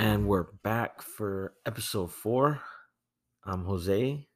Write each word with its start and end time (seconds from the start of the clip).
And 0.00 0.28
we're 0.28 0.46
back 0.62 1.02
for 1.02 1.54
episode 1.66 2.12
four. 2.12 2.60
I'm 3.44 3.64
Jose. 3.64 4.28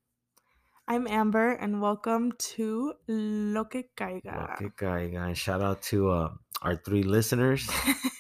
I'm 0.88 1.07
Amber, 1.07 1.52
and 1.52 1.81
welcome 1.81 2.33
to 2.57 2.94
Lo 3.07 3.64
que 3.67 3.84
caiga. 3.96 4.54
Okay, 4.54 4.70
guy, 4.76 5.06
guys. 5.06 5.38
Shout 5.38 5.62
out 5.62 5.80
to 5.83 6.10
uh, 6.10 6.30
our 6.62 6.75
three 6.75 7.04
listeners 7.04 7.70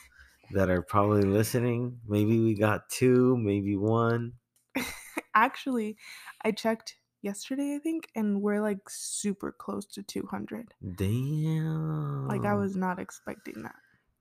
that 0.52 0.70
are 0.70 0.82
probably 0.82 1.22
listening. 1.22 1.98
Maybe 2.06 2.38
we 2.38 2.54
got 2.54 2.88
two, 2.88 3.36
maybe 3.36 3.74
one. 3.74 4.34
Actually, 5.34 5.96
I 6.44 6.52
checked 6.52 6.94
yesterday, 7.22 7.74
I 7.74 7.80
think, 7.80 8.06
and 8.14 8.40
we're 8.40 8.60
like 8.60 8.88
super 8.88 9.50
close 9.50 9.86
to 9.94 10.04
200. 10.04 10.74
Damn. 10.94 12.28
Like, 12.28 12.44
I 12.44 12.54
was 12.54 12.76
not 12.76 13.00
expecting 13.00 13.64
that. 13.64 13.74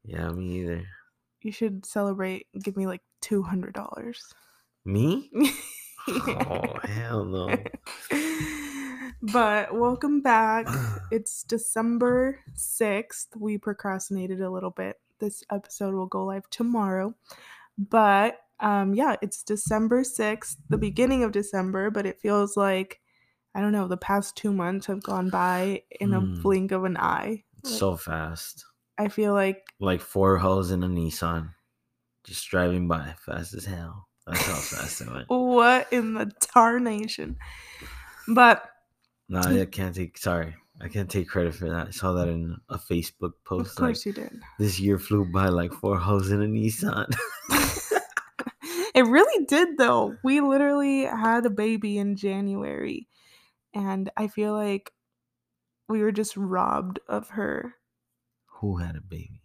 Yeah, 0.03 0.29
me 0.29 0.61
either. 0.61 0.85
You 1.43 1.51
should 1.51 1.85
celebrate. 1.85 2.47
Give 2.59 2.75
me 2.75 2.87
like 2.87 3.01
$200. 3.21 4.15
Me? 4.85 5.29
Oh, 6.07 6.79
hell 6.83 7.25
no. 7.25 7.55
but 9.21 9.71
welcome 9.75 10.21
back. 10.21 10.65
It's 11.11 11.43
December 11.43 12.39
6th. 12.55 13.27
We 13.37 13.59
procrastinated 13.59 14.41
a 14.41 14.49
little 14.49 14.71
bit. 14.71 14.99
This 15.19 15.43
episode 15.51 15.93
will 15.93 16.07
go 16.07 16.25
live 16.25 16.49
tomorrow. 16.49 17.13
But 17.77 18.39
um 18.59 18.95
yeah, 18.95 19.15
it's 19.21 19.43
December 19.43 20.01
6th, 20.01 20.57
the 20.69 20.77
beginning 20.79 21.23
of 21.23 21.31
December, 21.31 21.91
but 21.91 22.07
it 22.07 22.19
feels 22.19 22.57
like 22.57 22.99
I 23.53 23.61
don't 23.61 23.71
know, 23.71 23.87
the 23.87 23.95
past 23.97 24.35
2 24.37 24.51
months 24.51 24.87
have 24.87 25.03
gone 25.03 25.29
by 25.29 25.83
in 25.99 26.13
a 26.13 26.19
Hmm. 26.19 26.41
blink 26.41 26.71
of 26.71 26.83
an 26.83 26.97
eye. 26.97 27.43
Like, 27.63 27.73
so 27.75 27.95
fast. 27.95 28.65
I 28.97 29.07
feel 29.07 29.33
like 29.33 29.61
Like 29.79 30.01
four 30.01 30.37
hoes 30.39 30.71
in 30.71 30.81
a 30.83 30.87
Nissan. 30.87 31.53
Just 32.23 32.47
driving 32.49 32.87
by 32.87 33.15
fast 33.25 33.53
as 33.53 33.65
hell. 33.65 34.07
That's 34.27 34.45
how 34.45 34.53
fast 34.53 35.01
it 35.01 35.11
went. 35.11 35.25
what 35.27 35.87
in 35.91 36.13
the 36.13 36.31
tarnation. 36.39 37.37
But 38.27 38.63
No, 39.27 39.39
I 39.39 39.65
can't 39.65 39.95
take. 39.95 40.17
Sorry, 40.17 40.55
I 40.79 40.87
can't 40.87 41.09
take 41.09 41.27
credit 41.27 41.55
for 41.55 41.69
that. 41.69 41.87
I 41.87 41.91
saw 41.91 42.13
that 42.13 42.27
in 42.27 42.57
a 42.69 42.77
Facebook 42.77 43.33
of 43.33 43.43
post. 43.43 43.79
Like 43.79 43.87
course 43.89 44.05
you 44.05 44.13
did. 44.13 44.39
this 44.59 44.79
year 44.79 44.99
flew 44.99 45.25
by 45.25 45.47
like 45.49 45.73
four 45.73 45.97
hoes 45.97 46.31
in 46.31 46.41
a 46.41 46.45
Nissan. 46.45 47.11
it 48.95 49.05
really 49.05 49.45
did 49.45 49.77
though. 49.77 50.15
We 50.23 50.41
literally 50.41 51.05
had 51.05 51.45
a 51.45 51.49
baby 51.49 51.97
in 51.97 52.15
January 52.15 53.07
and 53.73 54.09
I 54.17 54.27
feel 54.27 54.53
like 54.53 54.91
we 55.87 56.01
were 56.01 56.11
just 56.11 56.35
robbed 56.37 56.99
of 57.07 57.29
her. 57.29 57.75
Who 58.59 58.77
had 58.77 58.95
a 58.95 59.01
baby? 59.01 59.40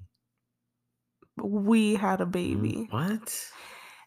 We 1.43 1.95
had 1.95 2.21
a 2.21 2.25
Hmm? 2.25 2.31
baby. 2.31 2.87
What? 2.91 3.51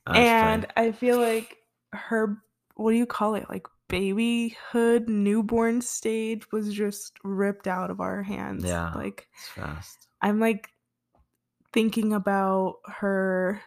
I 0.08 0.20
and. 0.20 0.66
I 0.76 0.92
feel 0.92 1.20
like 1.20 1.58
her 1.94 2.38
what 2.76 2.92
do 2.92 2.98
you 2.98 3.06
call 3.06 3.36
it? 3.36 3.50
Like 3.50 3.68
babyhood, 3.90 5.10
newborn 5.10 5.82
stage 5.82 6.52
was 6.52 6.74
just 6.74 7.18
ripped 7.24 7.68
out 7.68 7.92
of 7.92 8.00
our 8.00 8.24
hands. 8.24 8.64
Yeah. 8.64 8.94
Like 8.94 9.28
it's 9.36 9.50
fast. 9.50 10.08
I'm 10.22 10.40
like 10.40 10.70
thinking 11.74 12.14
about 12.14 12.78
her 12.88 13.62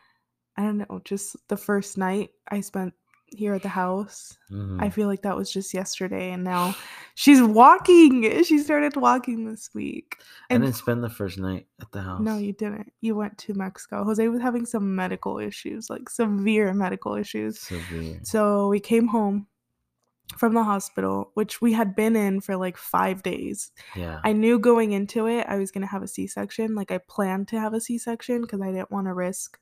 I 0.57 0.63
don't 0.63 0.79
know, 0.79 1.01
just 1.05 1.37
the 1.49 1.57
first 1.57 1.97
night 1.97 2.31
I 2.49 2.61
spent 2.61 2.95
here 3.35 3.55
at 3.55 3.63
the 3.63 3.69
house. 3.69 4.37
I 4.51 4.55
Mhm. 4.55 4.93
feel 4.93 5.09
like 5.09 5.23
that 5.23 5.37
was 5.37 5.51
just 5.51 5.73
yesterday 5.75 6.31
and 6.33 6.45
now 6.45 6.75
she's 7.15 7.43
walking. 7.43 8.43
She 8.45 8.59
started 8.59 8.97
walking 8.97 9.45
this 9.47 9.71
week. 9.75 10.17
I 10.51 10.55
And 10.55 10.63
didn't 10.63 10.77
spend 10.77 11.03
the 11.03 11.09
first 11.11 11.39
night 11.39 11.67
at 11.81 11.91
the 11.93 12.03
house. 12.03 12.21
no, 12.21 12.37
you 12.37 12.53
didn't. 12.53 12.93
You 13.01 13.15
went 13.17 13.39
to 13.39 13.55
Mexico. 13.55 14.05
Jose 14.05 14.27
was 14.29 14.41
having 14.43 14.67
some 14.67 14.95
medical 14.95 15.39
issues, 15.39 15.89
like 15.89 16.09
severe 16.09 16.73
medical 16.75 17.15
issues. 17.15 17.61
Severe. 17.61 18.21
So 18.23 18.69
we 18.69 18.81
came 18.81 19.09
home 19.09 19.47
from 20.39 20.55
the 20.55 20.65
hospital, 20.65 21.31
which 21.35 21.61
we 21.61 21.73
had 21.75 21.95
been 21.95 22.17
in 22.17 22.41
for 22.41 22.57
like 22.57 22.77
five 22.77 23.23
days. 23.23 23.71
Yeah. 23.95 24.21
I 24.25 24.33
knew 24.33 24.59
going 24.59 24.93
into 24.93 25.27
it 25.27 25.47
I 25.49 25.59
was 25.59 25.71
going 25.71 25.83
to 25.83 25.89
have 25.91 26.03
a 26.03 26.09
C 26.09 26.27
section. 26.27 26.75
Like 26.75 26.91
I 26.91 26.99
planned 26.99 27.49
to 27.49 27.61
have 27.61 27.75
a 27.75 27.81
C 27.81 27.99
section 27.99 28.41
because 28.43 28.61
I 28.63 28.73
didn't 28.73 28.91
want 28.91 29.07
to 29.09 29.15
risk 29.15 29.59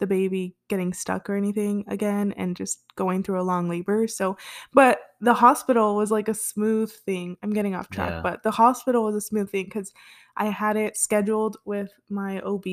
the 0.00 0.06
baby 0.06 0.56
getting 0.68 0.92
stuck 0.92 1.30
or 1.30 1.36
anything 1.36 1.84
again 1.88 2.32
and 2.36 2.56
just 2.56 2.82
going 2.96 3.22
through 3.22 3.40
a 3.40 3.42
long 3.42 3.68
labor. 3.68 4.06
So, 4.08 4.36
but 4.72 4.98
the 5.20 5.34
hospital 5.34 5.94
was 5.96 6.10
like 6.10 6.28
a 6.28 6.34
smooth 6.34 6.90
thing. 6.92 7.36
I'm 7.42 7.52
getting 7.52 7.74
off 7.74 7.88
track, 7.90 8.10
Yeah. 8.10 8.20
but 8.22 8.42
the 8.42 8.50
hospital 8.50 9.04
was 9.04 9.14
a 9.14 9.20
smooth 9.20 9.50
thing 9.50 9.64
because 9.66 9.92
I 10.36 10.46
had 10.46 10.76
it 10.76 10.96
scheduled 10.96 11.56
with 11.64 11.92
my 12.10 12.40
OB 12.40 12.64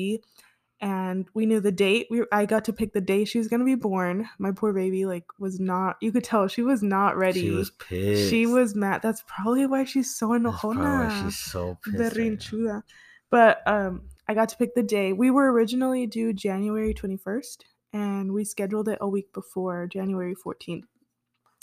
and 0.80 1.28
we 1.32 1.46
knew 1.46 1.60
the 1.60 1.70
date. 1.70 2.08
We 2.10 2.24
I 2.32 2.44
got 2.44 2.64
to 2.64 2.72
pick 2.72 2.92
the 2.92 3.00
day 3.00 3.24
she 3.24 3.38
was 3.38 3.46
going 3.46 3.60
to 3.60 3.64
be 3.66 3.76
born. 3.76 4.28
My 4.40 4.50
poor 4.50 4.72
baby 4.72 5.06
like 5.06 5.24
was 5.38 5.60
not 5.60 5.96
you 6.00 6.10
could 6.10 6.24
tell 6.24 6.48
she 6.48 6.62
was 6.62 6.82
not 6.82 7.16
ready. 7.16 7.42
She 7.42 7.50
was 7.50 7.70
pissed. 7.70 8.30
She 8.30 8.46
was 8.46 8.74
mad. 8.74 9.00
That's 9.00 9.22
probably 9.28 9.64
why 9.66 9.84
she's 9.84 10.12
so 10.14 10.32
That's 10.36 10.60
probably 10.60 10.82
why 10.82 11.22
she's 11.24 11.38
so 11.38 11.78
pissed. 11.84 12.16
right 12.18 12.82
But 13.30 13.62
um, 13.66 14.02
I 14.28 14.34
got 14.34 14.48
to 14.50 14.56
pick 14.56 14.74
the 14.74 14.82
day. 14.82 15.12
We 15.12 15.30
were 15.30 15.52
originally 15.52 16.06
due 16.06 16.32
January 16.32 16.94
21st, 16.94 17.58
and 17.92 18.32
we 18.32 18.44
scheduled 18.44 18.88
it 18.88 18.98
a 19.00 19.08
week 19.08 19.32
before, 19.32 19.86
January 19.86 20.34
14th, 20.34 20.84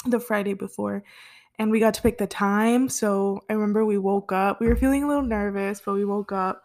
the 0.05 0.19
Friday 0.19 0.53
before. 0.53 1.03
And 1.57 1.71
we 1.71 1.79
got 1.79 1.93
to 1.95 2.01
pick 2.01 2.17
the 2.17 2.27
time. 2.27 2.87
So 2.89 3.41
I 3.49 3.53
remember 3.53 3.85
we 3.85 3.97
woke 3.97 4.31
up. 4.31 4.59
We 4.59 4.67
were 4.67 4.75
feeling 4.75 5.03
a 5.03 5.07
little 5.07 5.23
nervous, 5.23 5.81
but 5.83 5.93
we 5.93 6.05
woke 6.05 6.31
up, 6.31 6.63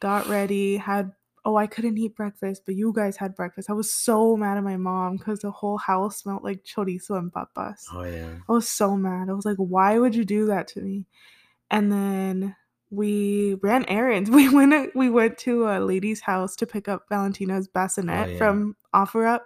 got 0.00 0.28
ready, 0.28 0.76
had. 0.76 1.12
Oh, 1.44 1.56
I 1.56 1.66
couldn't 1.66 1.96
eat 1.96 2.14
breakfast, 2.14 2.62
but 2.66 2.74
you 2.74 2.92
guys 2.94 3.16
had 3.16 3.34
breakfast. 3.34 3.70
I 3.70 3.72
was 3.72 3.90
so 3.90 4.36
mad 4.36 4.58
at 4.58 4.64
my 4.64 4.76
mom 4.76 5.16
because 5.16 5.38
the 5.38 5.50
whole 5.50 5.78
house 5.78 6.18
smelled 6.18 6.44
like 6.44 6.62
chorizo 6.62 7.16
and 7.16 7.32
papas. 7.32 7.86
Oh 7.90 8.02
yeah. 8.02 8.34
I 8.46 8.52
was 8.52 8.68
so 8.68 8.96
mad. 8.98 9.30
I 9.30 9.32
was 9.32 9.46
like, 9.46 9.56
why 9.56 9.98
would 9.98 10.14
you 10.14 10.26
do 10.26 10.46
that 10.46 10.68
to 10.68 10.82
me? 10.82 11.06
And 11.70 11.90
then 11.90 12.56
we 12.90 13.54
ran 13.62 13.84
errands. 13.86 14.30
We 14.38 14.48
went 14.48 14.94
we 14.94 15.10
went 15.10 15.38
to 15.38 15.68
a 15.68 15.80
lady's 15.80 16.20
house 16.20 16.56
to 16.56 16.66
pick 16.66 16.88
up 16.88 17.04
Valentina's 17.08 17.68
bassinet 17.68 18.28
Oh, 18.28 18.30
yeah. 18.32 18.38
from 18.38 18.76
OfferUp, 18.94 19.40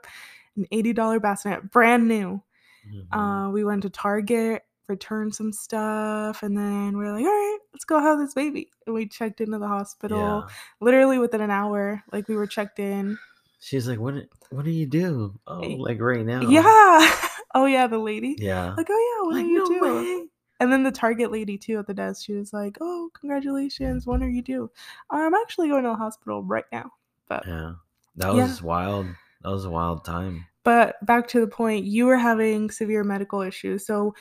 an 0.57 0.67
$80 0.73 1.21
bassinet, 1.21 1.71
brand 1.71 2.07
new. 2.09 2.43
Mhm. 2.89 3.07
Uh, 3.47 3.51
we 3.51 3.65
went 3.65 3.83
to 3.83 3.91
Target, 3.91 4.63
returned 4.89 5.35
some 5.35 5.53
stuff, 5.53 6.43
and 6.43 6.57
then 6.57 6.97
we 6.99 7.05
are 7.07 7.13
like, 7.13 7.25
all 7.25 7.31
right, 7.31 7.59
let's 7.73 7.85
go 7.85 8.01
have 8.01 8.19
this 8.19 8.35
baby. 8.35 8.71
And 8.87 8.95
we 8.95 9.07
checked 9.09 9.41
into 9.41 9.59
the 9.59 9.69
hospital 9.69 10.19
yeah. 10.19 10.55
literally 10.81 11.19
within 11.19 11.41
an 11.41 11.51
hour. 11.51 12.03
Like 12.13 12.29
we 12.29 12.37
were 12.37 12.47
checked 12.47 12.79
in. 12.79 13.19
She's 13.61 13.87
like, 13.87 14.01
what? 14.01 14.15
What 14.51 14.65
do 14.65 14.71
you 14.73 14.87
do? 14.87 15.39
Oh, 15.47 15.61
Eh, 15.61 15.77
like 15.79 16.01
right 16.01 16.27
now? 16.27 16.41
Yeah. 16.43 16.63
oh 17.55 17.67
yeah, 17.67 17.87
the 17.87 17.99
lady. 17.99 18.35
Yeah. 18.39 18.75
Like, 18.77 18.89
oh 18.91 18.99
yeah, 19.23 19.27
what 19.27 19.35
Like, 19.37 19.45
do 19.45 19.51
you 19.51 19.59
no 19.59 19.67
do? 19.67 19.81
way. 20.21 20.27
And 20.63 20.73
then 20.73 20.85
the 20.85 20.93
Target 20.93 21.33
lady 21.33 21.59
too 21.59 21.81
at 21.81 21.89
the 21.89 21.93
desk, 21.95 22.25
she 22.25 22.35
was 22.35 22.53
like, 22.53 22.79
"Oh, 22.81 23.11
congratulations! 23.15 24.07
When 24.07 24.23
are 24.23 24.29
you 24.29 24.43
due?" 24.43 24.71
I'm 25.11 25.35
actually 25.35 25.69
going 25.69 25.83
to 25.83 25.89
the 25.89 25.97
hospital 25.97 26.45
right 26.45 26.65
now. 26.71 26.93
But 27.29 27.45
Yeah. 27.47 27.75
That 28.15 28.33
Yeah. 28.35 28.43
was 28.47 28.63
wild. 28.63 29.07
That 29.43 29.51
was 29.51 29.65
a 29.65 29.71
wild 29.71 30.05
time. 30.05 30.47
but 30.63 31.05
back 31.05 31.27
to 31.27 31.41
the 31.41 31.49
point, 31.49 31.85
you 31.85 32.07
were 32.07 32.17
having 32.17 32.71
severe 32.71 33.03
medical 33.03 33.41
issues, 33.41 33.85
so 33.85 34.15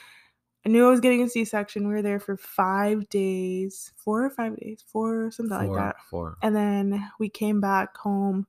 I 0.65 0.69
knew 0.69 0.87
I 0.87 0.89
was 0.89 0.99
getting 0.99 1.21
a 1.21 1.29
C-section. 1.29 1.87
We 1.87 1.93
were 1.93 2.01
there 2.01 2.19
for 2.19 2.35
five 2.37 3.07
days, 3.09 3.91
four 3.97 4.25
or 4.25 4.31
five 4.31 4.55
days, 4.57 4.83
four 4.87 5.29
something 5.29 5.55
like 5.55 5.69
that. 5.75 5.97
Four. 6.09 6.37
And 6.41 6.55
then 6.55 7.07
we 7.19 7.29
came 7.29 7.61
back 7.61 7.95
home. 7.97 8.47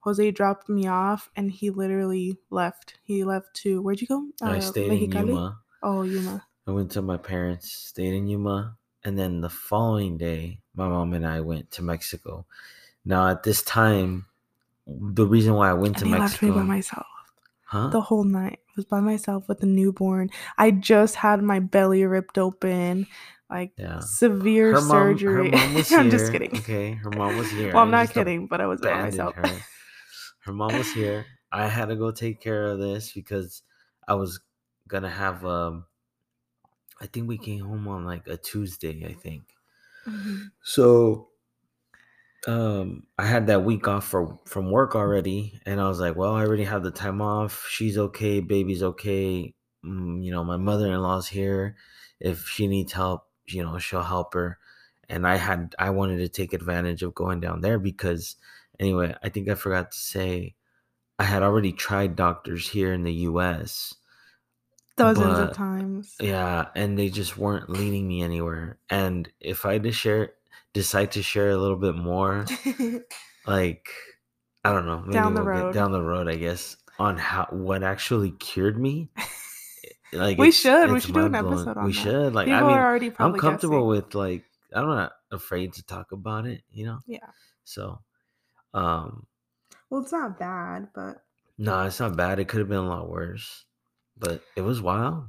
Jose 0.00 0.32
dropped 0.32 0.68
me 0.68 0.88
off, 0.88 1.30
and 1.36 1.52
he 1.52 1.70
literally 1.70 2.36
left. 2.50 2.98
He 3.04 3.22
left 3.22 3.54
to 3.62 3.80
where'd 3.80 4.00
you 4.00 4.08
go? 4.08 4.26
I 4.42 4.56
Uh, 4.56 4.60
stayed 4.60 4.90
in 4.90 5.12
Yuma. 5.12 5.58
Oh, 5.84 6.02
Yuma. 6.02 6.44
I 6.68 6.70
went 6.72 6.90
to 6.92 7.02
my 7.02 7.16
parents, 7.16 7.72
stayed 7.72 8.12
in 8.12 8.28
Yuma, 8.28 8.76
and 9.02 9.18
then 9.18 9.40
the 9.40 9.48
following 9.48 10.18
day, 10.18 10.60
my 10.74 10.86
mom 10.86 11.14
and 11.14 11.26
I 11.26 11.40
went 11.40 11.70
to 11.72 11.82
Mexico. 11.82 12.44
Now, 13.06 13.28
at 13.28 13.42
this 13.42 13.62
time, 13.62 14.26
the 14.86 15.26
reason 15.26 15.54
why 15.54 15.70
I 15.70 15.74
went 15.74 15.96
And 15.96 16.04
to 16.04 16.08
he 16.10 16.14
left 16.14 16.42
me 16.42 16.50
by 16.50 16.62
myself. 16.62 17.06
huh? 17.64 17.88
the 17.90 18.02
whole 18.02 18.24
night. 18.24 18.60
I 18.68 18.72
was 18.76 18.84
by 18.84 19.00
myself 19.00 19.48
with 19.48 19.62
a 19.62 19.66
newborn. 19.66 20.30
I 20.58 20.70
just 20.72 21.16
had 21.16 21.42
my 21.42 21.58
belly 21.58 22.04
ripped 22.04 22.36
open, 22.38 23.06
like 23.50 23.72
Yeah. 23.78 24.00
severe 24.02 24.74
her 24.74 24.80
surgery. 24.80 25.50
Her 25.50 25.58
mom 25.58 25.74
was 25.74 25.90
I'm 25.90 26.10
here. 26.10 26.10
just 26.10 26.32
kidding. 26.32 26.52
Okay, 26.58 26.92
her 26.92 27.10
mom 27.10 27.36
was 27.38 27.50
here. 27.50 27.72
Well, 27.72 27.82
I'm 27.82 27.88
I 27.88 27.92
not 28.04 28.12
kidding, 28.12 28.46
but 28.46 28.60
I 28.60 28.66
was 28.66 28.80
by 28.82 29.02
myself. 29.02 29.34
Her. 29.36 29.58
her 30.44 30.52
mom 30.52 30.76
was 30.76 30.92
here. 30.92 31.26
I 31.50 31.66
had 31.66 31.88
to 31.88 31.96
go 31.96 32.10
take 32.10 32.40
care 32.42 32.66
of 32.66 32.78
this 32.78 33.12
because 33.12 33.62
I 34.06 34.14
was 34.14 34.40
gonna 34.86 35.10
have 35.10 35.44
um. 35.46 35.86
I 37.00 37.06
think 37.06 37.28
we 37.28 37.38
came 37.38 37.60
home 37.64 37.88
on 37.88 38.04
like 38.04 38.26
a 38.28 38.36
Tuesday. 38.36 39.06
I 39.06 39.14
think. 39.14 39.54
Mhm. 40.06 40.52
So 40.62 41.30
um 42.46 43.02
I 43.18 43.26
had 43.26 43.46
that 43.48 43.64
week 43.64 43.88
off 43.88 44.06
for 44.06 44.38
from 44.46 44.70
work 44.70 44.94
already 44.94 45.60
and 45.66 45.80
I 45.80 45.88
was 45.88 46.00
like, 46.00 46.16
well, 46.16 46.34
I 46.34 46.44
already 46.44 46.64
have 46.64 46.82
the 46.82 46.90
time 46.90 47.20
off. 47.20 47.66
She's 47.68 47.98
okay, 47.98 48.40
baby's 48.40 48.82
okay. 48.82 49.54
Mm, 49.84 50.22
you 50.24 50.30
know, 50.30 50.44
my 50.44 50.56
mother-in-law's 50.56 51.28
here. 51.28 51.76
If 52.20 52.46
she 52.48 52.66
needs 52.66 52.92
help, 52.92 53.26
you 53.46 53.62
know, 53.62 53.78
she'll 53.78 54.02
help 54.02 54.34
her. 54.34 54.58
And 55.08 55.26
I 55.26 55.36
had 55.36 55.74
I 55.78 55.90
wanted 55.90 56.18
to 56.18 56.28
take 56.28 56.52
advantage 56.52 57.02
of 57.02 57.14
going 57.14 57.40
down 57.40 57.60
there 57.60 57.78
because 57.78 58.36
anyway, 58.78 59.14
I 59.22 59.28
think 59.30 59.48
I 59.48 59.54
forgot 59.54 59.90
to 59.92 59.98
say 59.98 60.54
I 61.18 61.24
had 61.24 61.42
already 61.44 61.72
tried 61.72 62.16
doctors 62.16 62.68
here 62.70 62.92
in 62.94 63.04
the 63.04 63.14
US. 63.30 63.94
Dozens 64.98 65.38
of 65.38 65.52
times. 65.54 66.14
Yeah, 66.20 66.66
and 66.74 66.98
they 66.98 67.08
just 67.10 67.36
weren't 67.38 67.70
leading 67.70 68.06
me 68.08 68.22
anywhere. 68.22 68.78
And 68.90 69.28
if 69.40 69.64
I 69.66 69.78
just 69.78 69.98
share 69.98 70.32
decide 70.74 71.12
to 71.12 71.22
share 71.22 71.50
a 71.50 71.56
little 71.56 71.76
bit 71.76 71.94
more, 71.94 72.44
like 73.46 73.88
I 74.64 74.72
don't 74.72 74.86
know, 74.86 75.00
maybe 75.00 75.12
Down 75.14 75.34
the 75.34 75.42
we'll 75.44 75.54
get 75.54 75.62
road. 75.64 75.74
down 75.74 75.92
the 75.92 76.02
road, 76.02 76.28
I 76.28 76.34
guess, 76.36 76.76
on 76.98 77.16
how 77.16 77.46
what 77.50 77.82
actually 77.82 78.32
cured 78.32 78.78
me. 78.78 79.10
Like 80.10 80.38
We 80.38 80.48
it's- 80.48 80.60
should. 80.62 80.90
We 80.90 81.00
should 81.00 81.12
do 81.12 81.26
an 81.26 81.34
episode 81.34 81.76
on 81.76 81.84
We 81.84 81.92
that. 81.92 81.98
should. 82.00 82.34
Like 82.34 82.46
People 82.46 82.60
I 82.60 82.62
mean, 82.68 82.78
are 82.78 82.86
already 82.88 83.12
I'm 83.18 83.34
comfortable 83.34 83.92
guessing. 83.92 84.04
with 84.06 84.14
like 84.14 84.44
I'm 84.74 84.86
not 84.86 85.12
afraid 85.30 85.74
to 85.74 85.82
talk 85.84 86.12
about 86.12 86.46
it, 86.46 86.62
you 86.72 86.86
know? 86.86 87.00
Yeah. 87.06 87.26
So 87.64 88.00
um 88.72 89.26
Well, 89.90 90.00
it's 90.00 90.10
not 90.12 90.38
bad, 90.38 90.88
but 90.94 91.22
no, 91.58 91.82
it's 91.84 92.00
not 92.00 92.16
bad. 92.16 92.38
It 92.38 92.48
could 92.48 92.60
have 92.60 92.70
been 92.70 92.78
a 92.78 92.88
lot 92.88 93.10
worse. 93.10 93.66
But 94.18 94.44
it 94.56 94.62
was 94.62 94.82
wild. 94.82 95.28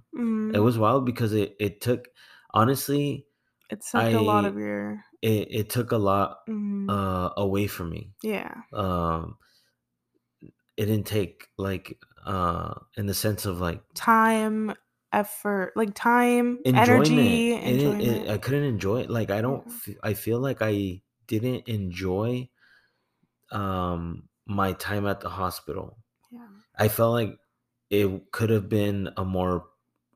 It 0.53 0.59
mm, 0.59 0.62
was 0.62 0.77
wild 0.77 1.06
because 1.06 1.33
it 1.33 1.56
it 1.59 1.81
took 1.81 2.09
honestly, 2.53 3.27
it 3.69 3.83
sucked 3.83 4.13
a 4.13 4.21
lot 4.21 4.45
of 4.45 4.57
your. 4.57 5.03
it, 5.21 5.47
it 5.51 5.69
took 5.69 5.91
a 5.91 5.97
lot 5.97 6.39
Mm, 6.47 6.89
uh 6.89 7.31
away 7.38 7.68
from 7.68 7.91
me. 7.91 8.13
yeah. 8.24 8.63
Um 8.74 9.38
it 10.77 10.86
didn't 10.86 11.07
take 11.07 11.47
like 11.57 12.00
uh 12.25 12.74
in 12.97 13.06
the 13.06 13.13
sense 13.13 13.45
of 13.45 13.59
like 13.59 13.83
Time, 13.95 14.74
effort, 15.12 15.74
like 15.75 15.94
time, 15.94 16.59
enjoyment. 16.63 17.45
energy, 17.45 17.53
It 17.63 17.75
enjoyment. 17.75 18.01
it- 18.01 18.30
I 18.30 18.38
couldn't 18.38 18.63
enjoy 18.63 19.01
it. 19.01 19.09
Like 19.09 19.30
I 19.30 19.41
don't. 19.41 19.65
Yeah. 19.65 19.80
f- 19.88 19.95
I 20.03 20.13
feel 20.13 20.39
like 20.39 20.59
I 20.62 21.01
didn't 21.27 21.68
enjoy 21.68 22.50
um 23.51 24.30
my 24.45 24.74
time 24.74 25.06
at 25.07 25.21
the 25.21 25.30
hospital. 25.30 26.00
yeah. 26.31 26.50
I 26.77 26.89
felt 26.89 27.13
like 27.13 27.39
it 27.89 28.31
could 28.31 28.50
have 28.50 28.69
been 28.69 29.09
a 29.18 29.25
more 29.25 29.69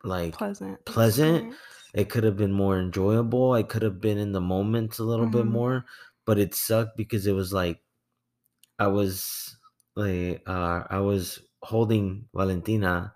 like 0.04 0.38
Pleasant. 0.38 0.86
pleasant, 0.86 1.46
experience. 1.46 1.94
it 1.94 2.10
could 2.10 2.24
have 2.24 2.38
been 2.38 2.52
more 2.52 2.80
enjoyable. 2.80 3.54
I 3.54 3.64
could 3.64 3.82
have 3.84 4.02
been 4.02 4.18
in 4.18 4.32
the 4.34 4.42
moment 4.42 5.00
a 5.00 5.04
little 5.04 5.28
bit 5.28 5.46
Mhm. 5.46 5.48
more, 5.48 5.86
but 6.26 6.38
it 6.40 6.56
sucked 6.56 6.98
because 6.98 7.28
it 7.28 7.34
was 7.34 7.54
like 7.54 7.84
I 8.80 8.88
was 8.88 9.58
like 9.96 10.44
uh 10.48 10.84
I 10.90 11.00
was 11.00 11.40
holding 11.64 12.30
Valentina 12.34 13.16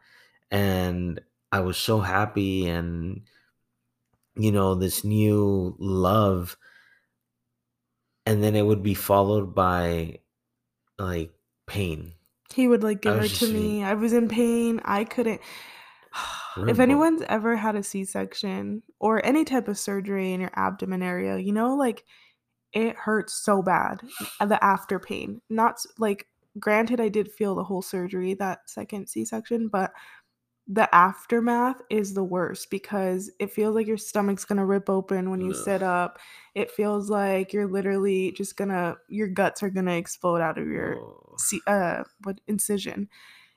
and 0.52 1.22
I 1.52 1.62
was 1.62 1.78
so 1.78 2.00
happy 2.02 2.68
and 2.68 3.24
you 4.36 4.52
know 4.52 4.76
this 4.76 5.04
new 5.04 5.76
love 5.80 6.58
and 8.26 8.44
then 8.44 8.56
it 8.56 8.62
would 8.64 8.84
be 8.84 8.94
followed 8.94 9.56
by 9.56 10.20
like 11.00 11.34
pain. 11.68 12.16
He 12.54 12.68
would 12.68 12.84
like 12.84 13.02
give 13.02 13.16
her 13.16 13.28
to 13.28 13.48
me. 13.52 13.84
I 13.84 13.94
was 13.94 14.14
in 14.14 14.28
pain. 14.28 14.82
I 14.86 15.04
couldn't. 15.04 15.42
if 16.68 16.80
anyone's 16.80 17.22
ever 17.28 17.56
had 17.56 17.76
a 17.76 17.84
C-section 17.84 18.84
or 19.00 19.24
any 19.26 19.44
type 19.46 19.68
of 19.68 19.78
surgery 19.78 20.34
in 20.34 20.42
your 20.42 20.52
abdomen 20.56 21.04
area, 21.04 21.38
you 21.38 21.52
know, 21.52 21.76
like 21.76 22.04
it 22.74 22.96
hurts 22.96 23.34
so 23.34 23.62
bad. 23.62 24.02
Uh, 24.40 24.46
the 24.46 24.64
after 24.64 25.00
pain, 25.00 25.42
not 25.50 25.80
like. 25.98 26.28
Granted, 26.60 27.00
I 27.00 27.10
did 27.10 27.32
feel 27.32 27.54
the 27.54 27.64
whole 27.64 27.84
surgery 27.84 28.34
that 28.34 28.68
second 28.68 29.08
C-section, 29.08 29.68
but 29.68 29.92
the 30.68 30.94
aftermath 30.94 31.82
is 31.90 32.14
the 32.14 32.24
worst 32.24 32.70
because 32.70 33.32
it 33.40 33.52
feels 33.52 33.74
like 33.74 33.88
your 33.88 33.98
stomach's 33.98 34.44
gonna 34.46 34.66
rip 34.66 34.90
open 34.90 35.30
when 35.30 35.40
you 35.42 35.52
Ugh. 35.52 35.56
sit 35.56 35.82
up. 35.82 36.20
It 36.56 36.72
feels 36.72 37.10
like 37.10 37.54
you're 37.54 37.68
literally 37.68 38.32
just 38.34 38.58
gonna 38.58 38.98
your 39.08 39.28
guts 39.30 39.64
are 39.64 39.70
gonna 39.70 39.94
explode 39.96 40.42
out 40.42 40.58
of 40.58 40.68
your 40.68 40.96
Oh, 40.96 41.38
uh 41.68 42.04
what 42.24 42.42
incision 42.48 43.08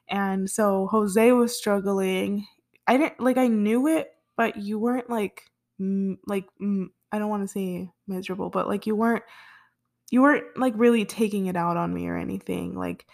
and 0.08 0.50
so 0.50 0.86
jose 0.88 1.32
was 1.32 1.56
struggling 1.56 2.46
i 2.86 2.96
didn't 2.96 3.20
like 3.20 3.38
i 3.38 3.46
knew 3.46 3.86
it 3.86 4.10
but 4.36 4.56
you 4.56 4.78
weren't 4.78 5.08
like 5.08 5.44
m- 5.80 6.18
like 6.26 6.46
m- 6.60 6.92
i 7.12 7.18
don't 7.18 7.30
want 7.30 7.42
to 7.42 7.48
say 7.48 7.88
miserable 8.06 8.50
but 8.50 8.68
like 8.68 8.86
you 8.86 8.94
weren't 8.94 9.22
you 10.10 10.20
weren't 10.22 10.44
like 10.56 10.74
really 10.76 11.04
taking 11.04 11.46
it 11.46 11.56
out 11.56 11.76
on 11.76 11.94
me 11.94 12.06
or 12.08 12.16
anything 12.16 12.74
like 12.74 13.06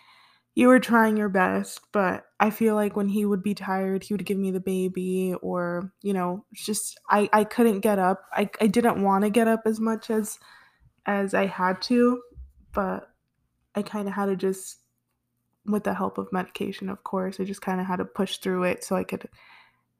you 0.57 0.67
were 0.67 0.81
trying 0.81 1.17
your 1.17 1.29
best 1.29 1.81
but 1.93 2.25
i 2.41 2.51
feel 2.51 2.75
like 2.75 2.97
when 2.97 3.09
he 3.09 3.25
would 3.25 3.43
be 3.43 3.55
tired 3.55 4.03
he 4.03 4.13
would 4.13 4.27
give 4.27 4.39
me 4.39 4.51
the 4.51 4.59
baby 4.59 5.35
or 5.41 5.93
you 6.03 6.13
know 6.13 6.45
just 6.53 6.99
i 7.09 7.29
i 7.33 7.45
couldn't 7.45 7.81
get 7.81 8.01
up 8.01 8.25
i, 8.33 8.51
I 8.61 8.67
didn't 8.67 9.03
want 9.03 9.23
to 9.23 9.31
get 9.31 9.47
up 9.47 9.63
as 9.67 9.79
much 9.79 10.11
as 10.11 10.39
as 11.07 11.35
i 11.35 11.47
had 11.47 11.81
to 11.83 12.21
but 12.73 13.11
I 13.77 13.83
kind 13.83 14.09
of 14.09 14.15
had 14.15 14.27
to 14.27 14.37
just, 14.37 14.79
with 15.67 15.85
the 15.85 15.95
help 15.95 16.19
of 16.19 16.33
medication, 16.33 16.89
of 16.89 17.05
course, 17.05 17.39
I 17.39 17.45
just 17.45 17.63
kind 17.63 17.81
of 17.81 17.87
had 17.87 17.97
to 17.97 18.05
push 18.05 18.39
through 18.39 18.65
it 18.65 18.83
so 18.83 18.97
I 18.97 19.05
could 19.05 19.29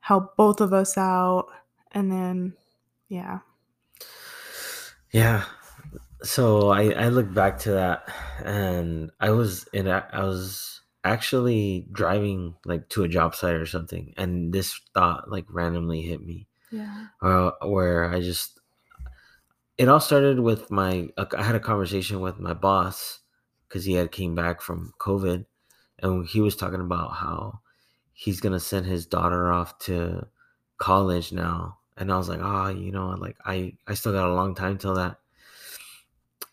help 0.01 0.37
both 0.37 0.61
of 0.61 0.73
us 0.73 0.97
out. 0.97 1.49
And 1.93 2.11
then, 2.11 2.55
yeah. 3.09 3.41
Yeah. 5.13 5.45
So 6.23 6.71
I 6.71 6.91
I 6.93 7.09
look 7.09 7.33
back 7.33 7.59
to 7.61 7.73
that 7.73 8.09
and 8.45 9.11
I 9.21 9.31
was 9.31 9.65
in 9.73 9.87
a- 9.87 10.09
I 10.13 10.25
was 10.25 10.81
actually 11.05 11.87
driving 11.93 12.57
like 12.65 12.89
to 12.91 13.05
a 13.05 13.09
job 13.09 13.35
site 13.35 13.55
or 13.55 13.67
something 13.67 14.13
and 14.17 14.53
this 14.53 14.81
thought 14.95 15.31
like 15.31 15.45
randomly 15.49 16.03
hit 16.03 16.21
me 16.21 16.49
Yeah. 16.73 17.07
uh, 17.23 17.53
where 17.63 18.05
I 18.13 18.21
just 18.21 18.61
it 19.79 19.89
all 19.89 20.01
started 20.01 20.41
with 20.41 20.71
my 20.71 21.09
I 21.19 21.43
had 21.43 21.55
a 21.55 21.61
conversation 21.61 22.21
with 22.21 22.39
my 22.39 22.55
boss 22.55 23.21
because 23.69 23.85
he 23.85 23.95
had 23.95 24.13
came 24.13 24.35
back 24.35 24.61
from 24.61 24.93
COVID 24.99 25.45
and 26.01 26.27
he 26.27 26.41
was 26.41 26.57
talking 26.57 26.81
about 26.81 27.13
how 27.15 27.61
he's 28.13 28.41
gonna 28.41 28.61
send 28.61 28.87
his 28.87 29.07
daughter 29.07 29.53
off 29.53 29.79
to 29.81 30.29
college 30.79 31.33
now 31.33 31.79
and 31.97 32.13
I 32.13 32.17
was 32.19 32.29
like 32.29 32.41
ah 32.43 32.69
you 32.69 32.93
know 32.93 33.09
like 33.11 33.37
I 33.45 33.77
I 33.87 33.95
still 33.95 34.13
got 34.13 34.29
a 34.31 34.35
long 34.35 34.55
time 34.55 34.79
till 34.79 34.95
that 34.95 35.19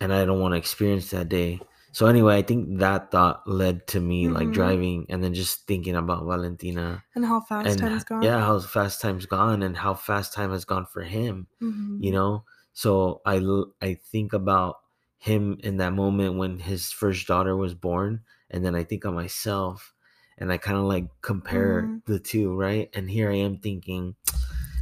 and 0.04 0.12
I 0.12 0.26
don't 0.28 0.44
want 0.44 0.52
to 0.54 0.60
experience 0.60 1.10
that 1.16 1.30
day 1.32 1.64
so 1.96 2.06
anyway 2.12 2.36
I 2.38 2.44
think 2.44 2.80
that 2.84 3.12
thought 3.14 3.48
led 3.48 3.88
to 3.96 4.00
me 4.04 4.28
like 4.28 4.50
Mhm. 4.52 4.58
driving 4.60 5.00
and 5.10 5.24
then 5.24 5.32
just 5.34 5.64
thinking 5.70 5.96
about 5.96 6.26
Valentina 6.28 7.04
And 7.16 7.24
how 7.26 7.40
fast 7.40 7.70
and 7.72 7.80
time's 7.80 8.04
gone. 8.04 8.24
yeah 8.28 8.40
how 8.44 8.60
fast 8.60 9.00
time's 9.00 9.26
gone 9.26 9.64
and 9.64 9.78
how 9.78 9.94
fast 9.96 10.34
time 10.36 10.52
has 10.52 10.66
gone 10.66 10.86
for 10.86 11.04
him 11.08 11.48
Mhm. 11.62 12.04
you 12.04 12.12
know 12.12 12.44
so 12.74 13.22
I 13.26 13.40
I 13.82 13.96
think 14.12 14.34
about 14.34 14.84
him 15.24 15.56
in 15.64 15.78
that 15.80 15.94
moment 15.96 16.36
when 16.42 16.60
his 16.60 16.92
first 16.92 17.28
daughter 17.32 17.56
was 17.56 17.74
born 17.74 18.12
and 18.52 18.60
then 18.66 18.76
i 18.76 18.84
think 18.84 19.06
of 19.08 19.14
myself 19.16 19.94
and 20.38 20.52
i 20.52 20.58
kind 20.60 20.76
of 20.76 20.84
like 20.84 21.08
compare 21.24 21.88
Mhm. 21.88 22.02
the 22.12 22.20
two 22.20 22.52
right 22.52 22.90
and 22.92 23.08
here 23.08 23.32
i 23.32 23.40
am 23.40 23.56
thinking 23.64 24.20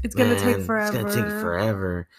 It's 0.02 0.16
to 0.18 0.34
take 0.34 0.58
forever. 0.66 0.82
it's 0.82 0.90
gonna 0.90 1.14
take 1.14 1.30
forever 1.30 2.10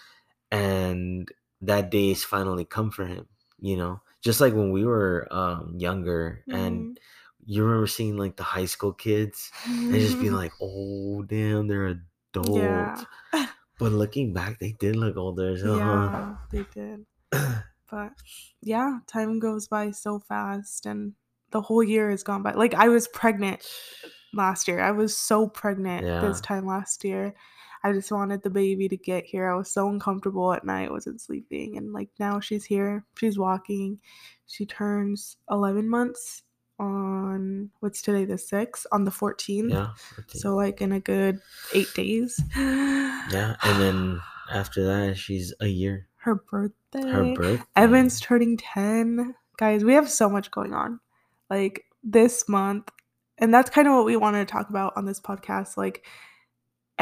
and 0.55 1.27
that 1.63 1.91
day 1.91 2.09
day's 2.09 2.25
finally 2.25 2.65
come 2.65 2.91
for 2.91 3.07
him 3.07 3.27
you 3.61 3.77
know 3.77 4.01
just 4.21 4.41
like 4.41 4.53
when 4.53 4.71
we 4.71 4.85
were 4.85 5.27
um 5.31 5.75
younger 5.79 6.45
and 6.49 6.99
you 7.45 7.65
remember 7.65 7.87
seeing 7.87 8.17
like 8.17 8.37
the 8.37 8.43
high 8.43 8.65
school 8.65 8.93
kids 8.93 9.51
and 9.67 9.95
just 9.95 10.21
being 10.21 10.33
like 10.33 10.53
oh 10.61 11.23
damn 11.23 11.67
they're 11.67 11.99
adults 12.35 13.05
yeah. 13.33 13.47
but 13.79 13.93
looking 13.93 14.33
back 14.33 14.59
they 14.59 14.73
did 14.73 14.97
look 14.97 15.17
older 15.17 15.57
so 15.57 15.77
Yeah, 15.77 16.37
they 16.51 16.65
did. 16.75 17.07
But 17.91 18.13
yeah, 18.63 19.01
time 19.07 19.39
goes 19.39 19.69
by 19.69 19.91
so 19.91 20.19
fast 20.19 20.87
and 20.87 21.13
the 21.51 21.61
whole 21.61 21.83
year 21.83 22.09
has 22.09 22.23
gone 22.23 22.43
by. 22.43 22.53
Like 22.53 22.73
I 22.73 22.89
was 22.89 23.07
pregnant 23.07 23.69
last 24.33 24.67
year. 24.67 24.81
I 24.81 24.93
was 24.93 25.15
so 25.15 25.47
pregnant 25.47 26.03
this 26.23 26.41
time 26.41 26.67
last 26.67 27.05
year. 27.05 27.35
I 27.85 27.93
just 27.93 28.13
wanted 28.13 28.43
the 28.43 28.51
baby 28.51 28.89
to 28.89 28.97
get 28.97 29.25
here. 29.25 29.51
I 29.51 29.57
was 29.57 29.71
so 29.71 29.89
uncomfortable 29.89 30.53
at 30.53 30.65
night, 30.65 30.91
wasn't 30.91 31.21
sleeping. 31.21 31.77
And 31.77 31.93
like 31.93 32.09
now 32.19 32.39
she's 32.39 32.65
here. 32.65 33.05
She's 33.19 33.39
walking. 33.39 33.99
She 34.47 34.67
turns 34.67 35.37
11 35.51 35.89
months 35.89 36.43
on 36.79 37.71
what's 37.81 38.03
today, 38.03 38.25
the 38.25 38.35
6th, 38.35 38.87
on 38.93 39.05
the 39.05 39.11
14th. 39.11 39.71
yeah 39.71 39.91
okay. 40.19 40.39
So 40.39 40.55
like 40.55 40.81
in 40.81 40.93
a 40.93 41.01
good 41.01 41.41
eight 41.75 41.93
days. 41.95 42.41
yeah 42.57 43.57
and 43.63 43.81
then 43.81 44.21
after 44.51 44.85
that 44.85 45.17
she's 45.17 45.55
a 45.61 45.67
year 45.67 46.09
her 46.17 46.37
birthday. 46.37 47.09
her 47.09 47.35
birthday 47.35 47.65
Evan's 47.77 48.21
turning 48.21 48.57
10. 48.57 49.35
Guys, 49.59 49.85
we 49.85 49.95
have 49.95 50.09
so 50.11 50.29
much 50.29 50.51
going 50.51 50.73
on. 50.73 51.01
Like 51.51 51.85
this 52.03 52.49
month. 52.49 52.89
And 53.39 53.53
that's 53.53 53.71
kind 53.71 53.89
of 53.89 53.95
what 53.95 54.05
we 54.05 54.17
wanted 54.17 54.47
to 54.47 54.53
talk 54.53 54.71
about 54.71 54.93
on 54.97 55.05
this 55.05 55.21
podcast. 55.21 55.77
Like 55.77 56.05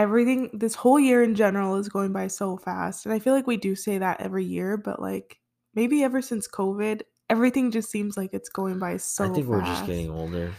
everything, 0.01 0.51
this 0.53 0.75
whole 0.75 0.99
year 0.99 1.23
in 1.23 1.35
general 1.35 1.77
is 1.77 1.89
going 1.89 2.13
by 2.13 2.27
so 2.27 2.57
fast. 2.57 3.07
And 3.07 3.13
I 3.13 3.19
feel 3.19 3.35
like 3.35 3.47
we 3.47 3.57
do 3.57 3.75
say 3.75 3.99
that 3.99 4.21
every 4.21 4.45
year, 4.45 4.77
but 4.77 5.01
like 5.01 5.39
maybe 5.75 6.03
ever 6.03 6.23
since 6.23 6.49
COVID, 6.49 7.03
everything 7.29 7.71
just 7.71 7.91
seems 7.91 8.17
like 8.17 8.31
it's 8.33 8.49
going 8.49 8.79
by 8.79 8.97
so 8.97 9.25
i 9.25 9.29
think 9.29 9.47
we're 9.47 9.63
just 9.63 9.87
getting 9.87 10.11
older 10.11 10.53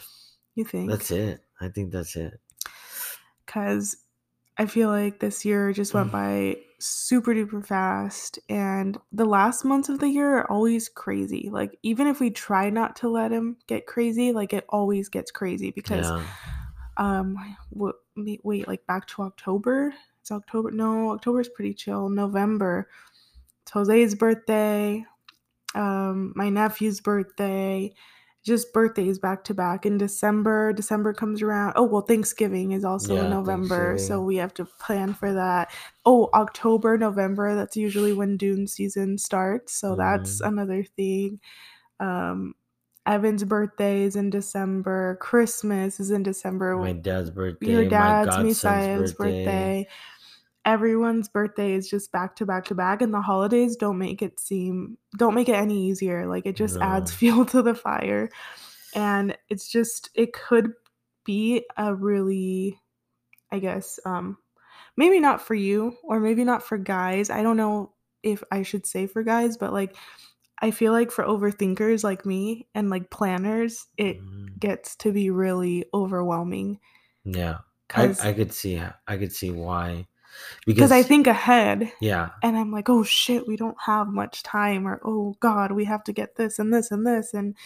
You 0.56 0.64
think? 0.64 0.90
that's 0.90 1.12
it 1.12 1.44
i 1.60 1.68
think 1.68 1.92
that's 1.92 2.16
it 2.16 2.40
because 3.46 3.98
I 4.58 4.66
feel 4.66 4.90
like 4.90 5.20
this 5.20 5.44
year 5.44 5.74
just 5.74 5.94
went 5.94 6.12
by 6.14 6.58
super 6.80 7.34
duper 7.34 7.66
fast 7.66 8.40
and 8.48 8.98
the 9.12 9.26
last 9.26 9.66
months 9.66 9.90
of 9.90 10.00
the 10.00 10.08
year 10.08 10.38
are 10.40 10.52
always 10.52 10.90
crazy 10.90 11.50
like 11.52 11.78
even 11.84 12.08
if 12.08 12.20
we 12.20 12.30
try 12.30 12.70
not 12.70 12.96
to 12.98 13.10
let 13.10 13.32
him 13.32 13.58
get 13.68 13.86
crazy 13.86 14.32
like 14.32 14.54
it 14.54 14.66
always 14.70 15.10
gets 15.10 15.30
crazy 15.32 15.72
because 15.72 16.06
Yeah. 16.12 16.24
Um 16.98 17.58
what 17.70 17.96
wait 18.18 18.68
like 18.68 18.86
back 18.88 19.08
to 19.08 19.24
october? 19.24 19.94
It's 20.22 20.32
october 20.32 20.72
no 20.72 21.12
october's 21.12 21.50
pretty 21.50 21.74
chill 21.74 22.10
november. 22.10 22.90
It's 23.64 23.74
jose's 23.74 24.16
birthday 24.16 25.06
um 25.76 26.34
my 26.36 26.50
nephew's 26.50 27.00
birthday 27.02 27.94
just 28.44 28.74
birthdays 28.74 29.20
back 29.20 29.44
to 29.46 29.54
back 29.54 29.86
in 29.86 29.98
december. 30.00 30.74
December 30.74 31.14
comes 31.14 31.42
around 31.44 31.74
oh 31.76 31.84
well 31.84 32.02
thanksgiving 32.02 32.72
is 32.74 32.84
also 32.86 33.16
Yeah, 33.16 33.22
in 33.22 33.30
november 33.30 33.98
so 34.00 34.22
we 34.24 34.38
have 34.38 34.54
to 34.56 34.66
plan 34.66 35.14
for 35.14 35.34
that. 35.34 35.72
Oh 36.06 36.30
october 36.34 36.98
november 36.98 37.56
that's 37.56 37.78
usually 37.78 38.14
when 38.14 38.38
dune 38.38 38.68
season 38.68 39.18
starts 39.20 39.74
so 39.74 39.96
that's 39.96 40.40
Mhm. 40.40 40.42
another 40.42 40.84
thing. 40.84 41.40
Um 42.00 42.56
evan's 43.08 43.44
birthday 43.44 44.04
is 44.04 44.16
in 44.16 44.30
december 44.30 45.18
christmas 45.22 46.00
is 46.00 46.12
in 46.12 46.22
december 46.24 46.76
My 46.78 46.94
dad's 46.94 47.32
birthday. 47.32 47.72
your 47.72 47.90
dad's 47.90 48.36
Misael's 48.36 49.14
birthday. 49.14 49.46
birthday. 49.46 49.88
Everyone's 50.64 51.28
birthday 51.28 51.74
is 51.74 51.90
just 51.90 52.12
back 52.12 52.36
to 52.36 52.46
back 52.46 52.66
to 52.66 52.76
back, 52.76 53.02
and 53.02 53.12
the 53.12 53.20
holidays 53.22 53.76
don't 53.76 53.98
make 53.98 54.22
it 54.22 54.40
seem 54.40 54.96
don't 55.18 55.34
make 55.34 55.50
it 55.50 55.56
any 55.56 55.88
easier. 55.88 56.28
Like 56.28 56.46
it 56.46 56.56
just 56.56 56.78
adds 56.78 57.12
fuel 57.12 57.46
to 57.48 57.64
the 57.64 57.74
fire, 57.74 58.30
and 58.94 59.36
it's 59.50 59.68
just 59.72 60.12
it 60.14 60.34
could 60.34 60.74
be 61.26 61.66
a 61.78 61.96
really, 61.96 62.80
I 63.52 63.58
guess, 63.58 64.00
um, 64.06 64.38
maybe 64.96 65.20
not 65.20 65.42
for 65.42 65.56
you 65.56 65.96
or 66.04 66.20
maybe 66.20 66.44
not 66.44 66.62
for 66.62 66.78
guys. 66.78 67.32
I 67.32 67.42
don't 67.42 67.58
know 67.58 67.94
if 68.22 68.44
I 68.52 68.62
should 68.62 68.86
say 68.86 69.08
for 69.08 69.24
guys, 69.24 69.58
but 69.58 69.74
like 69.74 69.96
I 70.62 70.72
feel 70.72 70.94
like 70.94 71.12
for 71.12 71.24
overthinkers 71.24 72.04
like 72.04 72.26
me 72.26 72.68
and 72.76 72.90
like 72.90 73.10
planners, 73.10 73.88
it 73.98 74.22
Mhm. 74.22 74.60
gets 74.60 74.96
to 74.98 75.12
be 75.12 75.30
really 75.32 75.86
overwhelming 75.94 76.80
Yeah. 77.24 77.60
I, 77.94 78.16
I 78.24 78.34
could 78.34 78.54
see 78.54 78.82
I 79.08 79.18
could 79.18 79.34
see 79.34 79.52
why. 79.52 80.08
because 80.66 80.92
I 80.94 81.04
think 81.04 81.28
ahead 81.28 81.92
yeah. 82.00 82.30
and 82.42 82.56
I'm 82.58 82.72
like, 82.72 82.90
oh 82.90 83.04
shit, 83.04 83.46
we 83.48 83.58
don't 83.58 83.78
have 83.82 84.08
much 84.08 84.44
time, 84.44 84.88
or 84.88 85.02
oh 85.04 85.36
god, 85.42 85.74
we 85.74 85.84
have 85.86 86.04
to 86.06 86.14
get 86.14 86.36
this 86.38 86.58
and 86.58 86.74
this 86.74 86.90
and 86.92 87.06
this. 87.06 87.34
And 87.34 87.58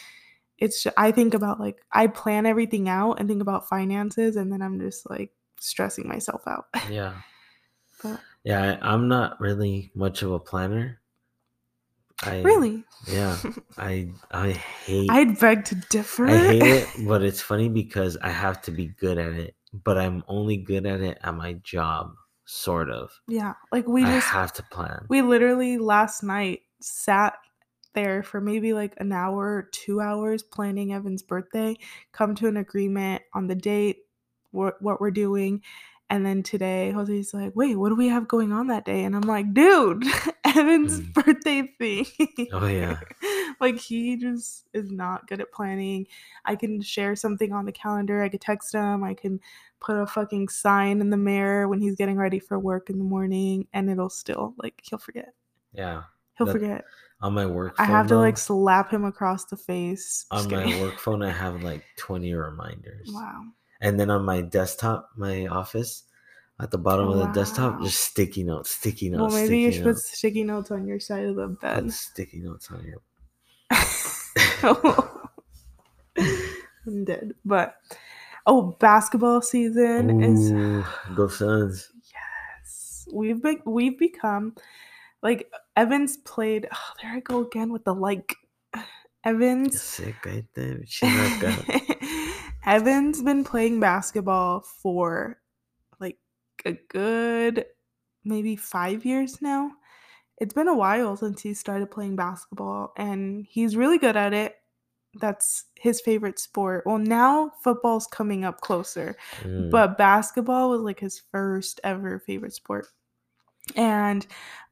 it's, 0.58 0.82
ju- 0.82 0.92
I 0.98 1.12
think 1.12 1.34
about 1.36 1.60
like, 1.60 1.78
I 1.92 2.08
plan 2.08 2.46
everything 2.48 2.90
out 2.90 3.20
and 3.20 3.30
think 3.30 3.42
about 3.42 3.70
finances, 3.70 4.36
and 4.36 4.52
then 4.52 4.62
I'm 4.64 4.80
just 4.80 5.08
like 5.10 5.32
stressing 5.60 6.08
myself 6.08 6.42
out. 6.48 6.66
Yeah. 6.90 7.14
but 8.02 8.20
Yeah, 8.44 8.80
I, 8.82 8.94
I'm 8.94 9.08
not 9.08 9.40
really 9.40 9.92
much 9.94 10.24
of 10.24 10.32
a 10.32 10.40
planner. 10.40 11.00
I 12.24 12.42
really, 12.42 12.84
yeah, 13.08 13.38
I 13.78 14.10
I 14.32 14.52
hate 14.52 15.10
I'd 15.12 15.40
beg 15.40 15.66
to 15.66 15.76
differ. 15.90 16.28
I 16.28 16.38
hate 16.38 16.62
it, 16.64 16.88
but 17.08 17.22
it's 17.24 17.42
funny 17.42 17.70
because 17.70 18.18
I 18.22 18.30
have 18.30 18.62
to 18.64 18.72
be 18.72 18.88
good 18.88 19.18
at 19.18 19.34
it, 19.34 19.56
but 19.74 19.98
I'm 19.98 20.24
only 20.28 20.58
good 20.58 20.86
at 20.86 21.02
it 21.02 21.18
at 21.22 21.36
my 21.36 21.54
job, 21.64 22.16
sort 22.46 22.90
of. 22.90 23.12
yeah, 23.28 23.54
like 23.72 23.88
we 23.88 24.04
I 24.04 24.16
just, 24.16 24.28
have 24.28 24.54
to 24.54 24.64
plan. 24.64 25.06
we 25.10 25.22
literally 25.22 25.78
last 25.78 26.24
night 26.24 26.62
sat 26.82 27.36
there 27.94 28.24
for 28.24 28.40
maybe 28.40 28.74
like 28.74 28.94
an 28.98 29.12
hour 29.12 29.56
or 29.56 29.70
two 29.72 30.00
hours 30.02 30.44
planning 30.44 30.94
Evan's 30.94 31.24
birthday, 31.24 31.76
come 32.12 32.36
to 32.36 32.48
an 32.48 32.58
agreement 32.58 33.24
on 33.34 33.48
the 33.48 33.56
date, 33.56 33.98
what 34.52 34.82
what 34.82 35.02
we're 35.02 35.12
doing. 35.12 35.62
And 36.10 36.24
then 36.26 36.44
today, 36.44 36.92
Jose's 36.92 37.34
like, 37.34 37.54
wait, 37.56 37.76
what 37.78 37.90
do 37.90 37.96
we 37.96 38.10
have 38.10 38.28
going 38.28 38.52
on 38.54 38.68
that 38.68 38.86
day? 38.86 39.04
And 39.06 39.16
I'm 39.16 39.22
like, 39.24 39.54
dude, 39.54 40.04
Evan's 40.46 41.02
Mm. 41.02 41.14
birthday 41.14 41.64
thing. 41.80 42.06
Oh, 42.54 42.68
yeah. 42.68 43.00
like 43.60 43.80
he 43.80 44.16
just 44.16 44.66
is 44.74 44.92
not 44.92 45.28
good 45.28 45.42
at 45.42 45.52
planning. 45.52 46.06
I 46.46 46.56
can 46.56 46.80
share 46.82 47.16
something 47.16 47.52
on 47.52 47.66
the 47.66 47.72
calendar. 47.72 48.22
I 48.22 48.30
could 48.30 48.42
text 48.42 48.74
him. 48.76 49.04
I 49.04 49.16
can 49.16 49.40
put 49.80 49.98
a 49.98 50.06
fucking 50.06 50.50
sign 50.50 51.02
in 51.02 51.10
the 51.10 51.18
mirror 51.18 51.68
when 51.68 51.80
he's 51.82 51.96
getting 51.96 52.18
ready 52.18 52.38
for 52.40 52.60
work 52.60 52.90
in 52.92 52.98
the 53.00 53.04
morning, 53.04 53.68
and 53.74 53.90
it'll 53.90 54.10
still 54.12 54.54
like 54.62 54.80
he'll 54.84 55.00
forget. 55.00 55.34
Yeah. 55.74 56.04
He'll 56.38 56.46
That- 56.48 56.54
forget. 56.54 56.86
On 57.22 57.34
my 57.34 57.46
work 57.48 57.76
I 57.80 57.86
phone, 57.88 57.96
have 57.96 58.08
to 58.08 58.18
like 58.18 58.38
slap 58.38 58.92
him 58.92 59.06
across 59.06 59.46
the 59.46 59.56
face. 59.58 60.26
on 60.32 60.52
my 60.52 60.80
work 60.82 61.00
phone 61.00 61.24
I 61.24 61.32
have 61.32 61.64
like 61.64 61.84
20 61.98 62.32
reminders. 62.34 63.10
Wow. 63.12 63.42
And 63.82 64.00
then 64.00 64.10
on 64.10 64.24
my 64.24 64.42
desktop, 64.42 65.10
my 65.16 65.48
office, 65.48 66.04
at 66.60 66.72
the 66.72 66.78
bottom 66.78 67.10
oh, 67.10 67.12
of 67.12 67.20
the 67.20 67.40
desktop, 67.40 67.82
just 67.82 68.00
sticky 68.00 68.44
notes, 68.44 68.70
sticky 68.70 69.12
Well, 69.12 69.24
notes, 69.24 69.36
maybe 69.36 69.60
you 69.60 69.72
should 69.72 69.84
put 69.84 69.98
sticky 69.98 70.44
notes 70.44 70.72
on 70.72 70.88
your 70.88 71.00
side 71.00 71.26
of 71.26 71.36
the 71.36 71.50
Put 71.50 71.62
bed. 71.62 71.92
sticky 71.92 72.40
notes 72.40 72.72
on 72.72 72.86
your 72.86 73.02
I'm 76.88 77.04
dead. 77.04 77.34
But 77.44 77.76
oh, 78.46 78.76
basketball 78.80 79.42
season 79.42 80.24
is 80.24 80.52
Ooh, 80.52 80.86
go 81.16 81.28
Suns. 81.28 81.92
yes. 82.14 83.08
We've 83.12 83.42
been 83.42 83.62
we've 83.66 83.98
become 84.00 84.56
like 85.22 85.52
Evans 85.76 86.18
played. 86.18 86.68
Oh, 86.72 86.94
there 87.02 87.12
I 87.12 87.20
go 87.20 87.42
again 87.42 87.72
with 87.72 87.84
the 87.84 87.94
like. 87.94 88.36
Evans 89.26 89.82
Sick 89.82 90.24
right 90.24 90.46
there. 90.54 90.84
Evan's 92.66 93.22
been 93.22 93.44
playing 93.44 93.80
basketball 93.80 94.62
for 94.62 95.40
like 96.00 96.18
a 96.66 96.74
good 96.90 97.66
maybe 98.24 98.56
five 98.56 99.06
years 99.06 99.42
now. 99.42 99.72
It's 100.40 100.54
been 100.54 100.68
a 100.68 100.76
while 100.76 101.16
since 101.16 101.42
he 101.42 101.54
started 101.54 101.92
playing 101.92 102.16
basketball, 102.16 102.92
and 102.98 103.46
he's 103.48 103.78
really 103.78 103.98
good 103.98 104.18
at 104.18 104.34
it. 104.34 104.56
That's 105.22 105.66
his 105.76 106.02
favorite 106.02 106.40
sport. 106.40 106.84
Well, 106.86 106.98
now 106.98 107.52
football's 107.64 108.08
coming 108.08 108.44
up 108.44 108.60
closer, 108.60 109.16
Mm, 109.44 109.70
but 109.72 109.98
basketball 109.98 110.70
was 110.70 110.82
like 110.82 111.00
his 111.00 111.22
first 111.32 111.80
ever 111.84 112.20
favorite 112.20 112.54
sport. 112.54 112.88
And 113.78 114.28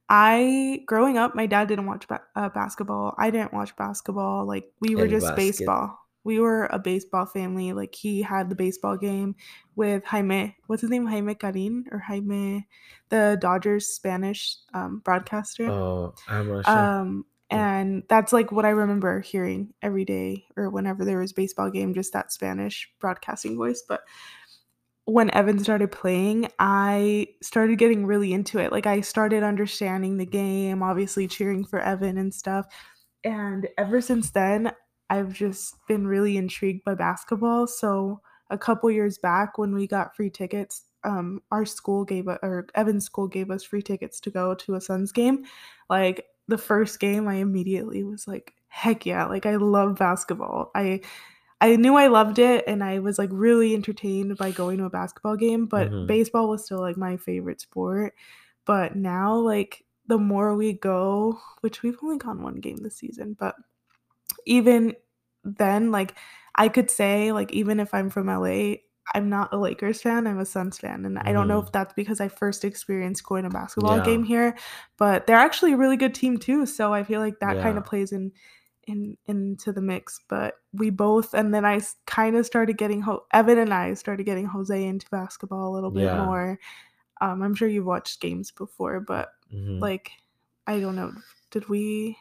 I, 0.09 0.83
growing 0.85 1.17
up, 1.17 1.33
my 1.33 1.45
dad 1.45 1.69
didn't 1.69 1.85
watch 1.85 2.07
ba- 2.09 2.23
uh, 2.35 2.49
basketball. 2.49 3.15
I 3.17 3.31
didn't 3.31 3.53
watch 3.53 3.75
basketball. 3.77 4.45
Like 4.45 4.69
we 4.81 4.95
were 4.95 5.05
El 5.05 5.11
just 5.11 5.27
basket. 5.27 5.37
baseball. 5.37 6.02
We 6.23 6.39
were 6.39 6.65
a 6.65 6.79
baseball 6.79 7.25
family. 7.25 7.73
Like 7.73 7.95
he 7.95 8.21
had 8.21 8.49
the 8.49 8.55
baseball 8.55 8.97
game 8.97 9.35
with 9.75 10.03
Jaime. 10.05 10.55
What's 10.67 10.81
his 10.81 10.89
name? 10.89 11.05
Jaime 11.05 11.35
Jarrín 11.35 11.83
or 11.91 11.99
Jaime, 11.99 12.67
the 13.09 13.37
Dodgers 13.39 13.87
Spanish 13.87 14.57
um, 14.73 15.01
broadcaster. 15.03 15.69
oh, 15.69 16.15
I'm 16.27 16.47
not 16.47 16.65
sure. 16.65 16.77
Um, 16.77 17.25
and 17.49 18.03
that's 18.09 18.33
like 18.33 18.51
what 18.51 18.65
I 18.65 18.69
remember 18.69 19.19
hearing 19.19 19.73
every 19.81 20.05
day 20.05 20.45
or 20.57 20.69
whenever 20.69 21.05
there 21.05 21.19
was 21.19 21.33
baseball 21.33 21.69
game, 21.69 21.93
just 21.93 22.13
that 22.13 22.31
Spanish 22.31 22.91
broadcasting 22.99 23.57
voice. 23.57 23.83
But 23.87 24.01
when 25.05 25.29
Evan 25.31 25.59
started 25.59 25.91
playing, 25.91 26.47
I 26.59 27.27
started 27.41 27.77
getting 27.77 28.05
really 28.05 28.33
into 28.33 28.59
it. 28.59 28.71
Like 28.71 28.87
I 28.87 29.01
started 29.01 29.43
understanding 29.43 30.17
the 30.17 30.25
game, 30.25 30.81
obviously 30.81 31.27
cheering 31.27 31.65
for 31.65 31.79
Evan 31.79 32.17
and 32.17 32.33
stuff. 32.33 32.65
And 33.23 33.67
ever 33.77 34.01
since 34.01 34.31
then, 34.31 34.71
I've 35.09 35.33
just 35.33 35.75
been 35.87 36.07
really 36.07 36.37
intrigued 36.37 36.83
by 36.83 36.95
basketball. 36.95 37.67
So 37.67 38.21
a 38.49 38.57
couple 38.57 38.89
years 38.91 39.17
back 39.17 39.57
when 39.57 39.73
we 39.73 39.87
got 39.87 40.15
free 40.15 40.29
tickets, 40.29 40.85
um, 41.03 41.41
our 41.51 41.65
school 41.65 42.05
gave 42.05 42.27
or 42.27 42.67
Evan's 42.75 43.05
school 43.05 43.27
gave 43.27 43.51
us 43.51 43.63
free 43.63 43.81
tickets 43.81 44.19
to 44.21 44.31
go 44.31 44.55
to 44.55 44.75
a 44.75 44.81
Suns 44.81 45.11
game. 45.11 45.45
Like 45.89 46.25
the 46.47 46.57
first 46.57 46.99
game, 46.99 47.27
I 47.27 47.35
immediately 47.35 48.03
was 48.03 48.27
like, 48.27 48.53
heck 48.67 49.05
yeah, 49.05 49.25
like 49.25 49.45
I 49.45 49.55
love 49.57 49.97
basketball. 49.99 50.71
I 50.75 51.01
I 51.61 51.75
knew 51.77 51.95
I 51.95 52.07
loved 52.07 52.39
it 52.39 52.65
and 52.67 52.83
I 52.83 52.99
was 52.99 53.17
like 53.17 53.29
really 53.31 53.73
entertained 53.73 54.37
by 54.37 54.51
going 54.51 54.77
to 54.79 54.85
a 54.85 54.89
basketball 54.89 55.37
game, 55.37 55.65
but 55.65 55.91
Mhm. 55.91 56.07
baseball 56.07 56.49
was 56.49 56.65
still 56.65 56.79
like 56.81 56.97
my 56.97 57.17
favorite 57.17 57.61
sport. 57.61 58.15
But 58.65 58.95
now 58.95 59.35
like 59.35 59.85
the 60.07 60.17
more 60.17 60.55
we 60.55 60.73
go, 60.73 61.39
which 61.61 61.81
we've 61.83 61.97
only 62.03 62.17
gone 62.17 62.41
one 62.43 62.55
game 62.59 62.77
this 62.77 62.97
season, 62.97 63.35
but 63.39 63.55
even 64.45 64.93
then 65.43 65.91
like 65.91 66.15
I 66.55 66.69
could 66.69 66.89
say 66.91 67.31
like 67.31 67.51
even 67.51 67.79
if 67.79 67.93
I'm 67.93 68.09
from 68.09 68.27
LA, 68.27 68.75
I'm 69.13 69.29
not 69.29 69.53
a 69.53 69.57
Lakers 69.57 70.01
fan, 70.01 70.27
I'm 70.27 70.39
a 70.39 70.45
Suns 70.45 70.77
fan. 70.77 71.03
And 71.05 71.19
I 71.19 71.33
don't 71.33 71.47
know 71.47 71.59
Mhm. 71.61 71.65
if 71.65 71.71
that's 71.73 71.93
because 71.93 72.21
I 72.21 72.27
first 72.29 72.63
experienced 72.63 73.25
going 73.25 73.43
to 73.43 73.49
basketball 73.49 73.97
Yeah. 73.97 74.03
game 74.03 74.23
here, 74.23 74.55
but 74.97 75.27
they're 75.27 75.35
actually 75.35 75.73
a 75.73 75.77
really 75.77 75.97
good 75.97 76.13
team 76.15 76.37
too, 76.37 76.65
so 76.65 76.93
I 76.93 77.03
feel 77.03 77.19
like 77.19 77.39
that 77.39 77.57
kind 77.63 77.77
of 77.77 77.85
plays 77.85 78.11
in 78.11 78.31
in 78.85 79.15
into 79.27 79.71
the 79.71 79.79
mix 79.79 80.19
but 80.27 80.55
we 80.73 80.89
both 80.89 81.33
and 81.33 81.53
then 81.55 81.63
i 81.63 81.79
kind 82.05 82.35
of 82.35 82.45
started 82.45 82.77
getting 82.77 82.99
Ho- 83.01 83.23
evan 83.31 83.57
and 83.57 83.73
i 83.73 83.93
started 83.93 84.25
getting 84.25 84.43
jose 84.45 84.85
into 84.85 85.07
basketball 85.09 85.69
a 85.71 85.73
little 85.73 85.89
bit 85.89 86.03
Yeah. 86.03 86.17
more 86.25 86.59
um 87.21 87.41
i'm 87.41 87.55
sure 87.55 87.69
you've 87.69 87.85
watched 87.85 88.19
games 88.19 88.51
before 88.51 88.99
but 88.99 89.29
Mhm. 89.53 89.79
like 89.79 90.11
i 90.67 90.81
don't 90.81 90.97
know 90.97 91.13
did 91.49 91.69
we 91.69 92.17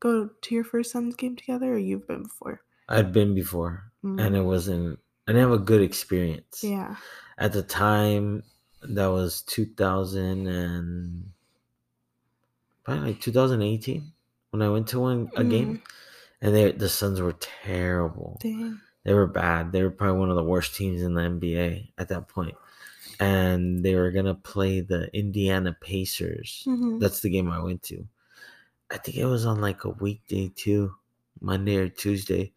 go 0.00 0.28
to 0.42 0.54
your 0.54 0.64
first 0.64 0.92
Suns 0.92 1.14
game 1.16 1.36
together 1.36 1.74
or 1.74 1.78
you've 1.78 2.06
been 2.06 2.22
before 2.24 2.60
I'd 2.88 3.12
been 3.12 3.34
before, 3.34 3.90
Mm, 4.04 4.20
and 4.20 4.36
it 4.36 4.42
wasn't. 4.42 4.98
I 5.26 5.32
didn't 5.32 5.48
have 5.48 5.60
a 5.60 5.64
good 5.64 5.80
experience. 5.80 6.62
yeah 6.62 6.96
At 7.38 7.52
the 7.54 7.62
time, 7.62 8.42
that 8.82 9.06
was 9.06 9.40
2000 9.42 10.46
and 10.46 11.30
probably 12.84 13.12
like 13.12 13.20
2018 13.20 14.12
when 14.50 14.62
I 14.62 14.68
went 14.68 14.88
to 14.88 15.00
one 15.00 15.30
a 15.36 15.44
game, 15.44 15.82
and 16.42 16.54
they 16.54 16.72
the 16.72 16.88
Suns 16.88 17.20
were 17.20 17.32
terrible. 17.32 18.38
Dang. 18.42 18.80
They 19.04 19.14
were 19.14 19.26
bad. 19.26 19.72
They 19.72 19.82
were 19.82 19.90
probably 19.90 20.18
one 20.20 20.30
of 20.30 20.36
the 20.36 20.44
worst 20.44 20.74
teams 20.76 21.02
in 21.02 21.14
the 21.14 21.22
NBA 21.22 21.92
at 21.98 22.08
that 22.08 22.28
point. 22.28 22.54
And 23.20 23.84
they 23.84 23.94
were 23.94 24.10
gonna 24.10 24.34
play 24.34 24.80
the 24.80 25.08
Indiana 25.16 25.76
Pacers. 25.80 26.64
Mhm. 26.66 27.00
That's 27.00 27.20
the 27.20 27.30
game 27.30 27.50
I 27.50 27.62
went 27.62 27.82
to. 27.84 28.06
I 28.90 28.98
think 28.98 29.16
it 29.16 29.26
was 29.26 29.46
on 29.46 29.60
like 29.60 29.84
a 29.84 29.90
weekday 29.90 30.52
too, 30.54 30.94
Monday 31.40 31.76
or 31.76 31.88
Tuesday. 31.88 32.52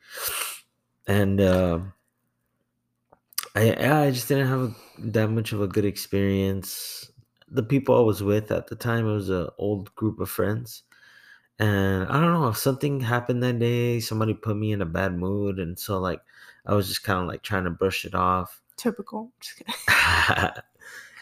And 1.07 1.39
uh, 1.41 1.79
I 3.55 4.05
I 4.05 4.12
just 4.12 4.27
didn't 4.27 4.48
have 4.48 4.62
a, 4.62 4.75
that 5.12 5.29
much 5.29 5.51
of 5.53 5.62
a 5.62 5.67
good 5.67 5.86
experience. 5.86 7.12
The 7.50 7.63
people 7.63 7.96
I 7.98 8.01
was 8.01 8.22
with 8.22 8.51
at 8.51 8.67
the 8.67 8.75
time, 8.75 9.07
it 9.07 9.13
was 9.13 9.29
an 9.29 9.48
old 9.57 9.93
group 9.96 10.19
of 10.19 10.29
friends. 10.29 10.84
And 11.60 12.07
I 12.07 12.19
don't 12.22 12.34
know 12.34 12.50
if 12.50 12.57
something 12.57 13.00
happened 13.01 13.43
that 13.43 13.60
day, 13.60 14.00
somebody 14.00 14.34
put 14.34 14.57
me 14.57 14.72
in 14.74 14.81
a 14.81 14.86
bad 14.86 15.17
mood, 15.17 15.60
and 15.60 15.77
so 15.79 16.00
like 16.00 16.22
I 16.65 16.75
was 16.75 16.88
just 16.88 17.03
kind 17.03 17.22
of 17.22 17.27
like 17.27 17.43
trying 17.43 17.65
to 17.65 17.72
brush 17.72 18.05
it 18.05 18.15
off. 18.15 18.62
Typical. 18.77 19.31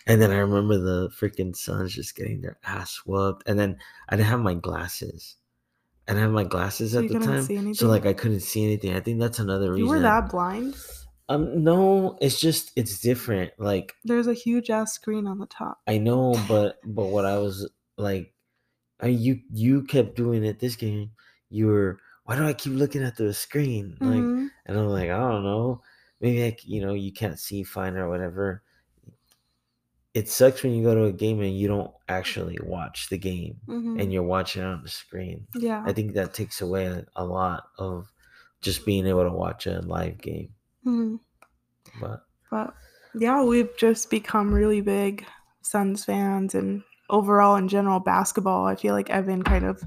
And 0.08 0.22
then 0.22 0.32
I 0.32 0.38
remember 0.38 0.78
the 0.78 1.10
freaking 1.10 1.56
Suns 1.56 1.94
just 1.94 2.16
getting 2.16 2.42
their 2.42 2.58
ass 2.64 3.02
whooped. 3.06 3.48
And 3.48 3.60
then 3.60 3.78
I 4.10 4.16
didn't 4.16 4.30
have 4.30 4.40
my 4.40 4.54
glasses. 4.54 5.36
I 6.08 6.12
didn't 6.12 6.24
have 6.24 6.32
my 6.34 6.44
glasses 6.44 6.92
So 6.94 7.00
at 7.00 7.08
the 7.08 7.16
time. 7.16 7.74
So 7.74 7.88
like 7.88 8.06
I 8.06 8.14
couldn't 8.14 8.42
see 8.42 8.64
anything. 8.64 8.94
I 8.94 9.00
think 9.00 9.20
that's 9.20 9.40
another 9.40 9.72
reason. 9.74 9.86
You 9.86 9.90
were 9.92 10.02
that 10.02 10.30
blind? 10.30 10.76
um 11.28 11.64
no, 11.64 12.18
it's 12.22 12.40
just 12.40 12.72
it's 12.76 13.00
different. 13.00 13.52
Like 13.58 13.96
There's 14.04 14.28
a 14.28 14.34
huge 14.34 14.70
ass 14.70 14.94
screen 14.94 15.26
on 15.26 15.40
the 15.40 15.48
top. 15.48 15.82
I 15.88 15.98
know, 15.98 16.34
but 16.48 16.80
but 16.86 17.06
what 17.06 17.26
I 17.26 17.38
was 17.38 17.70
like, 17.98 18.34
I 19.00 19.08
you 19.08 19.42
you 19.52 19.84
kept 19.84 20.16
doing 20.16 20.44
it 20.46 20.60
this 20.60 20.76
game. 20.76 21.12
You 21.50 21.68
were 21.68 22.00
why 22.26 22.36
do 22.36 22.46
I 22.46 22.54
keep 22.54 22.74
looking 22.74 23.04
at 23.04 23.18
the 23.18 23.34
screen? 23.34 23.98
Like, 24.02 24.24
Mhm. 24.24 24.50
and 24.66 24.78
I'm 24.78 24.88
like, 24.88 25.10
I 25.10 25.20
don't 25.20 25.44
know. 25.44 25.82
Maybe 26.22 26.44
like 26.44 26.66
you 26.66 26.82
know, 26.86 26.94
you 26.94 27.14
can't 27.14 27.40
see 27.40 27.64
fine 27.64 27.98
or 27.98 28.10
whatever. 28.10 28.64
It 30.16 30.30
sucks 30.30 30.64
when 30.64 30.74
you 30.74 30.82
go 30.84 30.96
to 30.96 31.04
a 31.04 31.12
game 31.12 31.42
and 31.42 31.56
you 31.56 31.68
don't 31.68 31.92
actually 32.08 32.58
watch 32.64 33.10
the 33.10 33.18
game 33.18 33.60
Mhm. 33.68 34.02
and 34.02 34.12
you're 34.14 34.24
watching 34.24 34.62
it 34.64 34.66
on 34.66 34.82
the 34.82 34.90
screen. 34.90 35.46
yeah. 35.56 35.84
I 35.86 35.92
think 35.94 36.14
that 36.14 36.34
takes 36.34 36.62
away 36.62 36.86
a, 36.88 37.06
a 37.18 37.26
lot 37.26 37.66
of 37.78 38.12
just 38.62 38.86
being 38.86 39.06
able 39.06 39.26
to 39.26 39.32
watch 39.32 39.68
a 39.68 39.82
live 39.82 40.18
game. 40.20 40.50
Mhm. 40.86 41.20
But 42.00 42.26
But 42.50 42.74
yeah, 43.14 43.44
we've 43.44 43.76
just 43.78 44.10
become 44.10 44.54
really 44.54 44.82
big 44.82 45.26
Suns 45.62 46.06
fans 46.06 46.56
and 46.56 46.84
overall 47.10 47.56
in 47.58 47.68
general 47.68 48.00
basketball. 48.00 48.66
I 48.66 48.76
feel 48.76 48.94
like 48.96 49.10
Evan 49.10 49.44
kind 49.44 49.66
of 49.66 49.84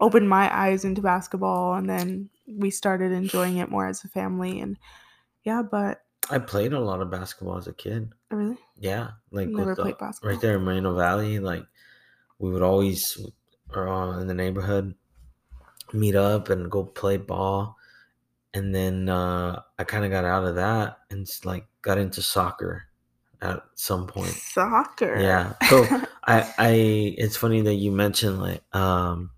opened 0.00 0.28
my 0.28 0.54
eyes 0.54 0.84
into 0.84 1.00
basketball 1.00 1.74
and 1.74 1.88
then 1.88 2.28
we 2.46 2.70
started 2.70 3.12
enjoying 3.12 3.56
it 3.56 3.70
more 3.70 3.86
as 3.86 4.04
a 4.04 4.08
family 4.08 4.60
and 4.60 4.76
yeah, 5.44 5.62
but 5.62 6.01
I 6.30 6.38
played 6.38 6.72
a 6.72 6.80
lot 6.80 7.00
of 7.00 7.10
basketball 7.10 7.58
as 7.58 7.66
a 7.66 7.72
kid. 7.72 8.12
really 8.30 8.56
Yeah, 8.78 9.10
like 9.30 9.48
never 9.48 9.70
with 9.70 9.76
the- 9.76 9.94
basketball. 9.98 10.30
right 10.30 10.40
there 10.40 10.56
in 10.56 10.64
Moreno 10.64 10.94
Valley. 10.96 11.38
Like 11.38 11.64
we 12.38 12.50
would 12.50 12.62
always, 12.62 13.18
or 13.74 13.88
uh, 13.88 14.18
in 14.20 14.26
the 14.26 14.34
neighborhood, 14.34 14.94
meet 15.92 16.14
up 16.14 16.48
and 16.48 16.70
go 16.70 16.84
play 16.84 17.16
ball. 17.16 17.76
And 18.54 18.74
then 18.74 19.08
uh, 19.08 19.62
I 19.78 19.84
kind 19.84 20.04
of 20.04 20.10
got 20.10 20.24
out 20.24 20.44
of 20.44 20.56
that 20.56 20.98
and 21.10 21.26
like 21.44 21.66
got 21.80 21.98
into 21.98 22.20
soccer 22.22 22.84
at 23.40 23.62
some 23.74 24.06
point. 24.06 24.28
Soccer. 24.32 25.18
Yeah. 25.18 25.54
So 25.68 25.84
I, 26.24 26.52
I, 26.58 26.70
it's 27.18 27.36
funny 27.36 27.62
that 27.62 27.74
you 27.74 27.90
mentioned 27.92 28.40
like, 28.40 28.62
um, 28.74 29.30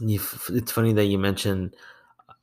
you. 0.00 0.20
It's 0.48 0.72
funny 0.72 0.92
that 0.94 1.04
you 1.04 1.18
mentioned 1.18 1.76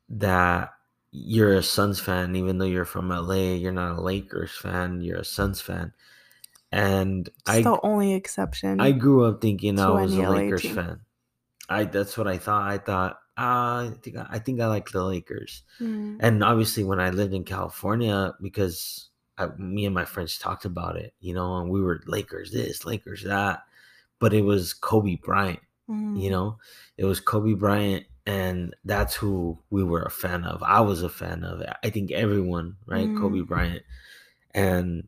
that 0.10 0.74
you're 1.12 1.54
a 1.56 1.64
Suns 1.64 2.00
fan, 2.00 2.36
even 2.36 2.58
though 2.58 2.66
you're 2.66 2.86
from 2.86 3.12
LA. 3.12 3.56
You're 3.56 3.72
not 3.72 3.98
a 3.98 4.02
Lakers 4.02 4.52
fan. 4.56 5.02
You're 5.02 5.20
a 5.20 5.26
Suns 5.26 5.62
fan, 5.62 5.94
and 6.72 7.30
It's 7.46 7.46
I, 7.48 7.60
the 7.60 7.80
only 7.84 8.14
exception. 8.14 8.80
I 8.80 8.92
grew 8.92 9.26
up 9.26 9.42
thinking 9.42 9.80
I 9.80 9.90
was 9.90 10.18
a 10.18 10.24
LA 10.24 10.30
Lakers 10.32 10.62
team. 10.62 10.76
fan. 10.76 11.02
I 11.70 11.86
that's 11.86 12.18
what 12.18 12.28
I 12.28 12.38
thought. 12.38 12.70
I 12.70 12.78
thought 12.80 13.20
ah, 13.38 13.86
I 13.88 13.92
think 14.04 14.18
I, 14.18 14.28
I 14.32 14.40
think 14.40 14.62
I 14.62 14.68
like 14.68 14.92
the 14.92 15.04
Lakers. 15.04 15.64
Mm, 15.82 16.20
And 16.20 16.44
obviously, 16.44 16.84
when 16.84 17.00
I 17.00 17.10
lived 17.12 17.34
in 17.34 17.44
California, 17.46 18.34
because 18.42 19.10
I, 19.38 19.48
me 19.58 19.86
and 19.86 19.96
my 19.96 20.06
friends 20.06 20.38
talked 20.38 20.66
about 20.66 20.98
it, 20.98 21.14
you 21.20 21.34
know, 21.34 21.58
and 21.60 21.70
we 21.70 21.82
were 21.82 22.04
Lakers 22.08 22.52
this, 22.52 22.86
Lakers 22.86 23.24
that, 23.24 23.64
but 24.20 24.34
it 24.34 24.44
was 24.44 24.74
Kobe 24.74 25.16
Bryant. 25.18 25.60
mm, 25.88 26.22
You 26.22 26.30
know, 26.32 26.60
it 26.98 27.06
was 27.06 27.20
Kobe 27.22 27.54
Bryant, 27.56 28.06
and 28.26 28.76
that's 28.86 29.16
who 29.16 29.58
we 29.70 29.84
were 29.84 30.04
a 30.04 30.12
fan 30.12 30.44
of. 30.44 30.62
I 30.64 30.82
was 30.82 31.02
a 31.04 31.10
fan 31.10 31.44
of. 31.44 31.62
I 31.84 31.90
think 31.90 32.12
everyone, 32.12 32.78
right? 32.86 33.08
Kobe 33.18 33.40
Mm. 33.40 33.48
Bryant, 33.48 33.84
and 34.54 35.08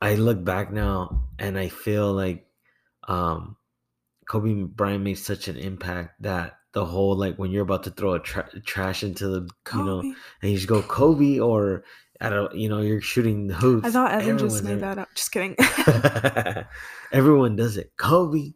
I 0.00 0.14
look 0.16 0.42
back 0.44 0.72
now 0.72 1.28
and 1.38 1.58
I 1.58 1.68
feel 1.68 2.12
like 2.12 2.46
um 3.06 3.56
Kobe 4.28 4.64
Bryant 4.64 5.04
made 5.04 5.14
such 5.18 5.46
an 5.48 5.56
impact 5.56 6.20
that 6.22 6.58
the 6.72 6.84
whole 6.84 7.14
like 7.16 7.36
when 7.36 7.50
you're 7.52 7.62
about 7.62 7.84
to 7.84 7.90
throw 7.90 8.14
a 8.14 8.18
tra- 8.20 8.48
trash 8.64 9.02
into 9.04 9.28
the 9.28 9.48
you 9.74 9.84
know 9.84 10.00
and 10.00 10.50
you 10.50 10.56
just 10.56 10.66
go 10.68 10.82
Kobe 10.82 11.38
or 11.38 11.84
I 12.20 12.30
don't 12.30 12.54
you 12.54 12.68
know 12.68 12.80
you're 12.80 13.00
shooting 13.00 13.46
the 13.46 13.54
hoops. 13.54 13.86
I 13.86 13.90
thought 13.90 14.12
Evan 14.12 14.38
just 14.38 14.64
made 14.64 14.72
in- 14.74 14.80
that 14.80 14.98
up. 14.98 15.08
Just 15.14 15.30
kidding. 15.30 15.54
Everyone 17.12 17.56
does 17.56 17.76
it. 17.76 17.92
Kobe 17.96 18.52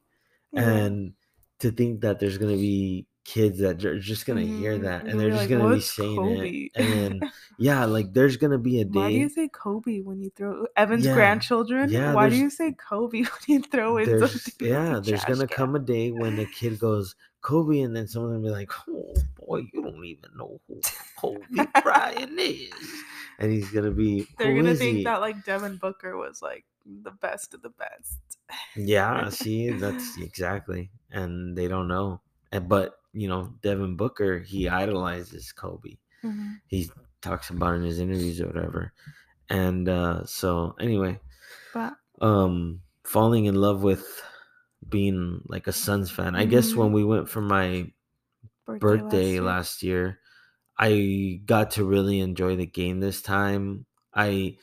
Yeah. 0.53 0.63
and 0.69 1.13
to 1.61 1.71
think 1.71 2.01
that 2.03 2.19
there's 2.21 2.39
gonna 2.39 2.57
be 2.57 3.07
kids 3.27 3.59
that 3.59 3.85
are 3.85 3.99
just 3.99 4.25
gonna 4.25 4.47
hear 4.47 4.79
Mhm. 4.79 4.83
that 4.83 5.07
And 5.07 5.19
they're 5.19 5.27
they're 5.29 5.37
just 5.37 5.51
like, 5.51 5.59
gonna 5.59 5.75
be 5.75 5.81
saying 5.81 6.17
Kobe?" 6.37 6.49
it 6.49 6.71
and 6.77 6.93
then 6.93 7.21
yeah 7.59 7.85
like 7.85 8.13
there's 8.15 8.37
gonna 8.37 8.57
be 8.59 8.81
a 8.81 8.85
day 8.85 9.01
Why 9.01 9.11
do 9.11 9.17
you 9.19 9.29
say 9.29 9.49
Kobe 9.49 10.01
when 10.01 10.21
you 10.23 10.31
throw 10.31 10.67
Evan's 10.77 11.05
Yeah. 11.05 11.15
grandchildren? 11.15 11.91
Yeah, 11.91 12.15
Why 12.15 12.29
do 12.29 12.37
you 12.37 12.51
say 12.51 12.73
Kobe 12.73 13.23
when 13.27 13.47
you 13.49 13.63
throw 13.63 13.99
in 13.99 14.07
something? 14.21 14.53
yeah 14.61 15.01
there's 15.03 15.25
gonna 15.25 15.49
come 15.49 15.75
a 15.75 15.81
day 15.81 16.13
when 16.13 16.39
a 16.39 16.47
kid 16.47 16.79
goes 16.79 17.17
Kobe 17.43 17.81
and 17.81 17.95
then 17.97 18.07
someone's 18.07 18.35
gonna 18.39 18.45
be 18.47 18.51
like 18.51 18.71
oh 18.89 19.15
boy 19.45 19.67
you 19.73 19.83
don't 19.83 20.05
even 20.05 20.31
know 20.37 20.61
who 20.69 20.81
Kobe 21.19 21.67
Bryant 21.83 22.39
is 22.39 22.71
and 23.41 23.51
he's 23.51 23.71
gonna 23.71 23.91
be 23.91 24.25
They're 24.39 24.55
gonna 24.55 24.75
think 24.75 24.99
he?" 24.99 25.05
that 25.05 25.21
like 25.21 25.45
Devin 25.45 25.79
Booker 25.79 26.17
was 26.17 26.41
like 26.43 26.65
the 27.03 27.11
best 27.11 27.55
of 27.55 27.63
the 27.63 27.71
best. 27.71 28.19
Yeah, 28.77 29.29
see, 29.31 29.71
that's 29.71 30.17
exactly, 30.21 30.91
and 31.11 31.59
they 31.59 31.67
don't 31.67 31.89
know. 31.89 32.21
And 32.53 32.69
but 32.69 33.01
you 33.17 33.29
know, 33.29 33.55
Devin 33.63 33.97
Booker, 33.97 34.41
he 34.41 34.69
idolizes 34.69 35.53
Kobe. 35.53 35.99
Mhm. 36.23 36.61
He 36.69 36.91
talks 37.23 37.51
about 37.51 37.77
in 37.77 37.85
his 37.85 38.01
interviews 38.01 38.41
or 38.41 38.49
whatever. 38.49 38.93
And 39.51 39.89
uh 39.89 40.27
so 40.27 40.77
anyway, 40.81 41.21
But 41.73 41.99
um 42.21 42.83
falling 43.05 43.45
in 43.47 43.55
love 43.55 43.83
with 43.83 44.23
being 44.89 45.43
like 45.47 45.67
a 45.67 45.73
Suns 45.73 46.11
fan. 46.11 46.37
I 46.37 46.47
guess 46.47 46.77
when 46.77 46.93
Mhm. 46.93 46.93
we 46.93 47.05
went 47.05 47.29
for 47.29 47.41
my 47.43 47.93
birthday, 48.67 48.99
birthday 48.99 49.41
year. 49.41 49.41
last 49.41 49.83
year, 49.83 50.21
I 50.79 51.43
got 51.47 51.73
to 51.73 51.85
really 51.85 52.21
enjoy 52.21 52.57
the 52.57 52.67
game 52.67 53.01
this 53.01 53.23
time. 53.23 53.87
I 54.15 54.59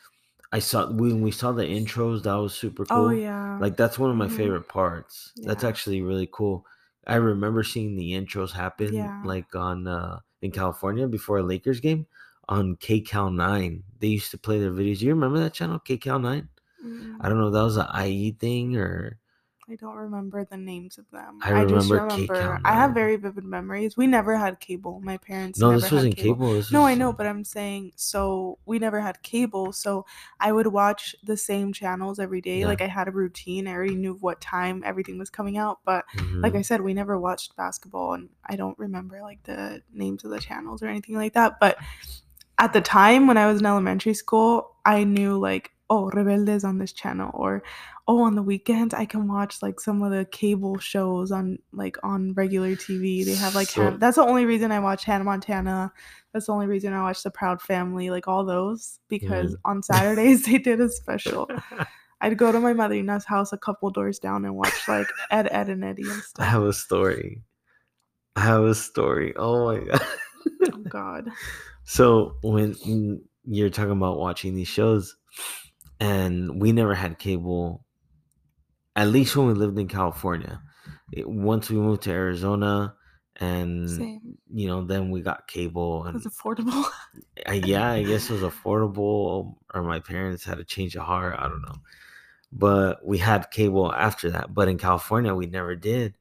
I 0.53 0.59
saw 0.59 0.91
when 0.91 1.21
we 1.21 1.31
saw 1.31 1.51
the 1.53 1.63
intros, 1.65 2.23
that 2.23 2.35
was 2.35 2.55
super 2.55 2.85
cool. 2.85 3.09
Oh 3.09 3.09
yeah. 3.09 3.59
Like 3.59 3.77
that's 3.77 3.99
one 3.99 4.11
of 4.11 4.17
my 4.17 4.27
Mhm. 4.27 4.29
favorite 4.29 4.69
parts. 4.69 5.33
That's 5.43 5.63
actually 5.63 6.01
really 6.03 6.29
cool. 6.31 6.65
I 7.07 7.15
remember 7.15 7.63
seeing 7.63 7.95
the 7.95 8.11
intros 8.13 8.51
happen 8.51 8.93
Yeah. 8.93 9.19
like 9.21 9.55
on 9.55 9.87
uh 9.87 10.19
in 10.41 10.51
California 10.51 11.07
before 11.07 11.37
a 11.39 11.43
Lakers 11.43 11.79
game 11.79 12.07
on 12.49 12.75
KCal 12.77 13.29
9. 13.33 13.83
They 13.99 14.07
used 14.07 14.31
to 14.31 14.37
play 14.37 14.59
their 14.59 14.71
videos. 14.71 15.01
You 15.01 15.09
remember 15.13 15.39
that 15.39 15.53
channel, 15.53 15.79
KCal 15.79 16.19
9? 16.21 16.49
Mm, 16.83 17.17
I 17.21 17.29
don't 17.29 17.37
know 17.39 17.47
if 17.47 17.53
that 17.53 17.63
was 17.63 17.77
an 17.77 17.87
IE 17.93 18.31
thing 18.31 18.77
or 18.77 19.19
I 19.73 19.75
don't 19.75 19.95
remember 19.95 20.45
the 20.45 20.55
names 20.55 20.99
of 20.99 21.09
them. 21.09 21.39
I 21.41 21.65
just 21.65 21.89
remember. 21.89 22.15
K-Count 22.15 22.61
I 22.63 22.73
have 22.73 22.93
very 22.93 23.15
vivid 23.15 23.43
memories. 23.43 23.97
We 23.97 24.05
never 24.05 24.37
had 24.37 24.59
cable. 24.59 25.01
My 25.03 25.17
parents. 25.17 25.57
No, 25.57 25.71
this 25.71 25.91
wasn't 25.91 26.15
cable. 26.15 26.53
This 26.53 26.71
No, 26.71 26.81
was, 26.81 26.91
I 26.91 26.93
know, 26.93 27.11
but 27.11 27.25
I'm 27.25 27.43
saying 27.43 27.93
so 27.95 28.59
we 28.67 28.77
never 28.77 29.01
had 29.01 29.23
cable, 29.23 29.71
so 29.71 30.05
I 30.39 30.51
would 30.51 30.67
watch 30.67 31.15
the 31.23 31.35
same 31.35 31.73
channels 31.73 32.19
every 32.19 32.39
day. 32.39 32.59
Yeah. 32.59 32.67
Like 32.67 32.81
I 32.81 32.87
had 32.87 33.07
a 33.07 33.11
routine. 33.11 33.67
I 33.67 33.73
already 33.73 33.95
knew 33.95 34.13
what 34.13 34.39
time 34.41 34.83
everything 34.85 35.17
was 35.17 35.31
coming 35.31 35.57
out, 35.57 35.79
but 35.83 36.05
like 36.35 36.53
mhm. 36.53 36.59
I 36.59 36.61
said, 36.61 36.81
we 36.81 36.93
never 36.93 37.17
watched 37.19 37.55
basketball 37.55 38.13
and 38.13 38.29
I 38.45 38.55
don't 38.55 38.77
remember 38.77 39.21
like 39.23 39.41
the 39.41 39.81
names 39.91 40.23
of 40.23 40.29
the 40.29 40.39
channels 40.39 40.83
or 40.83 40.87
anything 40.87 41.15
like 41.15 41.33
that. 41.33 41.59
But 41.59 41.77
at 42.59 42.73
the 42.73 42.81
time 42.81 43.25
when 43.25 43.37
I 43.37 43.51
was 43.51 43.59
in 43.59 43.65
elementary 43.65 44.13
school, 44.13 44.75
I 44.85 45.03
knew 45.03 45.39
like, 45.39 45.71
oh, 45.93 46.09
Rebelde's 46.09 46.63
on 46.63 46.79
this 46.79 46.91
channel 46.91 47.29
or 47.33 47.61
oh, 48.07 48.23
on 48.23 48.35
the 48.35 48.41
weekends 48.41 48.93
I 48.93 49.05
can 49.05 49.27
watch 49.27 49.61
like 49.61 49.79
some 49.79 50.01
of 50.01 50.11
the 50.11 50.25
cable 50.25 50.77
shows 50.79 51.31
on 51.31 51.59
like 51.71 51.97
on 52.03 52.33
regular 52.33 52.75
TV. 52.75 53.23
They 53.23 53.35
have 53.35 53.53
like 53.55 53.69
So- 53.69 53.97
that's 53.97 54.15
the 54.15 54.23
only 54.23 54.45
reason 54.45 54.71
I 54.71 54.79
watch 54.79 55.03
Hannah 55.05 55.23
Montana. 55.23 55.93
That's 56.31 56.47
the 56.47 56.53
only 56.53 56.65
reason 56.65 56.93
I 56.93 57.03
watch 57.03 57.21
The 57.21 57.29
Proud 57.29 57.61
Family, 57.61 58.09
like 58.09 58.27
all 58.27 58.43
those 58.43 58.99
because 59.07 59.55
on 59.65 59.83
Saturdays 59.83 60.45
they 60.45 60.57
did 60.57 60.81
a 60.81 60.89
special. 60.89 61.49
I'd 62.21 62.37
go 62.37 62.51
to 62.51 62.59
my 62.59 62.73
mother 62.73 62.95
in 62.95 63.05
law's 63.05 63.25
house 63.25 63.51
a 63.53 63.57
couple 63.57 63.89
doors 63.91 64.17
down 64.17 64.45
and 64.45 64.55
watch 64.55 64.87
like 64.87 65.07
Ed, 65.29 65.47
Ed, 65.51 65.69
and 65.69 65.83
Eddy 65.83 66.03
and 66.09 66.23
I 66.39 66.45
have 66.45 66.63
a 66.63 66.73
story. 66.73 67.41
I 68.35 68.41
have 68.41 68.63
a 68.63 68.73
story. 68.73 69.33
Oh 69.35 69.65
my 69.65 69.79
god. 69.85 70.01
Oh 70.73 70.77
God. 70.89 71.29
So 71.83 72.35
when 72.41 72.75
you're 73.45 73.69
talking 73.69 73.91
about 73.91 74.17
watching 74.17 74.55
these 74.55 74.67
shows, 74.67 75.15
and 76.03 76.61
we 76.61 76.71
never 76.71 76.93
had 76.95 77.17
cable, 77.19 77.85
at 78.95 79.07
least 79.07 79.35
when 79.35 79.47
we 79.47 79.53
lived 79.53 79.77
in 79.79 79.87
California. 79.87 80.61
It- 81.11 81.29
once 81.29 81.69
we 81.69 81.77
moved 81.77 82.03
to 82.03 82.11
Arizona, 82.11 82.95
and 83.37 83.89
Same. 83.89 84.37
you 84.53 84.67
know, 84.67 84.85
then 84.85 85.09
we 85.09 85.21
got 85.21 85.47
cable, 85.47 86.03
It 86.05 86.09
and 86.09 86.13
was 86.15 86.25
affordable. 86.27 86.83
I, 87.47 87.53
yeah, 87.53 87.89
I 87.91 88.03
guess 88.03 88.29
it 88.29 88.33
was 88.33 88.41
affordable, 88.53 89.55
or 89.73 89.83
my 89.83 89.99
parents 89.99 90.43
had 90.43 90.59
a 90.59 90.63
change 90.63 90.95
of 90.95 91.03
heart. 91.03 91.35
I 91.39 91.47
don't 91.47 91.61
know, 91.63 91.77
but 92.51 93.05
we 93.05 93.17
had 93.17 93.49
cable 93.51 93.91
after 93.93 94.29
that. 94.31 94.53
But 94.53 94.67
in 94.67 94.77
California, 94.77 95.33
we 95.33 95.47
never 95.47 95.75
did, 95.75 96.15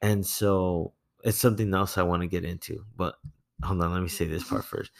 and 0.00 0.24
so 0.24 0.92
it's 1.22 1.38
something 1.38 1.72
else 1.74 1.98
I 1.98 2.02
want 2.02 2.22
to 2.22 2.28
get 2.28 2.44
into. 2.44 2.84
But 2.96 3.16
hold 3.62 3.82
on, 3.82 3.92
let 3.92 4.02
me 4.02 4.08
say 4.08 4.26
this 4.26 4.44
part 4.48 4.64
first. 4.72 4.90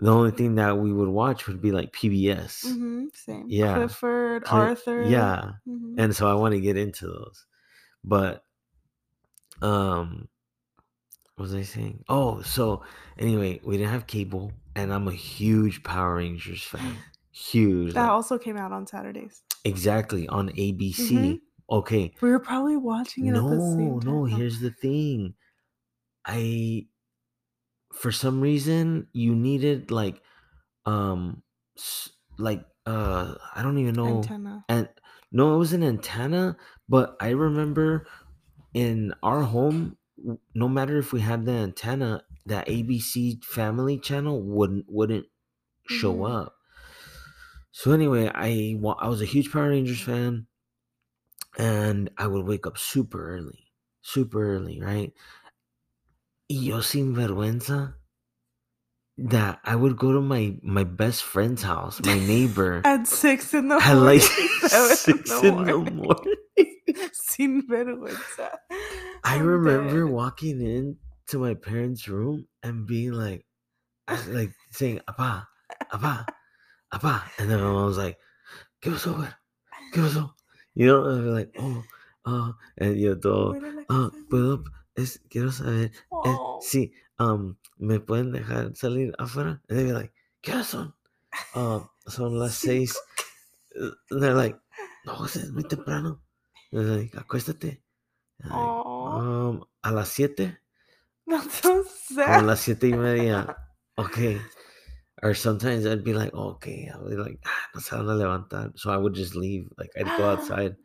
The 0.00 0.12
only 0.12 0.30
thing 0.30 0.54
that 0.56 0.78
we 0.78 0.92
would 0.92 1.08
watch 1.08 1.46
would 1.48 1.60
be 1.60 1.72
like 1.72 1.92
PBS, 1.92 2.64
hmm 2.72 3.06
Same. 3.14 3.46
Yeah. 3.48 3.74
Clifford, 3.74 4.44
Cli- 4.44 4.58
Arthur. 4.60 5.02
yeah, 5.02 5.52
Mhm. 5.68 5.94
and 5.98 6.14
so 6.14 6.30
I 6.30 6.34
want 6.34 6.54
to 6.54 6.60
get 6.60 6.76
into 6.76 7.06
those. 7.06 7.44
But 8.04 8.44
um 9.60 10.28
what 11.34 11.42
was 11.44 11.54
I 11.54 11.62
saying? 11.62 12.04
Oh, 12.08 12.42
so 12.42 12.82
anyway, 13.18 13.60
we 13.64 13.76
didn't 13.76 13.92
have 13.92 14.06
cable 14.06 14.52
and 14.74 14.92
I'm 14.92 15.06
a 15.08 15.12
huge 15.12 15.82
Power 15.84 16.16
Rangers 16.16 16.62
fan. 16.62 16.96
Huge. 17.30 17.94
that 17.94 18.02
like- 18.02 18.10
also 18.10 18.36
came 18.38 18.56
out 18.56 18.72
on 18.72 18.86
Saturdays. 18.86 19.42
exactly 19.64 20.26
on 20.28 20.48
ABC. 20.50 21.10
Mhm. 21.12 21.40
Okay. 21.70 22.12
We 22.20 22.30
were 22.30 22.40
probably 22.40 22.76
watching 22.76 23.26
it 23.26 23.30
at 23.30 23.42
the 23.42 23.56
No, 23.56 23.76
same 23.76 24.00
time. 24.00 24.12
no, 24.12 24.24
here's 24.24 24.58
the 24.60 24.70
thing. 24.70 25.34
I 26.24 26.86
for 27.92 28.12
some 28.12 28.40
reason 28.40 29.08
you 29.12 29.34
needed 29.34 29.90
like 29.90 30.22
um 30.86 31.42
like 32.38 32.66
uh 32.86 33.34
I 33.54 33.62
don't 33.62 33.78
even 33.78 33.94
know 33.96 34.32
antenna. 34.32 34.66
and 34.68 34.88
no 35.32 35.54
it 35.54 35.58
was 35.58 35.72
an 35.72 35.82
antenna 35.82 36.56
but 36.88 37.16
i 37.20 37.30
remember 37.30 38.06
in 38.74 39.14
our 39.22 39.42
home 39.42 39.98
no 40.54 40.68
matter 40.68 40.98
if 40.98 41.12
we 41.12 41.20
had 41.20 41.46
the 41.46 41.52
antenna 41.52 42.24
that 42.46 42.68
abc 42.68 43.42
family 43.44 43.98
channel 43.98 44.42
wouldn't 44.42 44.86
wouldn't 44.88 45.26
show 45.86 46.24
Mhm. 46.24 46.24
up 46.24 46.56
so 47.70 47.92
anyway 47.92 48.30
i 48.34 48.74
i 49.00 49.08
was 49.08 49.20
a 49.20 49.24
huge 49.26 49.50
power 49.52 49.68
rangers 49.70 50.00
fan 50.00 50.46
and 51.58 52.10
i 52.18 52.26
would 52.26 52.44
wake 52.46 52.66
up 52.66 52.78
super 52.78 53.34
early 53.36 53.72
super 54.02 54.54
early 54.54 54.80
right 54.80 55.12
y 56.48 56.68
yo 56.68 56.80
sin 56.80 57.14
vergüenza 57.14 57.94
that 59.18 59.58
i 59.64 59.74
would 59.74 59.96
go 59.96 60.12
to 60.12 60.20
my 60.20 60.56
my 60.62 60.84
best 60.84 61.22
friend's 61.24 61.62
house 61.62 62.00
my 62.04 62.18
neighbor 62.18 62.80
At 62.84 63.06
six 63.06 63.52
in 63.54 63.68
the 63.68 63.76
at 63.82 63.96
morning. 63.96 64.20
like 64.62 64.68
six 64.70 65.06
in 65.08 65.22
the 65.24 65.42
morning 65.42 66.34
Sin 67.12 67.62
vergüenza. 67.68 68.48
I 69.24 69.36
I'm 69.36 69.42
remember 69.46 70.04
dead. 70.04 70.12
walking 70.12 70.60
in 70.62 70.96
to 71.28 71.38
my 71.38 71.54
parents' 71.54 72.08
room 72.08 72.46
and 72.62 72.86
being 72.86 73.12
like, 73.12 73.44
like 74.28 74.52
saying 74.72 75.00
"apa, 75.06 75.46
apa, 75.92 76.24
apa," 76.90 77.24
and 77.38 77.50
then 77.50 77.60
my 77.60 77.68
mom 77.68 77.86
was 77.92 77.98
like, 77.98 78.16
"¿Qué 78.80 78.90
pasó, 78.90 79.14
güey? 79.14 79.28
¿Qué 79.92 80.00
pasó?" 80.00 80.32
You 80.74 80.86
know, 80.86 81.04
and 81.04 81.18
I'd 81.18 81.24
be 81.24 81.30
like, 81.30 81.50
"Oh, 81.60 81.82
oh," 82.26 82.54
and 82.78 82.96
yo 82.98 83.14
todo, 83.16 83.52
Bueno, 83.52 83.68
la 83.76 83.82
"Ah, 83.90 84.10
puedo, 84.30 84.64
es, 84.98 85.20
quiero 85.30 85.50
saber, 85.52 85.92
eh, 85.92 85.92
Oh. 86.10 86.58
sí, 86.62 86.92
um, 87.18 87.56
me 87.78 88.00
pueden 88.00 88.32
dejar 88.32 88.74
salir 88.76 89.14
afuera?" 89.18 89.62
And 89.68 89.78
they'd 89.78 89.86
be 89.86 89.92
like, 89.92 90.12
¿Qué 90.42 90.52
horas 90.52 90.68
son? 90.68 90.94
Uh, 91.54 91.80
son 92.06 92.38
las 92.38 92.54
seis. 92.54 92.96
And 94.10 94.22
they're 94.22 94.34
like, 94.34 94.58
no, 95.04 95.24
es 95.24 95.50
muy 95.52 95.62
temprano. 95.64 96.22
And 96.72 96.86
they're 96.88 96.96
like, 96.98 97.12
acuéstate. 97.14 97.82
Like, 98.44 98.52
um, 98.52 99.64
a 99.84 99.92
las 99.92 100.08
siete. 100.10 100.58
So 101.50 101.84
a 102.24 102.40
las 102.42 102.60
siete 102.60 102.88
y 102.88 102.96
media. 102.96 103.56
Okay. 103.98 104.40
Or 105.22 105.34
sometimes 105.34 105.84
I'd 105.84 106.04
be 106.04 106.14
like, 106.14 106.32
okay. 106.32 106.88
I'll 106.94 107.08
be 107.08 107.16
like, 107.16 107.40
ah, 107.44 107.66
no 107.74 107.80
se 107.80 107.96
van 107.96 108.06
a 108.08 108.14
levantar. 108.14 108.78
So 108.78 108.90
I 108.92 108.96
would 108.96 109.14
just 109.14 109.34
leave. 109.34 109.68
Like 109.76 109.90
I'd 109.98 110.06
go 110.16 110.24
outside. 110.32 110.76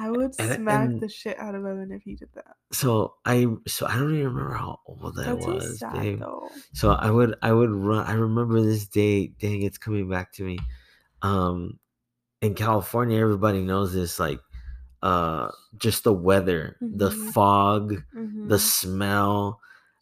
I 0.00 0.10
would 0.10 0.32
And- 0.38 0.54
smack 0.56 0.88
and- 0.88 1.00
the 1.00 1.08
shit 1.08 1.36
out 1.38 1.54
of 1.56 1.64
Evan 1.66 1.90
if 1.90 2.02
he 2.02 2.14
did 2.14 2.28
that. 2.34 2.54
So 2.72 3.14
I 3.24 3.46
so 3.66 3.86
I 3.86 3.94
don't 3.96 4.14
even 4.14 4.32
remember 4.32 4.54
how 4.54 4.78
old 4.86 5.18
I 5.18 5.24
That's 5.24 5.44
so 5.44 5.54
was, 5.54 5.78
sad 5.80 5.92
babe. 5.94 6.22
So 6.72 6.90
I 6.92 7.10
would 7.10 7.34
I 7.42 7.52
would 7.52 7.70
run. 7.70 8.06
I 8.06 8.12
remember 8.12 8.60
this 8.60 8.86
day. 8.86 9.28
Dang, 9.40 9.62
it's 9.62 9.78
coming 9.78 10.08
back 10.08 10.32
to 10.34 10.44
me. 10.44 10.58
Um, 11.22 11.78
in 12.40 12.54
California, 12.54 13.18
everybody 13.18 13.60
knows 13.62 13.92
this. 13.92 14.20
Like, 14.20 14.40
uh, 15.02 15.48
just 15.76 16.04
the 16.04 16.12
weather, 16.12 16.76
the 16.80 17.10
Mhm. 17.10 17.32
fog, 17.32 17.94
Mhm. 18.14 18.48
the 18.48 18.58
smell. 18.60 19.60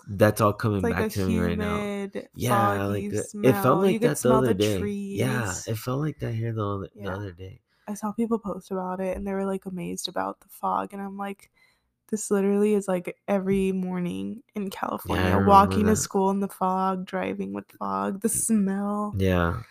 That's 0.08 0.40
all 0.40 0.52
coming 0.52 0.82
like 0.82 0.94
back 0.94 1.10
to 1.12 1.26
me 1.26 1.38
right 1.40 1.58
now. 1.58 2.08
Yeah, 2.34 2.84
like 2.86 3.12
smell. 3.12 3.44
it 3.50 3.62
felt 3.62 3.80
like 3.82 3.92
you 3.94 3.98
that 4.00 4.18
the 4.18 4.32
other 4.32 4.46
the 4.48 4.54
day. 4.54 4.78
trees. 4.78 5.18
Yeah, 5.18 5.52
it 5.66 5.76
felt 5.78 6.00
like 6.00 6.18
that 6.20 6.32
here 6.32 6.52
the 6.52 6.64
other, 6.64 6.88
the 6.94 7.10
other 7.10 7.32
day. 7.32 7.60
I 7.88 7.94
saw 7.94 8.12
people 8.12 8.38
post 8.38 8.70
about 8.70 9.00
it 9.00 9.16
and 9.16 9.26
they 9.26 9.32
were 9.32 9.46
like 9.46 9.66
amazed 9.66 10.08
about 10.08 10.40
the 10.40 10.48
fog 10.48 10.92
and 10.92 11.02
I'm 11.02 11.16
like 11.16 11.50
this 12.10 12.30
literally 12.30 12.74
is 12.74 12.88
like 12.88 13.18
every 13.28 13.72
morning 13.72 14.42
in 14.54 14.70
California 14.70 15.38
remember 15.38 15.38
walking 15.38 15.86
to 15.86 15.96
school 15.96 16.30
in 16.30 16.40
the 16.40 16.48
fog, 16.48 17.06
driving 17.06 17.52
with 17.52 17.70
fog, 17.72 18.20
the 18.22 18.28
smell. 18.28 19.18
Yeah, 19.18 19.62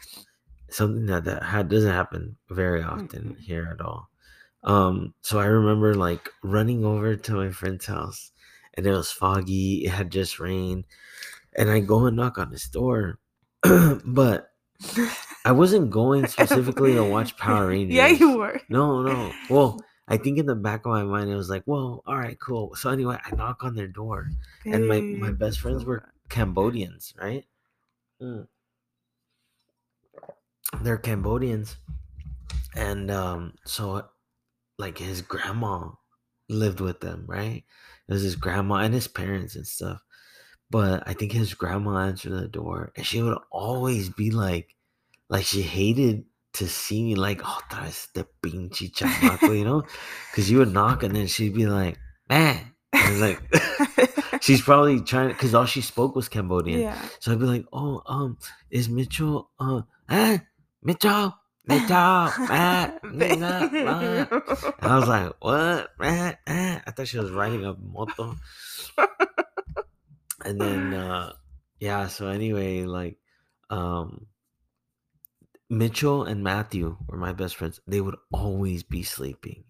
something 0.69 1.07
that 1.07 1.25
that 1.25 1.43
ha- 1.43 1.63
doesn't 1.63 1.91
happen 1.91 2.37
very 2.49 2.83
often 2.83 3.35
Mm-mm. 3.35 3.39
here 3.39 3.69
at 3.71 3.81
all. 3.81 4.09
Um, 4.63 5.15
so 5.21 5.39
I 5.39 5.45
remember 5.47 5.95
like 5.95 6.29
running 6.43 6.85
over 6.85 7.15
to 7.17 7.33
my 7.33 7.51
friend's 7.51 7.87
house, 7.87 8.31
and 8.75 8.87
it 8.87 8.91
was 8.91 9.11
foggy. 9.11 9.85
It 9.85 9.91
had 9.91 10.11
just 10.11 10.39
rained, 10.39 10.85
and 11.57 11.71
I 11.71 11.81
go 11.81 12.07
and 12.07 12.17
knock 12.17 12.37
on 12.39 12.51
his 12.51 12.65
door, 12.69 13.19
but 14.05 14.54
I 15.45 15.51
wasn't 15.51 15.89
going 15.91 16.27
specifically 16.35 16.93
to 16.93 17.03
watch 17.03 17.37
Power 17.45 17.67
Rangers. 17.67 17.95
yeah, 17.95 18.07
you 18.07 18.37
were. 18.37 18.59
No, 18.69 19.01
no. 19.01 19.31
Well, 19.49 19.79
I 20.07 20.17
think 20.17 20.37
in 20.37 20.45
the 20.45 20.55
back 20.55 20.85
of 20.85 20.91
my 20.91 21.03
mind 21.03 21.29
it 21.29 21.35
was 21.35 21.49
like, 21.49 21.63
"Well, 21.65 22.03
all 22.05 22.17
right, 22.17 22.39
cool." 22.39 22.75
So 22.75 22.89
anyway, 22.91 23.17
I 23.23 23.35
knock 23.35 23.63
on 23.63 23.75
their 23.75 23.87
door, 23.87 24.29
and 24.65 24.87
my 24.87 24.99
my 25.01 25.31
best 25.31 25.59
friends 25.59 25.83
were. 25.85 26.11
Cambodians, 26.29 27.13
right? 27.21 27.45
Mm. 28.21 28.47
They're 30.81 30.97
Cambodians, 30.97 31.77
and 32.75 33.09
um, 33.11 33.53
so 33.65 34.05
like 34.77 34.97
his 34.97 35.21
grandma 35.21 35.89
lived 36.49 36.81
with 36.81 36.99
them, 36.99 37.25
right? 37.27 37.63
It 38.07 38.13
was 38.13 38.21
his 38.21 38.35
grandma 38.35 38.75
and 38.75 38.93
his 38.93 39.07
parents 39.07 39.55
and 39.55 39.65
stuff. 39.65 40.01
But 40.75 41.07
I 41.07 41.13
think 41.13 41.31
his 41.31 41.53
grandma 41.53 41.99
answered 41.99 42.33
the 42.33 42.49
door, 42.49 42.91
and 42.97 43.05
she 43.05 43.21
would 43.21 43.37
always 43.49 44.09
be 44.09 44.29
like, 44.29 44.75
like 45.29 45.45
she 45.45 45.61
hated 45.61 46.25
to 46.55 46.67
see 46.67 47.01
me, 47.01 47.15
like, 47.15 47.39
oh, 47.45 47.61
traes 47.71 47.87
este 48.11 48.25
pinche 48.43 48.91
chamaco, 48.91 49.57
you 49.57 49.63
know? 49.63 49.83
Because 50.29 50.51
you 50.51 50.57
would 50.57 50.73
knock, 50.73 51.03
and 51.03 51.15
then 51.15 51.27
she'd 51.27 51.55
be 51.55 51.65
like, 51.65 51.97
eh. 52.29 52.59
And 52.91 53.21
like, 53.21 53.39
she's 54.41 54.61
probably 54.61 54.99
trying 54.99 55.29
because 55.29 55.55
all 55.55 55.65
she 55.65 55.79
spoke 55.79 56.13
was 56.13 56.27
Cambodian. 56.27 56.81
yeah. 56.81 57.01
So 57.21 57.31
I'd 57.31 57.39
be 57.39 57.45
like, 57.45 57.65
oh, 57.71 58.01
um, 58.05 58.37
is 58.69 58.89
Mitchell, 58.89 59.51
uh, 59.57 59.83
eh, 60.09 60.39
Mitchell, 60.83 61.35
Mitchell, 61.65 61.87
ah, 62.51 62.93
Babe. 63.01 63.39
nah, 63.39 63.59
nah. 63.71 64.27
And 64.27 64.91
I 64.91 64.99
was 64.99 65.07
like, 65.07 65.31
what? 65.39 65.87
Eh, 66.01 66.33
eh. 66.45 66.79
I 66.85 66.91
thought 66.91 67.07
she 67.07 67.17
was 67.17 67.31
riding 67.31 67.63
a 67.63 67.77
moto. 67.79 68.35
and 70.45 70.61
then, 70.61 70.93
uh, 70.93 71.33
yeah, 71.79 72.07
so 72.07 72.27
anyway, 72.27 72.83
like, 72.83 73.17
um, 73.69 74.27
Mitchell 75.69 76.23
and 76.23 76.43
Matthew 76.43 76.97
were 77.07 77.17
my 77.17 77.33
best 77.33 77.55
friends. 77.55 77.79
They 77.87 78.01
would 78.01 78.15
always 78.31 78.83
be 78.83 79.03
sleeping. 79.03 79.63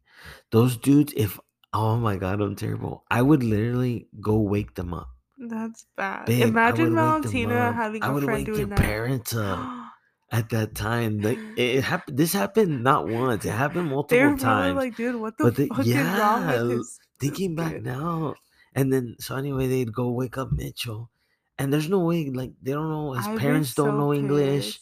Those 0.52 0.78
dudes, 0.78 1.14
if, 1.16 1.40
oh 1.74 1.98
my 1.98 2.18
God, 2.18 2.42
I'm 2.42 2.56
terrible. 2.56 3.04
I 3.10 3.22
would 3.22 3.44
literally 3.44 4.08
go 4.20 4.38
wake 4.40 4.76
them 4.76 4.94
up. 4.94 5.10
That's 5.38 5.86
bad. 5.96 6.26
Babe, 6.26 6.48
Imagine 6.48 6.94
would 6.94 6.94
wake 6.94 6.96
them 6.96 6.96
Valentina 6.96 7.72
having 7.74 8.04
I 8.04 8.08
a 8.08 8.14
would 8.14 8.24
friend 8.24 8.38
wake 8.40 8.46
doing 8.46 8.58
their 8.70 8.78
that. 8.78 8.80
parents 8.80 9.36
up 9.36 9.60
at 10.32 10.50
that 10.50 10.76
time. 10.76 11.20
Like 11.20 11.40
it, 11.58 11.84
happened. 11.84 12.18
This 12.18 12.34
happened 12.34 12.84
not 12.84 13.08
once. 13.08 13.46
It 13.46 13.52
happened 13.52 13.90
multiple 13.90 14.18
probably 14.18 14.40
times. 14.44 14.76
like, 14.76 14.96
dude, 14.96 15.16
what 15.20 15.38
the 15.38 15.44
But 15.46 15.56
they- 15.56 15.68
fuck 15.68 15.86
is 15.86 15.96
wrong 15.96 16.48
with 16.48 16.78
this? 16.78 17.00
Thinking 17.20 17.56
back 17.56 17.82
now, 17.82 18.36
and 18.76 18.92
then 18.94 19.16
so 19.20 19.36
anyway, 19.36 19.68
they'd 19.68 19.94
go 19.94 20.12
wake 20.12 20.38
up 20.38 20.52
Mitchell, 20.52 21.10
and 21.58 21.72
there's 21.74 21.90
no 21.90 22.00
way 22.00 22.30
like 22.30 22.52
they 22.62 22.74
don't 22.74 22.90
know 22.90 23.14
his 23.14 23.26
I'd 23.26 23.36
be 23.36 23.40
parents 23.40 23.74
don't 23.74 23.98
know 23.98 24.14
English. 24.14 24.80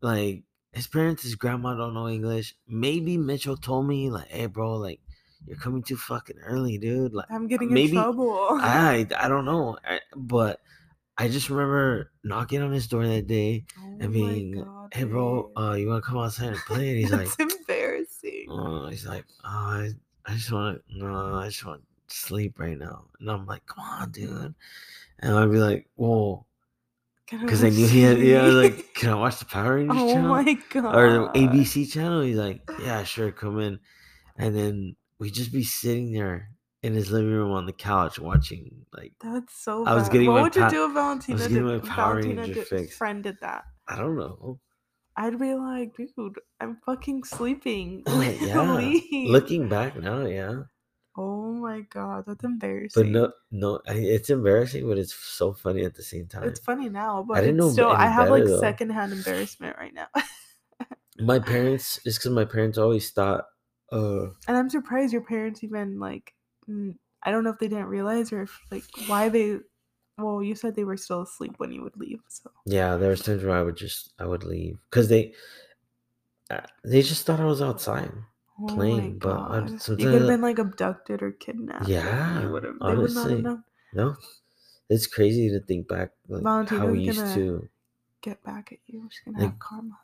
Like 0.00 0.44
his 0.72 0.86
parents, 0.86 1.22
his 1.22 1.34
grandma 1.34 1.74
don't 1.74 1.94
know 1.94 2.08
English. 2.08 2.54
Maybe 2.66 3.18
Mitchell 3.18 3.56
told 3.56 3.86
me 3.86 4.10
like, 4.10 4.28
"Hey, 4.28 4.46
bro, 4.46 4.76
like 4.76 5.00
you're 5.46 5.58
coming 5.58 5.82
too 5.82 5.96
fucking 5.96 6.38
early, 6.38 6.78
dude." 6.78 7.12
Like 7.12 7.26
I'm 7.30 7.46
getting 7.48 7.72
maybe 7.72 7.96
in 7.96 8.02
trouble. 8.02 8.32
I 8.62 9.06
I 9.18 9.28
don't 9.28 9.44
know, 9.44 9.76
I, 9.84 10.00
but 10.16 10.60
I 11.18 11.28
just 11.28 11.50
remember 11.50 12.10
knocking 12.24 12.62
on 12.62 12.72
his 12.72 12.86
door 12.86 13.06
that 13.06 13.26
day 13.26 13.64
oh 13.78 13.98
and 14.00 14.12
being, 14.12 14.52
God, 14.62 14.94
"Hey, 14.94 15.04
bro, 15.04 15.50
uh, 15.56 15.74
you 15.74 15.88
want 15.88 16.02
to 16.04 16.08
come 16.08 16.18
outside 16.18 16.48
and 16.48 16.58
play?" 16.58 16.90
And 16.90 16.98
he's 16.98 17.10
like, 17.18 17.28
That's 17.36 17.54
embarrassing. 17.58 18.46
"Oh, 18.48 18.88
he's 18.88 19.06
like, 19.06 19.24
oh, 19.44 19.48
I, 19.48 19.90
I 20.26 20.34
just 20.34 20.50
want 20.50 20.80
to, 20.88 20.98
no, 20.98 21.34
I 21.34 21.46
just 21.48 21.64
want 21.66 21.82
to 21.82 21.86
sleep 22.12 22.58
right 22.58 22.78
now." 22.78 23.06
And 23.20 23.30
I'm 23.30 23.46
like, 23.46 23.66
"Come 23.66 23.84
on, 23.84 24.10
dude," 24.10 24.54
and 25.18 25.36
I'd 25.36 25.50
be 25.50 25.58
like, 25.58 25.88
"Whoa." 25.96 26.46
Because 27.30 27.64
I 27.64 27.70
knew 27.70 27.86
he 27.86 28.02
had, 28.02 28.18
yeah, 28.18 28.42
I 28.42 28.46
was 28.46 28.54
like, 28.56 28.92
can 28.92 29.08
I 29.08 29.14
watch 29.14 29.38
the 29.38 29.46
Power 29.46 29.76
Rangers 29.76 29.96
oh 29.98 30.12
channel? 30.12 30.28
my 30.28 30.58
god. 30.68 30.94
or 30.94 31.10
the 31.10 31.28
ABC 31.38 31.90
channel. 31.90 32.20
He's 32.20 32.36
like, 32.36 32.60
yeah, 32.82 33.04
sure, 33.04 33.32
come 33.32 33.58
in. 33.58 33.78
And 34.36 34.54
then 34.54 34.96
we'd 35.18 35.32
just 35.32 35.50
be 35.50 35.62
sitting 35.64 36.12
there 36.12 36.50
in 36.82 36.92
his 36.92 37.10
living 37.10 37.30
room 37.30 37.52
on 37.52 37.64
the 37.64 37.72
couch 37.72 38.18
watching. 38.18 38.84
Like, 38.92 39.14
That's 39.22 39.54
so. 39.54 39.86
I 39.86 39.94
was 39.94 40.04
bad. 40.04 40.12
getting 40.12 40.28
what 40.28 40.34
my 40.36 40.42
would 40.42 40.52
pa- 40.52 40.64
you 40.66 40.70
do 40.70 40.84
if 40.86 40.92
Valentina 40.92 41.38
getting 41.38 41.54
did? 41.54 41.64
my 41.64 41.78
Power 41.88 42.14
Valentina 42.20 42.42
Ranger 42.42 42.54
did, 42.54 42.66
fix. 42.66 42.96
friend 42.98 43.22
did 43.22 43.36
that. 43.40 43.64
I 43.88 43.96
don't 43.96 44.16
know. 44.18 44.58
I'd 45.16 45.38
be 45.38 45.54
like, 45.54 45.96
dude, 45.96 46.38
I'm 46.60 46.76
fucking 46.84 47.24
sleeping. 47.24 48.02
yeah. 48.08 49.00
Looking 49.26 49.70
back 49.70 49.96
now, 49.96 50.26
yeah. 50.26 50.64
Oh 51.16 51.52
my 51.54 51.80
god, 51.80 52.26
that's 52.26 52.44
embarrassing. 52.44 52.94
But 52.94 53.06
no, 53.08 53.32
no, 53.50 53.80
I, 53.86 53.94
it's 53.94 54.30
embarrassing, 54.30 54.86
but 54.86 54.98
it's 54.98 55.14
so 55.14 55.52
funny 55.52 55.84
at 55.84 55.94
the 55.94 56.02
same 56.02 56.26
time. 56.28 56.42
It's 56.42 56.60
funny 56.60 56.88
now, 56.90 57.22
but 57.22 57.34
I 57.34 57.42
didn't 57.42 57.56
it's 57.56 57.58
know 57.58 57.70
still 57.70 57.90
I 57.92 58.08
have 58.08 58.28
like 58.28 58.46
better, 58.46 58.48
though. 58.48 58.78
secondhand 58.78 59.12
embarrassment 59.12 59.76
right 59.78 59.94
now. 59.94 60.08
my 61.18 61.38
parents, 61.38 62.00
it's 62.04 62.18
because 62.18 62.30
my 62.32 62.44
parents 62.44 62.78
always 62.78 63.10
thought, 63.10 63.46
uh, 63.90 64.28
and 64.46 64.56
I'm 64.56 64.70
surprised 64.70 65.12
your 65.12 65.22
parents 65.22 65.62
even 65.64 65.98
like 65.98 66.34
I 66.68 67.30
don't 67.30 67.44
know 67.44 67.50
if 67.50 67.58
they 67.58 67.68
didn't 67.68 67.86
realize 67.86 68.32
or 68.32 68.42
if 68.42 68.60
like 68.70 68.86
why 68.94 69.28
they 69.28 69.58
well, 70.18 70.42
you 70.42 70.54
said 70.54 70.74
they 70.76 70.84
were 70.84 70.96
still 70.98 71.22
asleep 71.22 71.54
when 71.58 71.72
you 71.72 71.82
would 71.82 71.96
leave, 71.96 72.22
so 72.28 72.50
yeah, 72.64 72.96
there 72.96 73.10
was 73.10 73.22
times 73.22 73.42
where 73.42 73.56
I 73.56 73.62
would 73.62 73.76
just, 73.76 74.12
I 74.18 74.26
would 74.26 74.44
leave. 74.44 74.78
Because 74.90 75.08
they, 75.08 75.34
uh, 76.50 76.66
they 76.84 77.02
just 77.02 77.26
thought 77.26 77.40
I 77.40 77.44
was 77.46 77.60
outside. 77.62 78.12
Oh 78.62 78.74
Playing, 78.74 79.18
but 79.18 79.32
I- 79.36 79.60
god. 79.60 79.70
you 79.70 79.96
could 79.96 80.14
have 80.14 80.26
been 80.26 80.40
like 80.40 80.58
abducted 80.58 81.22
or 81.22 81.32
kidnapped. 81.32 81.88
Yeah, 81.88 82.46
would 82.48 82.64
have 82.64 82.78
they 82.78 82.94
would 82.94 83.14
not 83.14 83.30
have 83.30 83.38
honestly. 83.46 83.62
No, 83.94 84.16
it's 84.88 85.06
crazy 85.06 85.50
to 85.50 85.60
think 85.60 85.88
back 85.88 86.12
like 86.28 86.68
how 86.68 86.86
we 86.86 87.00
used 87.00 87.18
gonna. 87.18 87.62
Get 88.22 88.42
back 88.44 88.70
at 88.72 88.78
you. 88.86 89.08
She's 89.10 89.20
gonna 89.24 89.38
Like, 89.38 89.50
have 89.50 89.58
karma. 89.58 89.98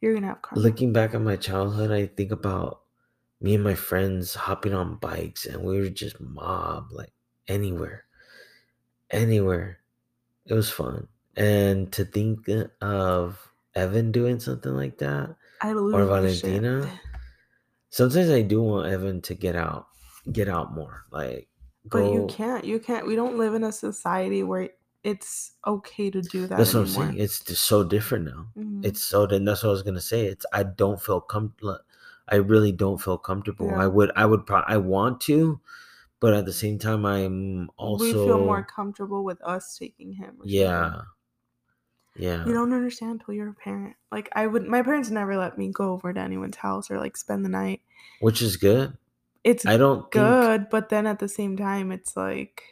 You're 0.00 0.14
gonna 0.14 0.26
have 0.28 0.42
karma. 0.42 0.62
Looking 0.62 0.92
back 0.92 1.14
at 1.14 1.20
my 1.22 1.36
childhood, 1.36 1.90
I 1.92 2.06
think 2.06 2.32
about 2.32 2.80
me 3.40 3.54
and 3.54 3.62
my 3.64 3.74
friends 3.74 4.34
hopping 4.34 4.74
on 4.74 4.96
bikes, 4.96 5.46
and 5.46 5.62
we 5.62 5.78
were 5.78 5.88
just 5.88 6.20
mob 6.20 6.90
like 6.90 7.12
anywhere, 7.46 8.04
anywhere. 9.10 9.78
It 10.46 10.54
was 10.54 10.70
fun, 10.70 11.06
and 11.36 11.92
to 11.92 12.04
think 12.04 12.48
uh, 12.48 12.66
of 12.82 13.52
Evan 13.74 14.10
doing 14.12 14.40
something 14.40 14.74
like 14.74 14.98
that. 14.98 15.36
Or. 15.64 16.04
Valentina. 16.04 16.88
Sometimes 17.92 18.30
I 18.30 18.40
do 18.40 18.62
want 18.62 18.88
Evan 18.88 19.20
to 19.20 19.34
get 19.34 19.54
out, 19.54 19.86
get 20.32 20.48
out 20.48 20.74
more. 20.74 21.04
Like, 21.10 21.48
But 21.84 22.10
you 22.10 22.26
can't. 22.26 22.64
You 22.64 22.80
can't. 22.80 23.06
We 23.06 23.14
don't 23.14 23.36
live 23.36 23.52
in 23.52 23.64
a 23.64 23.70
society 23.72 24.42
where 24.42 24.70
it's 25.04 25.52
okay 25.66 26.10
to 26.10 26.22
do 26.22 26.46
that 26.46 26.56
That's 26.56 26.72
what 26.72 26.80
I'm 26.80 26.86
saying. 26.86 27.18
It's 27.18 27.40
just 27.44 27.64
so 27.64 27.84
different 27.84 28.24
now. 28.24 28.46
Mhm. 28.56 28.84
It's 28.84 29.04
so 29.04 29.26
then 29.26 29.44
that's 29.44 29.62
what 29.62 29.68
I 29.70 29.72
was 29.72 29.82
gonna 29.82 30.00
say. 30.00 30.24
It's 30.26 30.46
I 30.54 30.62
don't 30.62 31.00
feel 31.00 31.20
comfortable. 31.20 31.80
I 32.28 32.36
really 32.36 32.72
don't 32.72 32.96
feel 32.98 33.18
comfortable. 33.18 33.66
Yeah. 33.66 33.82
I 33.82 33.88
would 33.88 34.10
I 34.16 34.24
would 34.24 34.46
pro- 34.46 34.64
I 34.66 34.78
want 34.78 35.20
to, 35.22 35.60
but 36.20 36.32
at 36.32 36.46
the 36.46 36.52
same 36.52 36.78
time 36.78 37.04
I'm 37.04 37.68
also 37.76 38.04
we 38.04 38.12
feel 38.12 38.38
more 38.38 38.62
comfortable 38.62 39.22
with 39.22 39.42
us 39.42 39.76
taking 39.76 40.12
him. 40.12 40.38
Yeah. 40.44 40.82
something. 40.92 41.06
Yeah 42.16 42.44
You 42.46 42.52
don't 42.52 42.72
understand 42.72 43.22
till 43.24 43.34
you're 43.34 43.50
a 43.50 43.54
parent. 43.54 43.96
Like 44.10 44.28
I 44.34 44.46
would. 44.46 44.66
My 44.66 44.82
parents 44.82 45.10
never 45.10 45.36
let 45.36 45.56
me 45.58 45.70
go 45.72 45.92
over 45.92 46.12
to 46.12 46.20
anyone's 46.20 46.56
house 46.56 46.90
or 46.90 46.98
like 46.98 47.16
spend 47.16 47.44
the 47.44 47.48
night. 47.48 47.80
which 48.20 48.42
is 48.42 48.56
good. 48.56 48.96
It's 49.44 49.66
I 49.66 49.76
don't 49.76 50.02
think 50.02 50.12
good, 50.24 50.70
but 50.70 50.88
then 50.88 51.06
at 51.06 51.18
the 51.18 51.28
same 51.28 51.56
time, 51.56 51.90
it's 51.90 52.16
like 52.16 52.62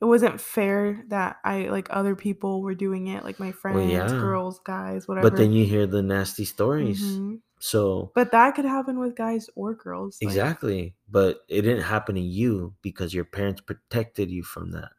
it 0.00 0.04
wasn't 0.04 0.40
fair 0.40 1.04
that 1.08 1.36
I 1.44 1.68
like 1.68 1.88
other 1.90 2.14
people 2.14 2.62
were 2.62 2.74
doing 2.74 3.08
it, 3.08 3.24
like 3.24 3.40
my 3.40 3.52
friends, 3.52 3.90
yeah. 3.92 4.08
girls, 4.08 4.60
guys, 4.64 5.06
whatever. 5.08 5.28
but 5.28 5.36
then 5.36 5.52
you 5.52 5.64
hear 5.66 5.86
the 5.86 6.00
nasty 6.02 6.44
stories. 6.44 7.02
Mhm. 7.02 7.40
So 7.58 8.10
But 8.14 8.30
that 8.32 8.54
could 8.54 8.64
happen 8.64 8.98
with 8.98 9.14
guys 9.14 9.50
or 9.54 9.74
girls. 9.74 10.16
like- 10.22 10.28
exactly. 10.30 10.94
But 11.10 11.40
it 11.48 11.60
didn't 11.62 11.82
happen 11.82 12.14
to 12.14 12.20
you 12.20 12.74
because 12.80 13.12
your 13.12 13.24
parents 13.26 13.60
protected 13.60 14.30
you 14.30 14.42
from 14.42 14.70
that. 14.70 14.92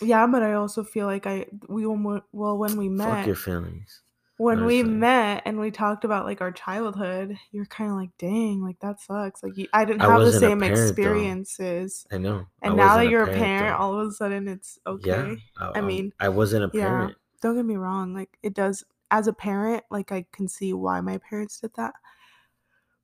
Yeah, 0.00 0.26
but 0.26 0.42
I 0.42 0.54
also 0.54 0.84
feel 0.84 1.06
like 1.06 1.26
I 1.26 1.46
we 1.68 1.86
well 1.86 2.58
when 2.58 2.76
we 2.76 2.88
Fuck 2.88 2.96
met 2.96 3.26
your 3.26 3.36
feelings. 3.36 4.02
when 4.36 4.64
we 4.64 4.82
met 4.82 5.42
and 5.44 5.58
we 5.58 5.70
talked 5.70 6.04
about 6.04 6.24
like 6.24 6.40
our 6.40 6.52
childhood, 6.52 7.36
you're 7.50 7.66
kind 7.66 7.90
of 7.90 7.96
like, 7.96 8.10
dang, 8.18 8.62
like 8.62 8.78
that 8.80 9.00
sucks. 9.00 9.42
Like 9.42 9.56
you, 9.56 9.66
I 9.72 9.84
didn't 9.84 10.02
I 10.02 10.10
have 10.10 10.20
the 10.20 10.32
same 10.32 10.60
parent, 10.60 10.76
though. 10.76 10.82
experiences. 10.82 12.06
I 12.12 12.18
know. 12.18 12.46
I 12.62 12.68
And 12.68 12.76
now 12.76 12.96
that 12.96 13.08
you're 13.08 13.24
a 13.24 13.26
parent, 13.26 13.42
parent, 13.44 13.78
though. 13.78 13.84
all 13.84 14.00
of 14.00 14.08
a 14.08 14.12
sudden 14.12 14.48
it's 14.48 14.78
okay. 14.86 15.36
Yeah, 15.60 15.70
I 15.74 15.80
um, 15.80 15.86
mean, 15.86 16.12
I 16.20 16.28
wasn't 16.28 16.64
a 16.64 16.70
yeah. 16.76 16.84
parent. 16.86 17.16
Don't 17.40 17.56
get 17.56 17.64
me 17.64 17.76
wrong, 17.76 18.14
like 18.14 18.38
it 18.42 18.54
does 18.54 18.84
as 19.10 19.26
a 19.26 19.32
parent, 19.32 19.84
like 19.90 20.12
I 20.12 20.26
can 20.32 20.48
see 20.48 20.72
why 20.72 21.00
my 21.00 21.18
parents 21.18 21.60
did 21.60 21.72
that. 21.76 21.94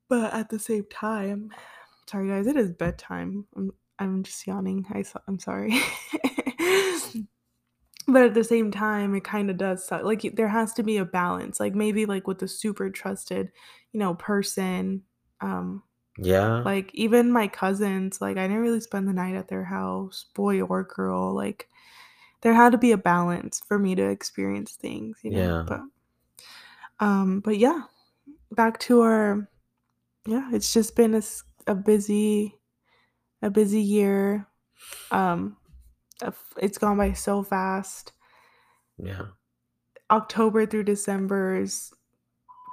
But 0.07 0.33
at 0.33 0.49
the 0.49 0.59
same 0.59 0.85
time, 0.91 1.51
sorry 2.07 2.27
guys, 2.29 2.47
it 2.47 2.55
is 2.57 2.71
bedtime. 2.71 3.47
I'm 3.55 3.71
I'm 3.99 4.23
just 4.23 4.45
yawning. 4.47 4.85
I 4.91 5.01
so- 5.03 5.21
I'm 5.27 5.39
sorry. 5.39 5.79
but 8.07 8.23
at 8.23 8.33
the 8.33 8.43
same 8.43 8.71
time, 8.71 9.15
it 9.15 9.23
kind 9.23 9.49
of 9.49 9.57
does 9.57 9.85
suck. 9.85 10.03
Like 10.03 10.35
there 10.35 10.47
has 10.47 10.73
to 10.73 10.83
be 10.83 10.97
a 10.97 11.05
balance. 11.05 11.59
Like 11.59 11.73
maybe 11.75 12.05
like 12.05 12.27
with 12.27 12.41
a 12.43 12.47
super 12.47 12.89
trusted, 12.89 13.51
you 13.93 13.99
know, 13.99 14.13
person 14.15 15.03
um 15.41 15.83
Yeah. 16.17 16.61
like 16.63 16.89
even 16.93 17.29
my 17.29 17.45
cousins 17.45 18.21
like 18.21 18.37
i 18.37 18.47
didn't 18.47 18.61
really 18.63 18.79
spend 18.79 19.05
the 19.05 19.11
night 19.13 19.35
at 19.35 19.49
their 19.49 19.65
house 19.65 20.27
boy 20.33 20.61
or 20.61 20.83
girl 20.83 21.33
like 21.35 21.67
there 22.39 22.53
had 22.53 22.71
to 22.71 22.77
be 22.77 22.93
a 22.93 22.97
balance 22.97 23.59
for 23.67 23.77
me 23.77 23.95
to 23.95 24.09
experience 24.09 24.71
things 24.75 25.19
you 25.23 25.31
know 25.31 25.37
Yeah. 25.41 25.63
but 25.67 25.81
um 27.05 27.41
but 27.41 27.57
yeah 27.57 27.81
back 28.53 28.79
to 28.79 29.01
our 29.01 29.49
yeah 30.25 30.49
it's 30.53 30.71
just 30.73 30.95
been 30.95 31.15
a, 31.15 31.21
a 31.67 31.75
busy 31.75 32.55
a 33.41 33.49
busy 33.49 33.81
year 33.81 34.47
um 35.11 35.57
it's 36.57 36.77
gone 36.77 36.97
by 36.97 37.13
so 37.13 37.43
fast 37.43 38.13
yeah. 38.97 39.27
October 40.11 40.65
through 40.65 40.83
December 40.83 41.55
is 41.59 41.93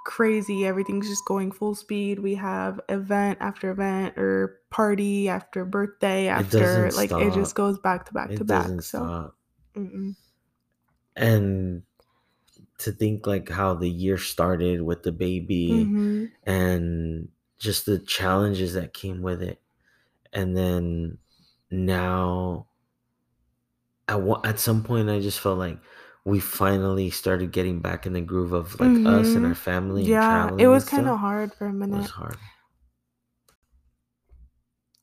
crazy. 0.06 0.66
Everything's 0.66 1.08
just 1.08 1.24
going 1.26 1.52
full 1.52 1.74
speed. 1.74 2.20
We 2.20 2.36
have 2.36 2.80
event 2.88 3.38
after 3.40 3.70
event 3.70 4.18
or 4.18 4.60
party 4.70 5.28
after 5.28 5.64
birthday 5.64 6.28
after 6.28 6.50
doesn't 6.50 6.96
like 6.96 7.16
it 7.16 7.32
just 7.32 7.54
goes 7.54 7.78
back 7.78 8.06
to 8.06 8.12
back 8.14 8.36
to 8.36 8.44
It 8.44 8.46
back. 8.46 8.70
doesn't 8.70 8.82
So 8.82 8.98
stop. 9.00 9.36
And 11.14 11.82
to 12.78 12.92
think 12.92 13.26
like 13.26 13.50
how 13.50 13.74
the 13.74 13.90
year 13.90 14.18
started 14.18 14.82
with 14.82 15.04
the 15.04 15.12
baby 15.12 15.94
Mhm. 15.94 16.32
and 16.44 17.30
just 17.58 17.86
the 17.86 18.00
challenges 18.00 18.74
that 18.74 18.94
came 18.94 19.22
with 19.22 19.42
it. 19.42 19.61
And 20.32 20.56
then 20.56 21.18
now 21.70 22.68
at 24.08 24.20
at 24.44 24.58
some 24.58 24.82
point 24.82 25.08
I 25.10 25.20
just 25.20 25.40
felt 25.40 25.58
like 25.58 25.78
we 26.24 26.38
finally 26.40 27.10
started 27.10 27.52
getting 27.52 27.80
back 27.80 28.06
in 28.06 28.12
the 28.12 28.20
groove 28.20 28.52
of 28.52 28.78
like 28.78 29.00
us 29.04 29.34
and 29.36 29.44
Mhm. 29.44 29.46
our 29.46 29.54
family 29.54 30.06
and 30.06 30.20
yeah, 30.20 30.20
traveling 30.20 30.58
it 30.58 30.66
was 30.68 30.84
kind 30.84 31.08
of 31.08 31.18
hard 31.20 31.54
for 31.54 31.66
a 31.66 31.72
It 31.90 31.94
minute. 31.94 31.94
was 31.94 32.10
hard. 32.10 32.38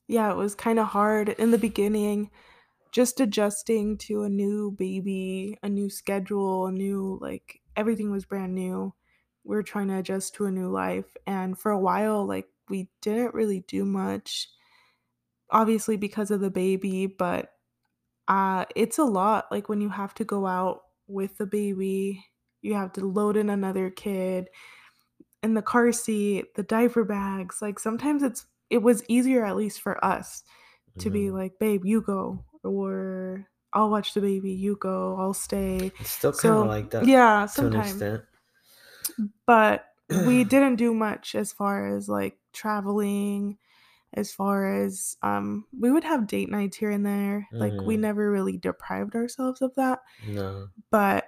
yeah, 0.08 0.30
it 0.32 0.36
was 0.36 0.54
kind 0.54 0.78
of 0.78 0.88
hard 0.88 1.28
in 1.28 1.50
the 1.50 1.58
beginning, 1.58 2.30
just 2.92 3.20
adjusting 3.20 3.98
to 3.98 4.22
a 4.24 4.30
new 4.30 4.72
baby, 4.72 5.58
a 5.62 5.70
new 5.70 5.90
schedule, 5.90 6.66
a 6.66 6.72
new 6.72 7.18
like 7.22 7.60
everything 7.76 8.10
was 8.10 8.26
brand 8.26 8.54
new. 8.54 8.94
We 9.44 9.56
were 9.56 9.62
trying 9.64 9.88
to 9.88 9.98
adjust 9.98 10.34
to 10.36 10.46
a 10.46 10.52
new 10.52 10.70
life, 10.70 11.16
and 11.26 11.58
for 11.58 11.72
a 11.72 11.80
while, 11.80 12.26
like 12.26 12.48
we 12.68 12.90
didn't 13.02 13.34
really 13.34 13.60
do 13.62 13.84
much, 13.84 14.50
obviously 15.52 15.96
because 15.96 16.30
of 16.30 16.40
the 16.40 16.50
baby, 16.50 17.06
but 17.06 17.52
uh, 18.28 18.66
it's 18.76 18.98
a 18.98 19.04
lot. 19.04 19.48
Like 19.50 19.68
when 19.68 19.80
you 19.80 19.90
have 19.90 20.14
to 20.14 20.24
go 20.24 20.46
out 20.46 20.82
with 21.08 21.38
the 21.38 21.46
baby, 21.46 22.26
you 22.62 22.74
have 22.74 22.92
to 22.94 23.06
load 23.06 23.36
in 23.36 23.50
another 23.50 23.90
kid 23.90 24.50
in 25.42 25.54
the 25.54 25.62
car 25.62 25.92
seat, 25.92 26.54
the 26.54 26.62
diaper 26.62 27.04
bags. 27.04 27.62
Like 27.62 27.78
sometimes 27.78 28.22
it's 28.22 28.46
it 28.70 28.78
was 28.82 29.04
easier 29.08 29.44
at 29.44 29.56
least 29.56 29.80
for 29.80 30.02
us 30.04 30.44
to 30.98 31.10
be 31.10 31.30
Mhm. 31.30 31.32
like, 31.32 31.58
babe, 31.58 31.84
you 31.84 32.02
go, 32.02 32.44
or 32.64 33.48
I'll 33.72 33.90
watch 33.90 34.14
the 34.14 34.20
baby, 34.20 34.52
you 34.52 34.76
go, 34.76 35.16
I'll 35.18 35.34
stay. 35.34 35.92
It's 35.98 36.10
still 36.10 36.32
kind 36.32 36.58
So 36.58 36.62
of 36.62 36.66
like 36.66 36.90
that 36.90 37.10
yeah, 37.10 37.46
sometimes. 37.46 38.04
But 39.46 39.86
we 40.08 40.44
didn't 40.44 40.76
do 40.76 40.94
much 40.94 41.34
as 41.34 41.52
far 41.52 41.94
as 41.94 42.08
like 42.08 42.38
traveling 42.52 43.58
as 44.14 44.32
far 44.32 44.82
as 44.84 45.16
um 45.22 45.66
we 45.78 45.90
would 45.92 46.04
have 46.04 46.26
date 46.26 46.50
nights 46.50 46.76
here 46.76 46.90
and 46.90 47.06
there 47.06 47.48
like 47.60 47.86
we 47.86 47.96
Mhm. 47.96 48.00
never 48.00 48.30
really 48.30 48.56
deprived 48.58 49.14
ourselves 49.14 49.62
of 49.62 49.74
that 49.76 50.00
No. 50.26 50.68
but 50.90 51.26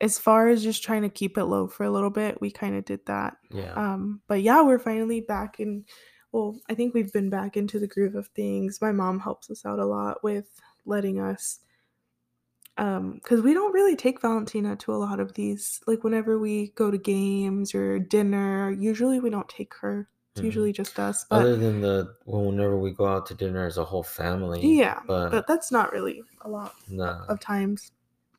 as 0.00 0.18
far 0.18 0.48
as 0.48 0.62
just 0.62 0.82
trying 0.84 1.02
to 1.02 1.08
keep 1.08 1.38
it 1.38 1.44
low 1.46 1.66
for 1.68 1.84
a 1.84 1.90
little 1.90 2.10
bit 2.10 2.40
we 2.40 2.50
kind 2.50 2.76
of 2.76 2.84
did 2.84 3.04
that 3.06 3.36
Yeah. 3.50 3.72
um 3.76 4.22
but 4.28 4.42
yeah 4.42 4.62
we're 4.62 4.78
finally 4.78 5.20
back 5.22 5.60
in 5.60 5.84
well 6.32 6.60
i 6.68 6.74
think 6.74 6.94
we've 6.94 7.12
been 7.12 7.30
back 7.30 7.56
into 7.56 7.78
the 7.80 7.86
groove 7.88 8.14
of 8.14 8.28
things 8.28 8.80
my 8.82 8.92
mom 8.92 9.20
helps 9.20 9.50
us 9.50 9.64
out 9.64 9.78
a 9.78 9.86
lot 9.86 10.22
with 10.22 10.60
letting 10.84 11.20
us 11.20 11.60
um 12.78 13.14
because 13.14 13.40
we 13.40 13.54
don't 13.54 13.72
really 13.72 13.96
take 13.96 14.20
valentina 14.20 14.76
to 14.76 14.92
a 14.92 14.96
lot 14.96 15.18
of 15.20 15.32
these 15.34 15.80
like 15.86 16.04
whenever 16.04 16.38
we 16.38 16.68
go 16.70 16.90
to 16.90 16.98
games 16.98 17.74
or 17.74 17.98
dinner 17.98 18.70
usually 18.70 19.18
we 19.18 19.30
don't 19.30 19.48
take 19.48 19.72
her 19.74 20.08
it's 20.36 20.42
Mhm. 20.42 20.44
usually 20.44 20.72
just 20.72 20.98
us 20.98 21.24
but 21.30 21.40
Other 21.40 21.56
than 21.56 21.80
the 21.80 22.14
well, 22.26 22.44
whenever 22.44 22.76
we 22.78 22.92
go 22.92 23.06
out 23.06 23.26
to 23.26 23.34
dinner 23.34 23.66
as 23.66 23.78
a 23.78 23.84
whole 23.84 24.02
family. 24.02 24.60
yeah 24.62 25.00
But, 25.06 25.30
but 25.30 25.46
that's 25.46 25.72
not 25.72 25.92
really 25.92 26.22
a 26.42 26.48
lot 26.48 26.74
no. 26.88 27.24
of 27.28 27.40
times 27.40 27.92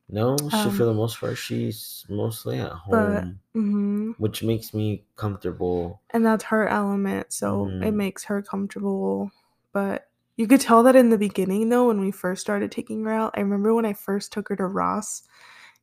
No, 0.10 0.38
she 0.38 0.70
um, 0.70 0.72
for 0.72 0.86
the 0.86 0.94
most 0.94 1.20
part 1.20 1.38
she's 1.38 2.06
mostly 2.10 2.60
at 2.60 2.72
but 2.72 3.24
home. 3.24 3.40
hmm 3.54 4.12
Which 4.18 4.44
makes 4.44 4.74
me 4.74 5.06
comfortable. 5.16 6.02
and 6.12 6.26
that's 6.26 6.46
her 6.46 6.68
element 6.68 7.34
so 7.34 7.66
it 7.82 7.92
Mhm. 7.92 7.94
makes 7.94 8.24
her 8.26 8.42
comfortable 8.42 9.32
but 9.74 10.08
you 10.38 10.48
could 10.48 10.62
tell 10.62 10.84
that 10.84 10.96
in 10.96 11.10
the 11.10 11.18
beginning 11.18 11.70
though 11.70 11.88
when 11.88 12.00
we 12.00 12.12
first 12.12 12.42
started 12.42 12.72
taking 12.72 13.04
her 13.04 13.12
out 13.12 13.34
i 13.36 13.42
remember 13.42 13.74
when 13.74 13.86
i 13.86 13.94
first 13.94 14.32
took 14.32 14.48
her 14.50 14.56
to 14.56 14.66
ross 14.66 15.24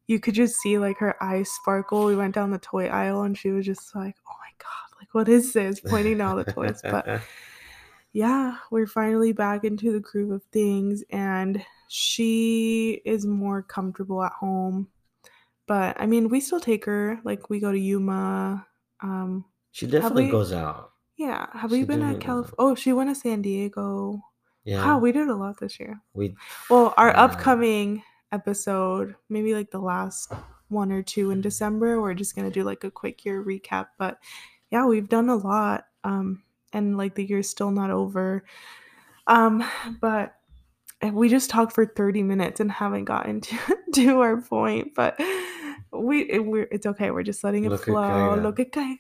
you 0.07 0.21
could 0.21 0.35
just 0.35 0.57
see 0.57 0.79
like 0.79 0.99
her 0.99 1.17
eyes 1.23 1.51
sparkle 1.51 2.05
we 2.07 2.17
went 2.17 2.35
down 2.35 2.51
the 2.51 2.59
toy 2.59 2.87
aisle 2.89 3.23
and 3.23 3.37
she 3.39 3.51
was 3.51 3.67
just 3.67 3.95
like 3.95 4.17
oh 4.29 4.35
my 4.41 4.53
god 4.59 4.84
what 5.15 5.29
is 5.29 5.53
this? 5.53 5.81
Pointing 5.81 6.19
to 6.19 6.25
all 6.25 6.37
the 6.37 6.45
toys 6.45 6.81
but 6.83 7.21
yeah 8.13 8.57
we're 8.71 8.87
finally 8.87 9.33
back 9.33 9.65
into 9.65 9.93
the 9.93 10.01
groove 10.01 10.31
of 10.31 10.43
things 10.53 11.03
and 11.11 11.65
she 11.89 13.01
is 13.05 13.27
more 13.27 13.63
comfortable 13.63 14.23
at 14.23 14.33
home. 14.33 14.89
But 15.67 15.97
i 16.01 16.07
mean 16.07 16.29
we 16.29 16.41
still 16.41 16.61
take 16.61 16.85
her 16.85 17.19
like 17.25 17.49
we 17.49 17.59
go 17.61 17.73
to 17.73 17.79
yuma 17.79 18.67
um 19.03 19.45
she 19.73 19.87
definitely 19.87 20.27
we- 20.27 20.31
goes 20.31 20.53
out. 20.53 20.91
yeah 21.17 21.47
have 21.53 21.71
She 21.71 21.79
we 21.79 21.85
been 21.85 22.03
at 22.03 22.21
california 22.21 22.55
oh 22.59 22.75
she 22.75 22.93
went 22.93 23.09
to 23.11 23.15
san 23.15 23.41
diego. 23.43 24.21
Yeah. 24.65 24.85
wow 24.85 24.99
we 24.99 25.13
did 25.13 25.29
a 25.29 25.35
lot 25.35 25.59
this 25.61 25.79
year. 25.81 26.01
We 26.15 26.35
well 26.71 26.93
our 26.97 27.15
upcoming 27.17 28.03
episode 28.33 29.15
maybe 29.29 29.55
like 29.55 29.71
the 29.71 29.79
last 29.81 30.33
one 30.69 30.91
or 30.91 31.03
two 31.03 31.31
in 31.31 31.41
december 31.41 32.01
we're 32.01 32.15
just 32.15 32.35
gonna 32.35 32.51
do 32.51 32.65
like 32.65 32.83
a 32.85 32.91
quick 32.91 33.25
year 33.25 33.45
recap 33.45 33.87
but 33.99 34.19
yeah 34.75 34.85
we've 34.85 35.09
done 35.09 35.29
a 35.29 35.37
lot 35.37 35.87
um 36.03 36.43
and 36.73 36.99
like 36.99 37.15
the 37.15 37.25
year's 37.25 37.49
still 37.49 37.71
not 37.71 37.93
over 37.93 38.45
um 39.29 39.65
but 40.01 40.35
we 41.13 41.29
just 41.29 41.49
talked 41.49 41.73
for 41.73 41.87
30 41.87 42.25
minutes 42.25 42.59
and 42.59 42.73
haven't 42.73 43.05
gotten 43.05 43.41
to, 43.41 43.57
to 43.95 44.21
our 44.21 44.41
point 44.43 44.93
but 44.97 45.17
we 45.93 46.23
it, 46.23 46.45
we're 46.45 46.67
it's 46.73 46.87
okay 46.87 47.13
we're 47.13 47.23
just 47.23 47.45
letting 47.45 47.65
it 47.65 47.71
Lo 47.71 47.79
que 47.79 47.85
flow 47.85 48.03
caiga. 48.03 48.43
Lo 48.43 48.53
que 48.53 48.65
caiga. 48.65 48.99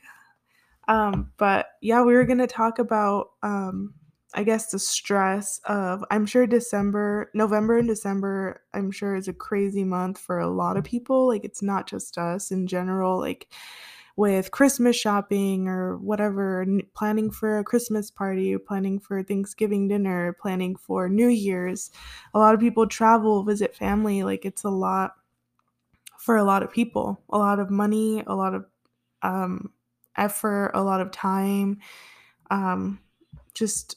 um 0.86 1.32
but 1.38 1.66
yeah 1.82 2.02
we 2.02 2.14
were 2.14 2.24
gonna 2.24 2.46
talk 2.46 2.78
about 2.78 3.30
um 3.42 3.92
i 4.34 4.44
guess 4.44 4.70
the 4.70 4.78
stress 4.78 5.60
of 5.64 6.04
i'm 6.12 6.24
sure 6.24 6.46
december 6.46 7.32
november 7.34 7.78
and 7.78 7.88
december 7.88 8.62
i'm 8.74 8.92
sure 8.92 9.16
is 9.16 9.26
a 9.26 9.32
crazy 9.32 9.82
month 9.82 10.18
for 10.20 10.38
a 10.38 10.48
lot 10.48 10.76
of 10.76 10.84
people 10.84 11.26
like 11.26 11.44
it's 11.44 11.62
not 11.62 11.88
just 11.88 12.16
us 12.16 12.52
in 12.52 12.68
general 12.68 13.18
like 13.18 13.48
with 14.16 14.50
christmas 14.52 14.94
shopping 14.96 15.66
or 15.68 15.96
whatever 15.98 16.64
planning 16.94 17.30
for 17.30 17.58
a 17.58 17.64
christmas 17.64 18.10
party 18.10 18.56
planning 18.58 18.98
for 19.00 19.22
thanksgiving 19.22 19.88
dinner 19.88 20.36
planning 20.40 20.76
for 20.76 21.08
new 21.08 21.28
year's. 21.28 21.90
A 22.34 22.38
lot 22.38 22.54
of 22.54 22.60
people 22.60 22.86
travel 22.86 23.42
visit 23.44 23.74
family 23.74 24.22
like 24.22 24.44
it's 24.44 24.64
a 24.64 24.70
lot 24.70 25.14
for 26.18 26.36
a 26.36 26.44
lot 26.44 26.62
of 26.62 26.70
people. 26.72 27.20
A 27.30 27.38
lot 27.38 27.58
of 27.58 27.70
money 27.70 28.22
a 28.26 28.34
lot 28.34 28.54
of 28.54 28.64
um 29.22 29.72
effort 30.16 30.70
a 30.74 30.82
lot 30.82 31.00
of 31.00 31.10
time 31.10 31.80
um 32.50 33.00
just 33.54 33.96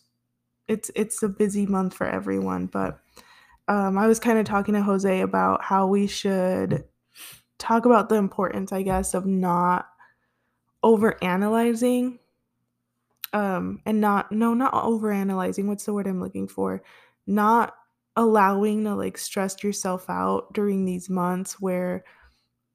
it's 0.68 0.92
it's 0.96 1.24
a 1.24 1.30
busy 1.30 1.66
month 1.66 1.94
for 1.94 2.08
everyone. 2.08 2.68
But 2.68 3.00
um 3.70 3.98
i 3.98 4.08
was 4.08 4.20
kind 4.20 4.40
of 4.40 4.46
talking 4.46 4.74
to 4.76 4.82
jose 4.84 5.22
about 5.22 5.64
how 5.64 5.88
we 5.88 6.08
should 6.08 6.86
talk 7.60 7.86
about 7.86 8.10
the 8.10 8.16
importance 8.16 8.72
i 8.74 8.82
guess 8.82 9.14
of 9.14 9.26
not 9.26 9.88
over 10.84 11.22
analyzing 11.24 12.20
um 13.34 13.82
and 13.86 14.00
not 14.00 14.32
no 14.32 14.54
not 14.54 14.74
over 14.74 15.12
analyzing 15.12 15.68
what's 15.68 15.86
the 15.86 15.94
word 15.94 16.08
i'm 16.08 16.22
looking 16.22 16.48
for? 16.48 16.82
Not 17.26 17.74
allowing 18.16 18.84
to 18.86 18.96
like 18.96 19.18
stress 19.18 19.64
yourself 19.64 20.10
out 20.10 20.54
during 20.54 20.86
these 20.86 21.10
months 21.10 21.60
where 21.62 22.04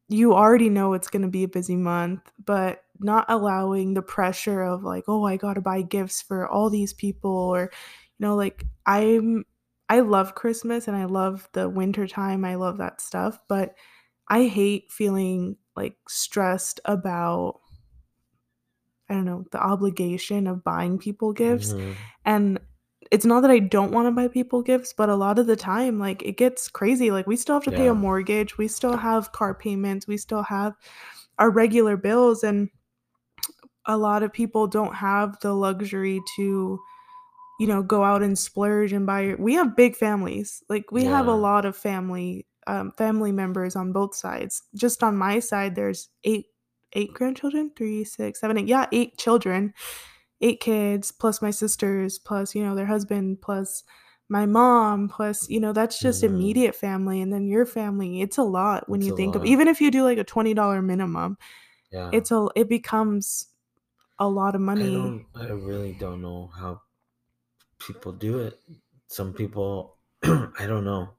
you 0.09 0.35
already 0.35 0.69
know 0.69 0.93
it's 0.93 1.09
going 1.09 1.23
to 1.23 1.29
be 1.29 1.43
a 1.45 1.49
busy 1.49 1.77
month 1.77 2.21
but 2.45 2.85
not 3.01 3.25
allowing 3.29 3.95
the 3.95 4.03
pressure 4.03 4.62
of 4.62 4.85
like 4.85 5.05
oh 5.09 5.25
i 5.25 5.37
got 5.37 5.55
to 5.55 5.61
buy 5.61 5.83
gifts 5.83 6.23
for 6.23 6.47
all 6.47 6.71
these 6.71 6.93
people 6.93 7.31
or 7.31 7.62
you 7.62 8.27
know 8.27 8.37
like 8.37 8.65
i'm 8.87 9.45
i 9.88 10.01
love 10.01 10.35
christmas 10.35 10.87
and 10.87 10.97
i 10.97 11.05
love 11.05 11.49
the 11.55 11.69
winter 11.69 12.07
time 12.07 12.45
i 12.45 12.55
love 12.55 12.79
that 12.79 13.01
stuff 13.01 13.41
but 13.49 13.75
i 14.29 14.45
hate 14.45 14.93
feeling 14.93 15.57
like 15.75 15.97
stressed 16.09 16.79
about 16.85 17.62
i 19.09 19.15
don't 19.15 19.25
know 19.25 19.45
the 19.53 19.61
obligation 19.62 20.47
of 20.47 20.65
buying 20.65 20.99
people 20.99 21.33
gifts 21.33 21.75
Mhm. 21.75 21.97
and 22.25 22.59
it's 23.11 23.27
not 23.27 23.41
that 23.43 23.51
I 23.51 23.59
don't 23.59 23.93
want 23.93 24.07
to 24.07 24.11
buy 24.12 24.29
people 24.29 24.62
gifts, 24.62 24.95
but 24.95 25.11
a 25.11 25.17
lot 25.17 25.38
of 25.38 25.47
the 25.47 25.57
time, 25.57 25.99
like 25.99 26.23
it 26.23 26.38
gets 26.38 26.69
crazy. 26.69 27.11
Like 27.11 27.27
we 27.27 27.37
still 27.37 27.57
have 27.57 27.65
to 27.65 27.73
pay 27.73 27.88
a 27.88 27.95
mortgage, 27.95 28.57
we 28.57 28.69
still 28.69 28.97
have 28.97 29.33
car 29.33 29.55
payments, 29.55 30.07
we 30.07 30.17
still 30.17 30.43
have 30.45 30.75
our 31.38 31.51
regular 31.51 31.97
bills, 31.99 32.43
and 32.43 32.71
a 33.87 33.97
lot 33.97 34.23
of 34.23 34.33
people 34.33 34.67
don't 34.67 34.95
have 34.95 35.38
the 35.41 35.53
luxury 35.55 36.21
to, 36.37 36.79
you 37.61 37.67
know, 37.67 37.83
go 37.83 38.05
out 38.05 38.23
and 38.23 38.38
splurge 38.38 38.93
and 38.93 39.07
buy. 39.07 39.35
We 39.38 39.55
have 39.55 39.77
big 39.77 39.97
families, 39.97 40.62
like 40.69 40.93
we 40.93 41.05
have 41.07 41.27
a 41.29 41.35
lot 41.35 41.65
of 41.65 41.77
family, 41.77 42.47
um, 42.67 42.93
family 42.93 43.33
members 43.33 43.77
on 43.77 43.93
both 43.93 44.15
sides. 44.15 44.65
Just 44.75 45.03
on 45.03 45.17
my 45.17 45.41
side, 45.41 45.75
there's 45.77 46.11
eight, 46.25 46.47
eight 46.94 47.12
grandchildren, 47.14 47.70
three, 47.76 48.05
six, 48.05 48.40
seven, 48.40 48.59
eight. 48.59 48.66
Yeah, 48.68 48.87
eight 48.92 49.18
children 49.18 49.74
eight 50.40 50.59
kids 50.61 51.12
plus 51.12 51.40
my 51.40 51.52
sisters 51.52 52.18
plus 52.18 52.52
you 52.55 52.64
know 52.64 52.74
their 52.74 52.87
husband 52.87 53.40
plus 53.40 53.85
my 54.28 54.44
mom 54.44 55.09
plus 55.09 55.48
you 55.48 55.61
know 55.61 55.72
that's 55.72 56.00
just 56.00 56.22
Mhm. 56.22 56.28
immediate 56.31 56.74
family 56.74 57.20
and 57.20 57.33
then 57.33 57.46
your 57.46 57.64
family 57.64 58.20
it's 58.22 58.38
a 58.38 58.42
lot 58.42 58.88
when 58.88 59.00
It's 59.00 59.09
you 59.11 59.16
think 59.16 59.37
of 59.37 59.42
lot. 59.42 59.48
even 59.48 59.68
if 59.68 59.81
you 59.81 59.90
do 59.92 60.02
like 60.02 60.18
a 60.18 60.24
$20 60.24 60.83
minimum 60.83 61.38
Yeah. 61.92 62.11
it's 62.12 62.33
a 62.33 62.48
it 62.57 62.68
becomes 62.68 63.46
a 64.18 64.28
lot 64.28 64.55
of 64.57 64.61
I 64.61 64.64
money 64.64 64.92
don't 64.94 65.26
I 65.37 65.52
really 65.52 65.92
don't 65.92 66.20
know 66.22 66.50
how 66.55 66.81
people 67.78 68.12
do 68.12 68.40
it. 68.40 68.59
Some 69.09 69.33
people 69.33 69.98
I 70.24 70.66
don't 70.66 70.85
know. 70.85 71.11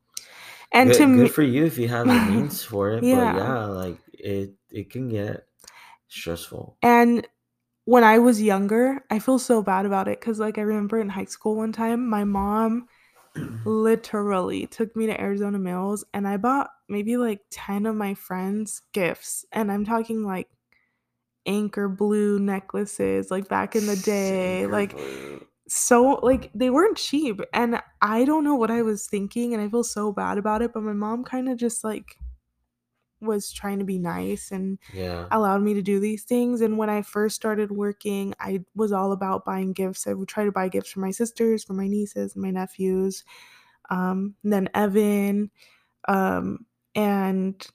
and 0.72 0.90
good, 0.90 0.98
to 0.98 1.08
me 1.08 1.18
good 1.24 1.32
for 1.32 1.44
you 1.44 1.66
if 1.66 1.78
you 1.78 1.88
have 1.88 2.08
the 2.08 2.20
means 2.32 2.64
for 2.72 2.92
it, 2.92 3.04
Yeah. 3.04 3.32
but 3.34 3.38
yeah, 3.40 3.66
like 3.66 3.98
it 4.14 4.56
it 4.72 4.90
can 4.92 5.10
get 5.10 5.46
stressful. 6.14 6.78
and 6.82 7.28
when 7.86 8.04
i 8.04 8.18
was 8.20 8.42
younger 8.42 9.04
i 9.10 9.20
feel 9.20 9.40
so 9.40 9.62
bad 9.62 9.86
about 9.86 10.08
it 10.08 10.20
because 10.20 10.40
like 10.40 10.58
i 10.58 10.62
remember 10.62 11.00
in 11.00 11.10
high 11.10 11.26
school 11.26 11.56
one 11.56 11.72
time 11.72 12.08
my 12.10 12.24
mom 12.24 12.88
literally 13.66 14.68
took 14.68 14.96
me 14.96 15.08
to 15.08 15.20
Arizona 15.20 15.58
Mills 15.58 16.06
and 16.14 16.28
I 16.28 16.38
bought 16.38 16.70
maybe 16.88 17.18
like 17.18 17.42
10 17.50 17.88
of 17.88 17.96
my 17.96 18.14
friends 18.14 18.82
gifts. 18.94 19.44
And 19.52 19.72
I'm 19.72 19.86
talking 19.86 20.24
like 20.24 20.48
anchor 21.46 21.90
blue 21.90 22.40
necklaces, 22.40 23.32
like 23.32 23.48
back 23.48 23.76
in 23.76 23.88
the 23.88 23.96
day. 23.96 24.60
Sinker 24.62 24.72
Like, 24.72 24.92
blue. 24.96 25.48
so, 25.68 26.20
like, 26.22 26.52
they 26.54 26.70
weren't 26.70 26.98
cheap. 26.98 27.42
And 27.54 27.82
I 28.02 28.26
don't 28.26 28.44
know 28.44 28.56
what 28.56 28.72
I 28.72 28.82
was 28.84 29.08
thinking. 29.08 29.54
And 29.54 29.64
I 29.64 29.68
feel 29.70 29.84
so 29.84 30.12
bad 30.12 30.38
about 30.38 30.62
it. 30.62 30.74
But 30.74 30.84
my 30.84 30.94
mom 30.94 31.24
kind 31.24 31.50
of 31.50 31.58
just 31.58 31.84
like 31.84 32.18
was 33.24 33.52
trying 33.52 33.80
to 33.80 33.86
be 33.86 34.00
nice 34.00 34.52
and 34.52 34.78
yeah. 34.94 35.26
allowed 35.32 35.62
me 35.62 35.74
to 35.74 35.82
do 35.82 36.00
these 36.00 36.24
things. 36.24 36.62
And 36.62 36.78
when 36.78 36.90
I 36.90 37.02
first 37.02 37.36
started 37.36 37.72
working, 37.72 38.34
I 38.40 38.64
was 38.76 38.92
all 38.92 39.12
about 39.12 39.46
buying 39.46 39.74
gifts. 39.74 40.08
I 40.08 40.14
would 40.14 40.28
try 40.28 40.46
to 40.46 40.52
buy 40.52 40.68
gifts 40.68 40.92
for 40.92 41.00
my 41.00 41.12
sisters, 41.12 41.64
for 41.64 41.74
my 41.74 41.88
nieces, 41.88 42.36
and 42.36 42.44
my 42.44 42.52
nephews. 42.52 43.24
Um, 43.90 44.36
then 44.44 44.70
Evan. 44.74 45.52
Um, 46.08 46.66
and 46.96 47.66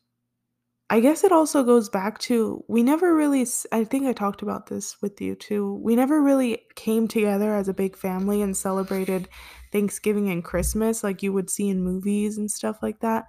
I 0.90 1.00
guess 1.00 1.22
it 1.22 1.32
also 1.32 1.64
goes 1.64 1.90
back 1.90 2.18
to 2.20 2.64
we 2.66 2.82
never 2.82 3.14
really, 3.14 3.46
I 3.72 3.84
think 3.84 4.06
I 4.06 4.14
talked 4.14 4.40
about 4.40 4.68
this 4.68 4.96
with 5.02 5.20
you 5.20 5.34
too. 5.34 5.78
We 5.82 5.94
never 5.96 6.22
really 6.22 6.62
came 6.76 7.08
together 7.08 7.54
as 7.54 7.68
a 7.68 7.74
big 7.74 7.94
family 7.94 8.40
and 8.40 8.56
celebrated 8.56 9.28
Thanksgiving 9.70 10.30
and 10.30 10.42
Christmas 10.42 11.04
like 11.04 11.22
you 11.22 11.32
would 11.32 11.50
see 11.50 11.68
in 11.68 11.82
movies 11.82 12.38
and 12.38 12.50
stuff 12.50 12.78
like 12.80 13.00
that. 13.00 13.26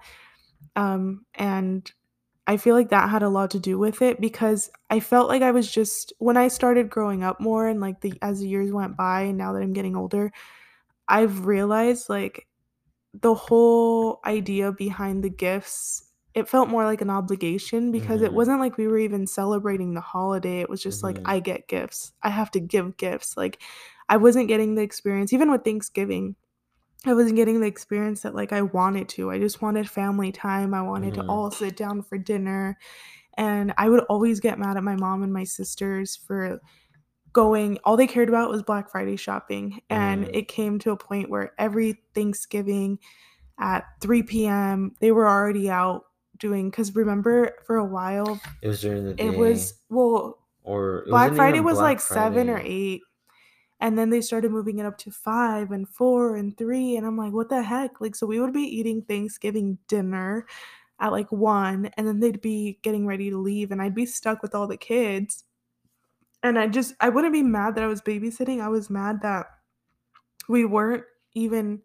Um, 0.74 1.26
and 1.34 1.90
I 2.50 2.56
feel 2.58 2.74
like 2.74 2.90
that 2.90 3.10
had 3.10 3.22
a 3.22 3.30
lot 3.30 3.52
to 3.52 3.60
do 3.60 3.78
with 3.78 4.02
it 4.02 4.20
because 4.20 4.70
I 4.90 5.00
felt 5.00 5.28
like 5.28 5.42
I 5.42 5.52
was 5.52 5.70
just 5.70 6.12
when 6.18 6.36
I 6.36 6.48
started 6.48 6.90
growing 6.90 7.22
up 7.24 7.40
more 7.40 7.68
and 7.68 7.80
like 7.80 8.00
the 8.02 8.14
as 8.22 8.40
the 8.40 8.48
years 8.48 8.72
went 8.72 8.96
by 8.96 9.22
and 9.22 9.38
now 9.38 9.52
that 9.54 9.62
I'm 9.62 9.72
getting 9.74 9.96
older, 9.96 10.32
I've 11.08 11.46
realized 11.46 12.08
like 12.08 12.46
the 13.14 13.34
whole 13.34 14.20
idea 14.24 14.72
behind 14.72 15.24
the 15.24 15.30
gifts 15.30 16.04
it 16.34 16.48
felt 16.48 16.68
more 16.68 16.84
like 16.84 17.00
an 17.00 17.10
obligation 17.10 17.90
because 17.92 18.22
it 18.22 18.32
Mhm. 18.32 18.34
wasn't 18.34 18.60
like 18.60 18.76
we 18.78 18.86
were 18.88 18.98
even 18.98 19.26
celebrating 19.26 19.94
the 19.94 20.00
holiday. 20.00 20.60
It 20.60 20.70
was 20.70 20.82
just 20.82 21.02
like 21.02 21.18
Mhm. 21.18 21.24
I 21.24 21.40
get 21.40 21.68
gifts. 21.68 22.12
I 22.22 22.30
have 22.30 22.52
to 22.52 22.60
give 22.60 22.96
gifts. 22.96 23.36
Like 23.36 23.60
I 24.08 24.16
wasn't 24.16 24.48
getting 24.48 24.76
the 24.76 24.82
experience 24.82 25.32
even 25.32 25.50
with 25.50 25.64
Thanksgiving. 25.64 26.36
I 27.06 27.14
wasn't 27.14 27.36
getting 27.36 27.60
the 27.60 27.66
experience 27.66 28.22
that 28.22 28.34
like 28.34 28.52
I 28.52 28.62
wanted 28.62 29.08
to. 29.10 29.30
I 29.30 29.38
just 29.38 29.62
wanted 29.62 29.88
family 29.88 30.32
time. 30.32 30.74
I 30.74 30.82
wanted 30.82 31.14
to 31.14 31.22
Mhm. 31.22 31.28
all 31.28 31.50
sit 31.50 31.76
down 31.76 32.02
for 32.02 32.18
dinner. 32.18 32.78
And 33.38 33.74
I 33.78 33.88
would 33.88 34.04
always 34.04 34.40
get 34.40 34.58
mad 34.58 34.76
at 34.76 34.84
my 34.84 34.96
mom 34.96 35.22
and 35.22 35.32
my 35.32 35.44
sisters 35.44 36.16
for 36.16 36.60
going 37.32 37.78
all 37.84 37.96
they 37.96 38.06
cared 38.08 38.28
about 38.28 38.50
was 38.50 38.62
Black 38.62 38.90
Friday 38.90 39.16
shopping. 39.16 39.80
And 39.90 40.24
Mhm. 40.26 40.30
it 40.34 40.48
came 40.48 40.78
to 40.80 40.90
a 40.92 40.96
point 40.96 41.30
where 41.30 41.52
every 41.58 42.02
Thanksgiving 42.14 42.98
at 43.58 43.84
3 44.00 44.22
PM, 44.22 44.94
they 45.00 45.12
were 45.12 45.28
already 45.28 45.70
out 45.70 46.06
doing 46.38 46.70
because 46.70 46.94
remember 46.96 47.52
for 47.66 47.76
a 47.76 47.84
while 47.84 48.40
It 48.62 48.68
was 48.68 48.80
during 48.80 49.04
the 49.04 49.22
it 49.22 49.34
was 49.36 49.74
well, 49.90 50.38
or 50.64 51.00
it 51.00 51.10
Black 51.10 51.34
Friday 51.34 51.60
was 51.60 51.76
Black 51.76 51.84
like 51.92 52.00
7 52.00 52.50
or 52.50 52.58
Friday. 52.58 53.00
8, 53.80 53.86
and 53.86 53.98
then 53.98 54.10
they 54.10 54.20
started 54.22 54.50
moving 54.52 54.78
it 54.78 54.86
up 54.86 54.98
to 54.98 55.10
5 55.10 55.70
and 55.72 55.88
4 55.88 56.36
and 56.36 56.56
3, 56.56 56.96
and 56.96 57.06
I'm 57.06 57.16
like, 57.16 57.32
"What 57.32 57.48
the 57.50 57.62
heck?" 57.62 58.00
Like, 58.00 58.14
so 58.16 58.26
we 58.26 58.40
would 58.40 58.52
be 58.54 58.62
eating 58.62 59.02
Thanksgiving 59.02 59.78
dinner 59.88 60.46
at 61.00 61.12
like 61.12 61.32
1, 61.32 61.86
and 61.96 62.06
then 62.08 62.20
they'd 62.20 62.40
be 62.42 62.78
getting 62.82 63.06
ready 63.06 63.30
to 63.30 63.38
leave, 63.38 63.72
and 63.72 63.82
I'd 63.82 63.94
be 63.94 64.06
stuck 64.06 64.42
with 64.42 64.54
all 64.54 64.68
the 64.68 64.76
kids, 64.78 65.44
and 66.42 66.58
I 66.58 66.68
just 66.68 66.94
I 67.00 67.08
wouldn't 67.10 67.32
be 67.34 67.42
mad 67.42 67.74
that 67.76 67.84
I 67.84 67.88
was 67.88 68.02
babysitting, 68.02 68.60
I 68.62 68.68
was 68.68 68.90
mad 68.90 69.22
that 69.22 69.46
we 70.48 70.64
weren't 70.64 71.04
even 71.34 71.82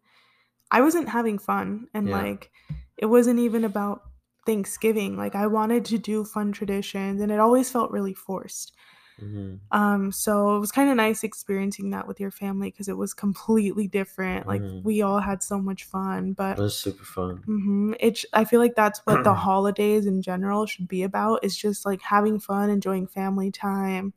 I 0.72 0.82
wasn't 0.82 1.10
having 1.10 1.40
fun, 1.40 1.88
and, 1.94 2.10
Yeah. 2.10 2.12
like, 2.12 2.52
it 2.98 3.08
wasn't 3.08 3.40
even 3.40 3.64
about 3.66 4.04
Thanksgiving, 4.48 5.18
like, 5.18 5.36
I 5.36 5.48
wanted 5.48 5.86
to 5.86 5.98
do 6.00 6.26
fun 6.26 6.52
traditions, 6.52 7.22
and 7.22 7.32
it 7.32 7.40
always 7.40 7.72
felt 7.72 7.92
really 7.92 8.14
forced. 8.16 8.74
Mhm. 9.22 9.60
Um, 9.72 10.12
so 10.12 10.56
it 10.56 10.60
was 10.60 10.72
kinda 10.72 10.96
nice 10.96 11.24
experiencing 11.24 11.90
that 11.92 12.08
with 12.08 12.20
your 12.20 12.32
family 12.32 12.70
because 12.72 12.88
it 12.88 12.98
was 12.98 13.14
completely 13.14 13.88
different, 13.88 14.48
like, 14.48 14.62
Mhm. 14.62 14.84
we 14.84 15.02
all 15.02 15.20
had 15.20 15.44
so 15.44 15.60
much 15.60 15.86
fun, 15.86 16.34
but 16.34 16.60
It 16.60 16.62
was 16.62 16.78
super 16.78 17.04
fun. 17.04 17.44
Mhm, 17.48 17.96
it 18.00 18.18
sh 18.18 18.26
I 18.34 18.46
feel 18.46 18.60
like 18.60 18.76
that's 18.76 19.02
what 19.06 19.24
the 19.24 19.34
holidays 19.36 20.06
in 20.08 20.22
general 20.22 20.66
should 20.66 20.88
be 20.88 21.04
about, 21.04 21.44
is 21.44 21.56
just, 21.58 21.86
like, 21.86 22.02
having 22.02 22.40
fun, 22.40 22.70
enjoying 22.70 23.08
family 23.08 23.52
time, 23.52 24.14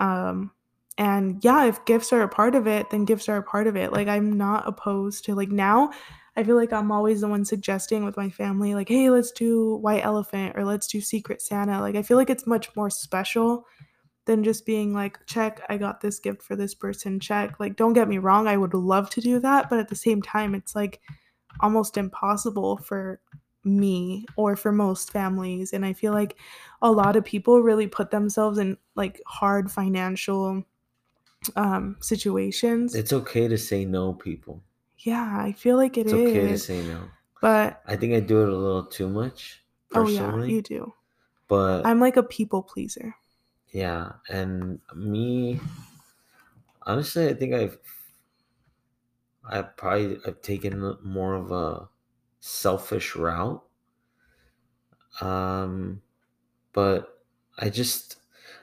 um, 0.00 0.52
and 0.98 1.42
yeah, 1.44 1.64
if 1.66 1.84
gifts 1.86 2.12
are 2.12 2.22
a 2.22 2.28
part 2.28 2.54
of 2.56 2.66
it, 2.68 2.90
then 2.90 3.04
gifts 3.06 3.28
are 3.28 3.38
a 3.38 3.42
part 3.44 3.66
of 3.68 3.76
it, 3.76 3.92
like, 3.92 4.08
I'm 4.08 4.32
not 4.38 4.68
opposed 4.68 5.24
to 5.26 5.34
like, 5.36 5.50
now, 5.50 5.92
I 6.36 6.44
feel 6.44 6.56
like 6.56 6.72
I'm 6.72 6.92
always 6.92 7.20
the 7.22 7.28
one 7.28 7.44
suggesting 7.46 8.04
with 8.04 8.16
my 8.18 8.30
family, 8.30 8.74
like, 8.74 8.88
"Hey, 8.88 9.10
let's 9.10 9.32
do 9.32 9.76
White 9.76 10.04
Elephant," 10.04 10.56
or 10.56 10.64
"Let's 10.64 10.86
do 10.88 11.00
Secret 11.02 11.42
Santa," 11.42 11.80
like, 11.80 11.96
I 11.96 12.02
feel 12.02 12.16
like 12.18 12.30
it's 12.30 12.46
much 12.46 12.74
more 12.76 12.90
special 12.90 13.66
than 14.26 14.44
just 14.44 14.66
being 14.66 14.94
like, 14.94 15.24
"Check, 15.26 15.60
I 15.68 15.76
got 15.78 16.00
this 16.00 16.18
gift 16.18 16.42
for 16.42 16.56
this 16.56 16.74
person, 16.74 17.20
check." 17.20 17.60
Like, 17.60 17.76
don't 17.76 17.92
get 17.94 18.08
me 18.08 18.18
wrong, 18.18 18.48
I 18.48 18.56
would 18.56 18.74
love 18.74 19.10
to 19.10 19.20
do 19.20 19.38
that, 19.40 19.70
but 19.70 19.78
at 19.78 19.88
the 19.88 19.96
same 19.96 20.22
time, 20.22 20.54
it's, 20.54 20.74
like, 20.74 21.00
almost 21.60 21.96
impossible 21.96 22.78
for 22.78 23.20
me 23.64 24.26
or 24.36 24.56
for 24.56 24.72
most 24.72 25.10
families, 25.12 25.72
and 25.72 25.84
I 25.86 25.92
feel 25.94 26.12
like 26.12 26.38
a 26.82 26.90
lot 26.92 27.16
of 27.16 27.24
people 27.24 27.62
really 27.62 27.86
put 27.86 28.10
themselves 28.10 28.58
in, 28.58 28.76
like, 28.94 29.20
hard 29.26 29.70
financial, 29.70 30.64
um, 31.56 31.96
situations. 32.00 32.94
It's 32.94 33.12
okay 33.12 33.48
to 33.48 33.58
say 33.58 33.84
no, 33.84 34.14
people. 34.14 34.62
Yeah, 34.98 35.36
I 35.38 35.52
feel 35.52 35.76
like 35.76 35.96
it 35.98 36.06
It's 36.06 36.12
okay 36.14 36.48
to 36.48 36.58
say 36.58 36.82
no. 36.82 37.10
but 37.40 37.82
I 37.86 37.96
think 37.96 38.14
I 38.14 38.20
do 38.20 38.42
it 38.42 38.48
a 38.48 38.56
little 38.56 38.86
too 38.86 39.08
much 39.08 39.62
Oh, 39.94 40.08
yeah, 40.08 40.44
you 40.46 40.62
do. 40.62 40.94
but 41.48 41.86
I'm 41.86 42.00
like 42.00 42.16
a 42.16 42.22
people 42.22 42.62
pleaser. 42.62 43.14
Yeah, 43.74 44.12
and 44.30 44.80
me, 44.94 45.60
honestly, 46.84 47.28
I 47.28 47.34
think 47.34 47.52
I've 47.54 47.78
I've 49.44 49.76
probably 49.76 50.18
I've 50.26 50.40
taken 50.42 50.96
more 51.02 51.34
of 51.34 51.50
a 51.52 51.88
selfish 52.40 53.16
route. 53.16 53.62
Um, 55.20 56.02
but 56.72 57.22
I 57.58 57.68
just 57.70 58.16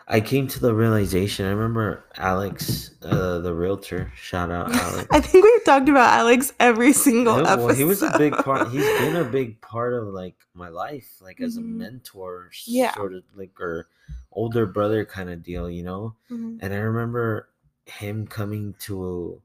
I 0.07 0.20
came 0.22 0.47
to 0.47 0.59
the 0.59 0.74
realization. 0.74 1.45
I 1.45 1.51
remember 1.51 2.05
Alex, 2.18 2.91
uh, 3.03 3.39
the 3.39 3.53
realtor. 3.53 4.12
Shout 4.16 4.51
out 4.51 4.74
Alex. 4.76 5.07
I 5.12 5.22
think 5.22 5.43
we've 5.45 5.64
talked 5.66 5.89
about 5.89 6.09
Alex 6.20 6.53
every 6.59 6.93
single 6.93 7.36
Yeah, 7.38 7.41
episode. 7.53 7.66
well, 7.66 7.76
he 7.76 7.84
was 7.84 8.01
a 8.01 8.18
big 8.18 8.34
part. 8.38 8.70
He's 8.70 8.86
been 8.86 9.16
a 9.18 9.24
big 9.30 9.62
part 9.62 9.93
of 9.93 10.07
like 10.07 10.36
my 10.53 10.70
life, 10.70 11.22
like 11.22 11.39
as 11.41 11.57
a 11.57 11.62
Mhm. 11.62 11.78
mentor, 11.78 12.51
Yeah. 12.66 12.93
sort 12.95 13.14
of 13.14 13.24
like 13.36 13.59
or 13.62 13.88
older 14.32 14.65
brother 14.65 15.05
kind 15.05 15.29
of 15.29 15.43
deal, 15.43 15.69
you 15.69 15.84
know. 15.84 16.15
Mhm. 16.29 16.59
And 16.61 16.73
I 16.73 16.77
remember 16.77 17.49
him 17.86 18.27
coming 18.27 18.75
to. 18.82 19.41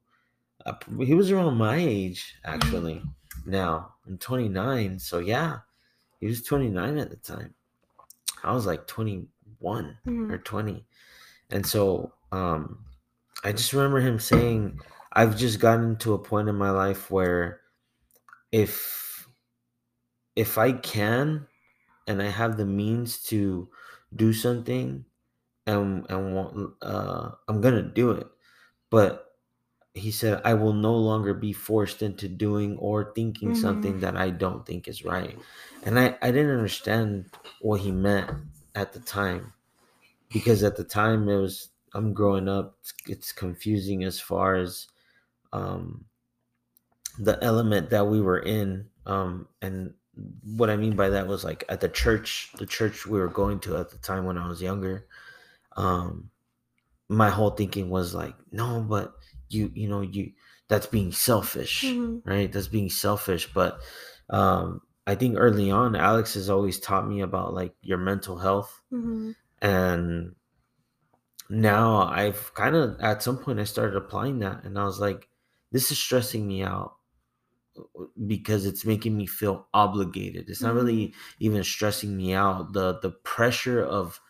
A, 0.67 0.77
he 1.05 1.15
was 1.15 1.31
around 1.31 1.57
my 1.57 1.77
age 1.77 2.37
actually. 2.45 3.03
Now 3.47 3.95
I'm 4.07 4.19
29, 4.19 4.99
so 4.99 5.19
yeah, 5.21 5.61
he 6.21 6.27
was 6.27 6.43
29 6.43 6.99
at 6.99 7.11
the 7.11 7.17
time. 7.17 7.55
I 8.43 8.53
was 8.55 8.67
like 8.67 8.87
21 8.87 9.99
or 10.07 10.13
Mhm. 10.39 10.45
20, 10.45 10.87
and 11.51 11.67
so 11.67 12.13
um, 12.33 12.85
I 13.45 13.53
just 13.53 13.73
remember 13.73 14.01
him 14.01 14.19
saying, 14.19 14.81
"I've 15.13 15.37
just 15.37 15.61
gotten 15.61 15.97
to 15.99 16.15
a 16.15 16.19
point 16.19 16.49
in 16.49 16.57
my 16.57 16.71
life 16.71 17.11
where." 17.11 17.61
if 18.53 19.29
if 20.35 20.59
I 20.59 20.73
can 20.73 21.47
and 22.07 22.23
I 22.23 22.29
have 22.29 22.57
the 22.57 22.67
means 22.67 23.23
to 23.25 23.71
do 24.15 24.33
something 24.33 25.05
and 25.67 26.07
and 26.11 26.35
want, 26.37 26.75
uh, 26.83 27.33
I'm 27.49 27.61
gonna 27.61 27.83
do 27.83 28.13
it. 28.13 28.29
But 28.91 29.27
he 29.95 30.11
said 30.13 30.43
I 30.45 30.55
will 30.55 30.75
no 30.75 30.97
longer 30.97 31.35
be 31.35 31.53
forced 31.53 32.03
into 32.03 32.29
doing 32.29 32.79
or 32.79 33.13
thinking 33.15 33.55
Mhm. 33.55 33.55
something 33.55 34.01
that 34.01 34.17
I 34.17 34.31
don't 34.31 34.67
think 34.67 34.89
is 34.89 35.05
right. 35.05 35.39
And 35.83 35.99
I 35.99 36.19
I 36.23 36.31
didn't 36.33 36.53
understand 36.57 37.31
what 37.61 37.81
he 37.81 37.93
meant 37.93 38.31
at 38.75 38.93
the 38.93 39.01
time 39.01 39.55
because 40.33 40.63
at 40.65 40.77
the 40.77 40.85
time 40.85 41.29
it 41.29 41.37
was 41.39 41.71
I'm 41.95 42.15
growing 42.15 42.49
up. 42.49 42.79
It's, 42.83 42.95
it's 43.07 43.33
confusing 43.33 44.05
as 44.05 44.21
far 44.21 44.57
as 44.57 44.89
um 45.53 46.07
the 47.19 47.43
element 47.43 47.91
that 47.91 48.07
we 48.07 48.21
were 48.21 48.39
in 48.39 48.91
um 49.07 49.49
and 49.63 49.95
what 50.45 50.71
i 50.71 50.77
mean 50.77 50.97
by 50.97 51.09
that 51.11 51.27
was 51.27 51.45
like 51.45 51.65
at 51.69 51.81
the 51.81 51.89
church 51.89 52.51
the 52.59 52.67
church 52.67 53.07
we 53.07 53.19
were 53.19 53.29
going 53.29 53.59
to 53.61 53.77
at 53.77 53.91
the 53.91 53.99
time 53.99 54.25
when 54.25 54.39
i 54.39 54.49
was 54.49 54.63
younger 54.63 55.07
um 55.77 56.31
my 57.09 57.29
whole 57.31 57.51
thinking 57.51 57.91
was 57.91 58.15
like 58.15 58.35
no 58.51 58.81
but 58.81 59.15
you 59.49 59.71
you 59.75 59.89
know 59.89 60.01
you 60.01 60.33
that's 60.69 60.87
being 60.87 61.13
selfish 61.13 61.85
Mhm. 61.85 62.23
right 62.25 62.51
that's 62.53 62.69
being 62.69 62.89
selfish 62.91 63.53
but 63.53 63.79
um 64.31 64.81
i 65.07 65.15
think 65.15 65.37
early 65.39 65.71
on 65.71 65.95
alex 65.95 66.35
has 66.35 66.49
always 66.51 66.81
taught 66.81 67.07
me 67.07 67.21
about 67.21 67.55
like 67.55 67.75
your 67.83 67.99
mental 67.99 68.39
health 68.39 68.83
Mhm. 68.93 69.35
and 69.61 70.35
now 71.49 72.03
i've 72.09 72.53
kind 72.55 72.75
of 72.75 72.99
at 73.01 73.23
some 73.23 73.39
point 73.39 73.61
i 73.61 73.65
started 73.65 73.97
applying 73.97 74.41
that 74.41 74.65
and 74.65 74.79
i 74.79 74.85
was 74.85 74.99
like 74.99 75.29
this 75.73 75.93
is 75.93 75.99
stressing 75.99 76.47
me 76.47 76.63
out 76.63 76.97
because 78.27 78.67
it's 78.67 78.85
making 78.85 79.17
me 79.17 79.27
feel 79.27 79.69
obligated. 79.75 80.49
It's 80.49 80.63
not 80.63 80.75
really 80.75 81.15
even 81.41 81.63
stressing 81.65 82.17
me 82.17 82.33
out. 82.35 82.73
The 82.73 82.99
the 83.01 83.11
pressure 83.11 83.83
of 83.85 84.21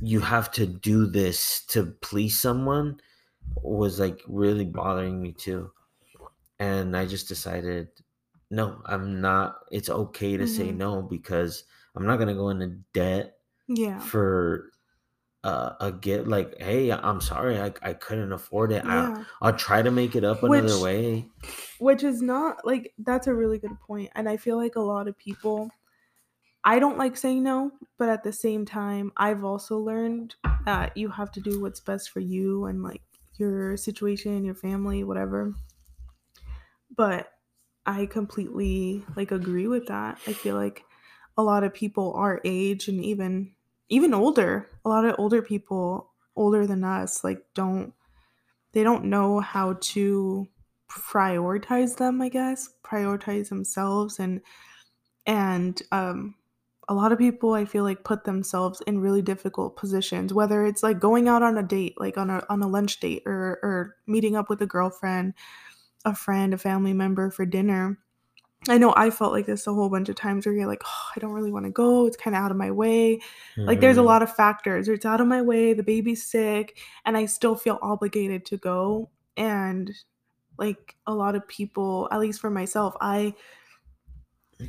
you 0.00 0.20
have 0.20 0.50
to 0.52 0.66
do 0.66 1.06
this 1.06 1.64
to 1.66 1.86
please 2.02 2.40
someone 2.40 3.00
was 3.62 4.00
like 4.00 4.22
really 4.28 4.66
bothering 4.66 5.22
me 5.22 5.32
too. 5.32 5.72
And 6.58 6.96
I 6.96 7.06
just 7.06 7.28
decided 7.28 7.88
no, 8.50 8.82
I'm 8.86 9.20
not 9.20 9.60
it's 9.70 9.88
okay 9.90 10.36
to 10.36 10.46
say 10.46 10.72
Mhm. 10.72 10.72
no 10.72 11.02
because 11.02 11.64
I'm 11.94 12.06
not 12.06 12.16
going 12.16 12.28
to 12.28 12.34
go 12.34 12.50
into 12.50 12.80
debt 12.92 13.38
Yeah. 13.68 14.10
for 14.10 14.72
uh, 15.42 15.72
a 15.80 15.90
get 15.92 16.28
like 16.28 16.60
hey 16.60 16.92
i'm 16.92 17.20
sorry 17.20 17.58
i, 17.58 17.72
I 17.82 17.94
couldn't 17.94 18.32
afford 18.32 18.72
it 18.72 18.84
Yeah. 18.84 19.24
I, 19.40 19.46
i'll 19.46 19.56
try 19.56 19.80
to 19.82 19.90
make 19.90 20.14
it 20.14 20.24
up 20.24 20.42
another 20.42 20.78
way 20.78 21.30
Which 21.78 22.04
is 22.04 22.20
not 22.20 22.66
like 22.66 22.92
that's 22.98 23.26
a 23.26 23.34
really 23.34 23.58
good 23.58 23.78
point, 23.80 24.10
and 24.14 24.28
I 24.28 24.36
feel 24.36 24.56
like 24.56 24.76
a 24.76 24.80
lot 24.80 25.08
of 25.08 25.16
people 25.16 25.70
I 26.62 26.78
don't 26.78 26.98
like 26.98 27.16
saying 27.16 27.42
no, 27.42 27.72
but 27.98 28.08
at 28.08 28.22
the 28.22 28.32
same 28.32 28.64
time, 28.66 29.12
I've 29.16 29.44
also 29.44 29.78
learned 29.78 30.34
that 30.66 30.96
you 30.96 31.08
have 31.08 31.32
to 31.32 31.40
do 31.40 31.60
what's 31.60 31.80
best 31.80 32.10
for 32.10 32.20
you 32.20 32.66
and 32.66 32.82
like 32.82 33.02
your 33.34 33.76
situation, 33.76 34.44
your 34.44 34.54
family, 34.54 35.02
whatever. 35.04 35.54
But 36.94 37.32
I 37.86 38.06
completely 38.06 39.04
like 39.16 39.32
agree 39.32 39.66
with 39.66 39.86
that. 39.86 40.20
I 40.26 40.32
feel 40.32 40.56
like 40.56 40.84
a 41.36 41.42
lot 41.42 41.64
of 41.64 41.72
people 41.74 42.12
our 42.14 42.40
age 42.44 42.88
and 42.88 43.04
even 43.04 43.54
even 43.90 44.14
older, 44.14 44.70
a 44.84 44.90
lot 44.90 45.04
of 45.06 45.16
older 45.18 45.42
people 45.42 46.12
older 46.36 46.66
than 46.66 46.84
us 46.84 47.24
like 47.24 47.44
don't 47.54 47.92
they 48.72 48.82
don't 48.84 49.04
know 49.04 49.40
how 49.40 49.74
to 49.80 50.48
prioritize 50.90 51.96
them, 51.96 52.22
I 52.22 52.28
guess, 52.28 52.70
prioritize 52.84 53.48
themselves 53.48 54.18
and 54.20 54.40
and 55.26 55.82
um 55.92 56.34
a 56.88 56.94
lot 56.94 57.12
of 57.12 57.18
people 57.18 57.54
I 57.54 57.66
feel 57.66 57.84
like 57.84 58.04
put 58.04 58.24
themselves 58.24 58.82
in 58.86 59.00
really 59.00 59.22
difficult 59.22 59.76
positions, 59.76 60.34
whether 60.34 60.66
it's 60.66 60.82
like 60.82 60.98
going 60.98 61.28
out 61.28 61.42
on 61.42 61.56
a 61.56 61.62
date, 61.62 61.94
like 62.00 62.18
on 62.18 62.30
a 62.30 62.44
on 62.50 62.62
a 62.62 62.68
lunch 62.68 63.00
date 63.00 63.22
or 63.26 63.60
or 63.62 63.96
meeting 64.06 64.36
up 64.36 64.48
with 64.50 64.60
a 64.62 64.66
girlfriend, 64.66 65.34
a 66.04 66.14
friend, 66.14 66.54
a 66.54 66.58
family 66.58 66.92
member 66.92 67.30
for 67.30 67.46
dinner. 67.46 67.98
I 68.68 68.76
know 68.76 68.92
I 68.94 69.08
felt 69.10 69.32
like 69.32 69.46
this 69.46 69.66
a 69.66 69.72
whole 69.72 69.88
bunch 69.88 70.08
of 70.10 70.16
times 70.16 70.44
where 70.44 70.54
you're 70.54 70.66
like, 70.66 70.82
oh, 70.84 71.08
I 71.16 71.18
don't 71.18 71.32
really 71.32 71.50
want 71.50 71.64
to 71.64 71.70
go. 71.70 72.06
It's 72.06 72.16
kind 72.16 72.36
of 72.36 72.42
out 72.42 72.50
of 72.50 72.58
my 72.58 72.70
way. 72.70 73.20
Like 73.66 73.80
there's 73.80 73.96
a 73.96 74.00
Mhm. 74.00 74.04
lot 74.04 74.22
of 74.22 74.34
factors. 74.34 74.86
It's 74.88 75.06
out 75.06 75.20
of 75.20 75.26
my 75.26 75.40
way. 75.40 75.72
The 75.72 75.82
baby's 75.82 76.26
sick, 76.26 76.78
and 77.06 77.16
I 77.16 77.24
still 77.26 77.56
feel 77.56 77.78
obligated 77.80 78.44
to 78.46 78.58
go. 78.58 79.10
And 79.36 79.90
like 80.58 80.96
a 81.06 81.14
lot 81.14 81.36
of 81.36 81.48
people, 81.48 82.08
at 82.12 82.20
least 82.20 82.40
for 82.40 82.50
myself, 82.50 82.96
I 83.00 83.34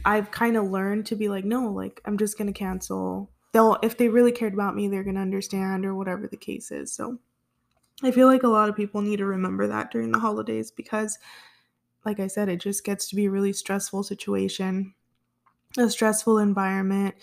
I've 0.06 0.32
kind 0.32 0.58
of 0.58 0.70
learned 0.70 1.06
to 1.08 1.16
be 1.16 1.30
like, 1.30 1.46
no, 1.46 1.70
like 1.72 2.02
I'm 2.06 2.18
just 2.18 2.38
gonna 2.38 2.54
cancel. 2.54 3.32
They'll 3.54 3.78
if 3.84 3.98
they 3.98 4.10
really 4.10 4.32
cared 4.32 4.54
about 4.54 4.76
me, 4.76 4.88
they're 4.88 5.04
gonna 5.04 5.20
understand 5.22 5.86
or 5.86 5.96
whatever 5.96 6.28
the 6.28 6.38
case 6.38 6.72
is. 6.72 6.92
So 6.94 7.20
I 8.04 8.12
feel 8.12 8.28
like 8.28 8.44
a 8.44 8.48
lot 8.50 8.70
of 8.70 8.76
people 8.76 9.02
need 9.02 9.18
to 9.18 9.26
remember 9.28 9.68
that 9.68 9.92
during 9.92 10.12
the 10.12 10.20
holidays 10.20 10.72
because, 10.72 11.20
like 12.06 12.20
I 12.20 12.28
said, 12.28 12.49
it 12.49 12.60
just 12.60 12.84
gets 12.84 13.08
to 13.10 13.16
be 13.16 13.26
a 13.26 13.32
really 13.32 13.54
stressful 13.54 14.04
situation, 14.04 14.93
a 15.78 15.89
stressful 15.89 16.38
environment. 16.38 17.16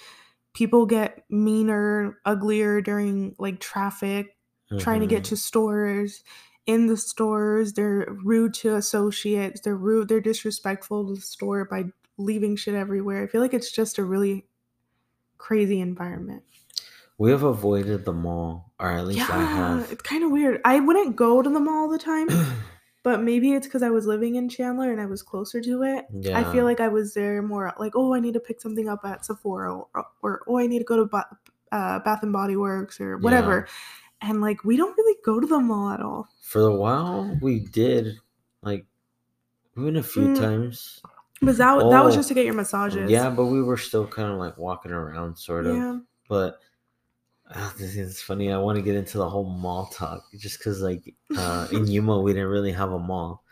People 0.54 0.86
get 0.86 1.24
meaner, 1.30 2.20
uglier 2.24 2.80
during 2.82 3.36
like 3.38 3.60
traffic, 3.60 4.36
trying 4.78 5.00
to 5.00 5.06
get 5.06 5.24
Mhm. 5.24 5.26
to 5.26 5.36
stores. 5.36 6.24
In 6.66 6.86
the 6.86 6.96
stores, 6.96 7.74
they're 7.74 8.06
rude 8.24 8.54
to 8.54 8.76
associates. 8.76 9.60
They're 9.62 9.76
rude. 9.76 10.08
They're 10.08 10.20
disrespectful 10.20 11.08
to 11.08 11.14
the 11.16 11.20
store 11.22 11.64
by 11.66 11.86
leaving 12.18 12.56
shit 12.56 12.74
everywhere. 12.74 13.24
I 13.24 13.26
feel 13.28 13.40
like 13.42 13.54
it's 13.54 13.72
just 13.72 13.98
a 13.98 14.04
really 14.04 14.48
crazy 15.38 15.80
environment. 15.80 16.44
We 17.18 17.30
have 17.32 17.42
avoided 17.42 18.06
the 18.06 18.14
mall, 18.14 18.72
or 18.80 18.90
at 18.90 19.06
least 19.06 19.28
I 19.30 19.42
Yeah, 19.42 19.44
have. 19.44 19.90
it's 19.90 20.02
kind 20.02 20.22
of 20.24 20.30
weird. 20.30 20.60
I 20.64 20.80
wouldn't 20.80 21.16
go 21.16 21.42
to 21.42 21.48
the 21.50 21.60
mall 21.60 21.82
all 21.84 21.88
the 21.88 21.98
time, 21.98 22.28
but 23.02 23.22
maybe 23.22 23.52
it's 23.52 23.66
because 23.66 23.82
I 23.82 23.90
was 23.90 24.06
living 24.06 24.34
in 24.34 24.48
Chandler 24.48 24.90
and 24.90 25.00
I 25.00 25.06
was 25.06 25.22
closer 25.22 25.60
to 25.60 25.82
it. 25.82 26.06
I 26.34 26.44
feel 26.44 26.64
like 26.64 26.80
I 26.80 26.88
was 26.88 27.14
there 27.14 27.42
more 27.42 27.72
like, 27.78 27.92
oh, 27.94 28.14
I 28.14 28.20
need 28.20 28.34
to 28.34 28.40
pick 28.40 28.60
something 28.60 28.88
up 28.88 29.04
at 29.04 29.24
Sephora, 29.24 29.74
or, 29.74 30.06
or 30.22 30.42
oh, 30.46 30.58
I 30.58 30.66
need 30.66 30.80
to 30.80 30.84
go 30.84 30.96
to 30.96 31.04
ba- 31.06 31.38
uh, 31.72 32.00
Bath 32.00 32.22
and 32.22 32.32
Body 32.32 32.56
Works 32.56 33.00
or 33.00 33.18
whatever. 33.18 33.66
And 34.20 34.40
like, 34.40 34.64
we 34.64 34.76
don't 34.76 34.96
really 34.98 35.16
go 35.24 35.38
to 35.38 35.46
the 35.46 35.60
mall 35.60 35.90
at 35.90 36.00
all. 36.00 36.28
For 36.42 36.62
a 36.62 36.74
while, 36.74 37.38
we 37.40 37.60
did. 37.60 38.18
Like, 38.62 38.84
we 39.76 39.84
went 39.84 39.96
a 39.96 40.02
few 40.02 40.28
Mm, 40.28 40.38
times. 40.38 41.00
But 41.40 41.56
that, 41.58 41.90
that 41.90 42.04
was 42.04 42.14
Oh, 42.14 42.18
just 42.18 42.28
to 42.28 42.34
get 42.34 42.44
your 42.44 42.54
massages. 42.54 43.10
Yeah, 43.10 43.30
but 43.30 43.46
we 43.46 43.62
were 43.62 43.76
still 43.76 44.06
kind 44.08 44.32
of 44.32 44.38
like 44.38 44.58
walking 44.58 44.90
around, 44.90 45.38
sort 45.38 45.66
of. 45.66 45.76
Yeah. 45.76 45.98
But 46.28 46.58
uh, 47.50 47.70
this 47.78 47.96
is 47.96 48.20
funny. 48.20 48.52
I 48.52 48.58
want 48.58 48.76
to 48.76 48.82
get 48.82 48.94
into 48.96 49.18
the 49.18 49.28
whole 49.28 49.48
mall 49.48 49.86
talk 49.86 50.24
just 50.36 50.58
because, 50.58 50.80
like, 50.80 51.14
uh, 51.36 51.66
in 51.72 51.86
Yuma, 51.90 52.20
we 52.20 52.32
didn't 52.32 52.48
really 52.48 52.72
have 52.72 52.92
a 52.92 52.98
mall. 52.98 53.44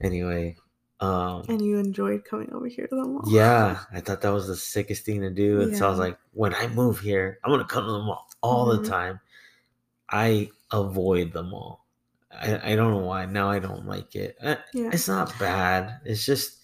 Anyway, 0.00 0.56
um, 1.00 1.44
And 1.48 1.60
you 1.62 1.78
enjoyed 1.78 2.24
coming 2.24 2.52
over 2.52 2.66
here 2.66 2.86
to 2.86 2.96
the 2.96 3.04
mall. 3.04 3.24
yeah, 3.28 3.80
I 3.92 4.00
thought 4.00 4.22
that 4.22 4.32
was 4.32 4.46
the 4.48 4.56
sickest 4.56 5.04
thing 5.04 5.20
to 5.22 5.30
do. 5.30 5.60
And 5.60 5.76
so 5.76 5.86
I 5.86 5.90
was 5.90 5.98
like, 5.98 6.18
when 6.32 6.54
I 6.54 6.68
move 6.68 7.00
here, 7.00 7.38
I'm 7.44 7.50
going 7.50 7.60
to 7.60 7.66
come 7.66 7.84
to 7.84 7.92
the 7.92 7.98
mall 7.98 8.26
all 8.42 8.66
Mhm. 8.66 8.82
the 8.82 8.88
time. 8.88 9.20
I 10.08 10.50
avoid 10.72 11.32
the 11.32 11.42
mall. 11.42 11.86
I, 12.32 12.72
I 12.72 12.76
don't 12.76 12.92
know 12.92 13.06
why. 13.06 13.26
Now 13.26 13.50
I 13.50 13.58
don't 13.58 13.86
like 13.86 14.14
it. 14.14 14.36
Uh, 14.42 14.56
Yeah. 14.72 14.90
It's 14.92 15.08
not 15.08 15.38
bad. 15.38 16.00
It's 16.04 16.24
just, 16.24 16.59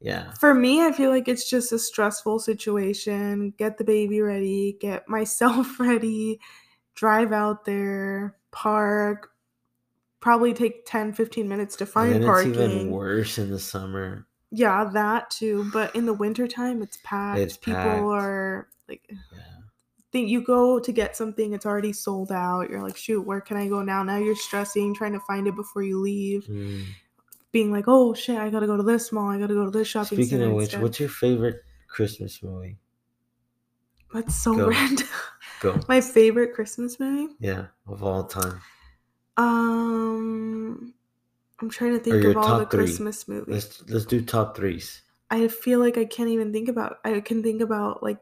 yeah. 0.00 0.32
For 0.34 0.54
me, 0.54 0.84
I 0.84 0.92
feel 0.92 1.10
like 1.10 1.28
it's 1.28 1.48
just 1.48 1.72
a 1.72 1.78
stressful 1.78 2.38
situation. 2.40 3.52
Get 3.58 3.78
the 3.78 3.84
baby 3.84 4.20
ready, 4.20 4.76
get 4.80 5.08
myself 5.08 5.78
ready, 5.80 6.40
drive 6.94 7.32
out 7.32 7.64
there, 7.64 8.36
park, 8.50 9.30
probably 10.20 10.52
take 10.54 10.84
10, 10.86 11.12
15 11.12 11.48
minutes 11.48 11.76
to 11.76 11.84
And 11.84 11.92
find 11.92 12.12
then 12.14 12.24
parking. 12.24 12.50
it's 12.50 12.58
even 12.60 12.90
worse 12.90 13.38
in 13.38 13.50
the 13.50 13.58
summer. 13.58 14.26
Yeah, 14.50 14.84
that 14.94 15.30
too. 15.30 15.70
But 15.72 15.94
in 15.94 16.06
the 16.06 16.14
wintertime, 16.14 16.82
it's 16.82 16.98
packed. 17.04 17.38
It's 17.40 17.56
People 17.56 17.82
packed. 17.82 18.00
are 18.02 18.68
like, 18.88 19.02
Yeah. 19.10 19.16
think 20.10 20.28
you 20.30 20.42
go 20.42 20.80
to 20.80 20.90
get 20.92 21.16
something, 21.16 21.52
it's 21.52 21.66
already 21.66 21.92
sold 21.92 22.32
out. 22.32 22.70
You're 22.70 22.82
like, 22.82 22.96
shoot, 22.96 23.20
where 23.26 23.40
can 23.42 23.56
I 23.58 23.68
go 23.68 23.82
now? 23.82 24.02
Now 24.02 24.16
you're 24.16 24.34
stressing, 24.36 24.94
trying 24.94 25.12
to 25.12 25.20
find 25.20 25.46
it 25.46 25.54
before 25.54 25.82
you 25.82 26.00
leave. 26.00 26.44
Mm. 26.46 26.84
Being 27.50 27.72
like, 27.72 27.84
oh 27.88 28.14
shit, 28.14 28.36
I 28.38 28.50
gotta 28.50 28.66
go 28.66 28.76
to 28.76 28.82
this 28.82 29.10
mall, 29.10 29.30
I 29.30 29.38
gotta 29.38 29.54
go 29.54 29.64
to 29.64 29.70
this 29.70 29.88
shopping 29.88 30.18
Speaking 30.18 30.42
of 30.42 30.52
which, 30.52 30.76
what's 30.76 31.00
your 31.00 31.08
favorite 31.08 31.62
Christmas 31.88 32.42
movie? 32.42 32.78
That's 34.12 34.34
so 34.34 34.54
Go. 34.54 34.68
random. 34.68 35.06
Go. 35.60 35.80
My 35.88 36.00
favorite 36.00 36.54
Christmas 36.54 36.98
movie? 36.98 37.34
Yeah, 37.40 37.66
of 37.86 38.02
all 38.02 38.24
time. 38.24 38.60
Um, 39.36 40.94
I'm 41.60 41.70
trying 41.70 41.92
to 41.92 41.98
think 41.98 42.24
of 42.24 42.36
all 42.36 42.58
the 42.58 42.66
three. 42.66 42.84
Christmas 42.84 43.28
movies. 43.28 43.48
Let's 43.48 43.90
let's 43.90 44.06
do 44.06 44.22
top 44.22 44.56
threes. 44.56 45.02
I 45.30 45.48
feel 45.48 45.78
like 45.78 45.98
I 45.98 46.04
can't 46.04 46.30
even 46.30 46.52
think 46.52 46.68
about. 46.68 46.98
I 47.04 47.20
can 47.20 47.42
think 47.42 47.60
about 47.60 48.02
like 48.02 48.18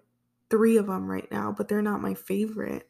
three 0.51 0.77
of 0.77 0.87
them 0.87 1.09
right 1.11 1.31
now, 1.31 1.55
but 1.57 1.69
they're 1.69 1.83
not 1.83 2.03
my 2.03 2.15
favorite. 2.15 2.89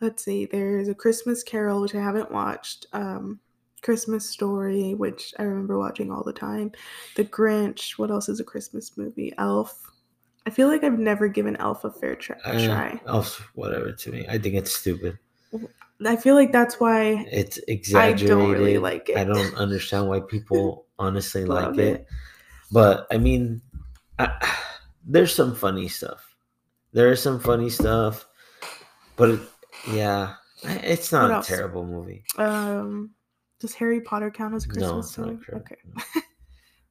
Let's 0.00 0.24
see. 0.24 0.46
There's 0.46 0.88
a 0.88 0.94
Christmas 0.94 1.42
Carol, 1.42 1.80
which 1.80 1.94
I 1.94 2.00
haven't 2.00 2.30
watched. 2.30 2.86
Um, 2.92 3.40
Christmas 3.86 4.28
Story, 4.28 4.94
which 4.94 5.32
I 5.38 5.44
remember 5.44 5.78
watching 5.78 6.10
all 6.10 6.24
the 6.24 6.32
time. 6.32 6.72
The 7.14 7.24
Grinch. 7.24 7.92
What 7.98 8.10
else 8.10 8.28
is 8.28 8.40
a 8.40 8.44
Christmas 8.44 8.96
movie? 8.96 9.32
Elf. 9.38 9.80
I 10.44 10.50
feel 10.50 10.66
like 10.66 10.82
I've 10.82 10.98
never 10.98 11.28
given 11.28 11.54
Elf 11.58 11.84
a 11.84 11.92
fair 11.92 12.16
try. 12.16 12.36
Uh, 12.44 12.66
try. 12.66 13.00
oh, 13.06 13.38
whatever 13.54 13.92
to 13.92 14.10
me. 14.10 14.26
I 14.28 14.38
think 14.38 14.56
it's 14.56 14.74
stupid. 14.74 15.16
I 16.04 16.16
feel 16.16 16.34
like 16.34 16.50
that's 16.50 16.80
why 16.80 17.24
It's 17.30 17.58
exaggerated. 17.68 18.26
I 18.26 18.34
don't 18.34 18.50
really 18.50 18.78
like 18.78 19.08
it. 19.08 19.18
I 19.18 19.22
don't 19.22 19.54
understand 19.54 20.08
why 20.08 20.18
people 20.18 20.86
honestly 20.98 21.44
like 21.44 21.78
it. 21.78 21.78
it. 21.78 22.06
But 22.72 23.06
I 23.12 23.18
mean, 23.18 23.62
I, 24.18 24.32
there's 25.06 25.32
some 25.32 25.54
funny 25.54 25.86
stuff. 25.86 26.34
There 26.92 27.12
is 27.12 27.22
some 27.22 27.38
funny 27.38 27.70
stuff, 27.70 28.26
but 29.14 29.30
it, 29.30 29.40
yeah, 29.92 30.34
it's 30.64 31.12
What 31.12 31.18
not 31.20 31.30
a 31.30 31.34
else? 31.34 31.46
terrible 31.46 31.86
movie. 31.86 32.24
Um, 32.36 33.10
does 33.58 33.74
Harry 33.74 34.00
Potter 34.00 34.30
count 34.30 34.54
as 34.54 34.64
a 34.64 34.68
No, 34.68 34.74
Christmas 34.74 35.06
it's 35.08 35.18
not? 35.18 35.40
Chris- 35.42 35.60
Okay. 35.60 36.20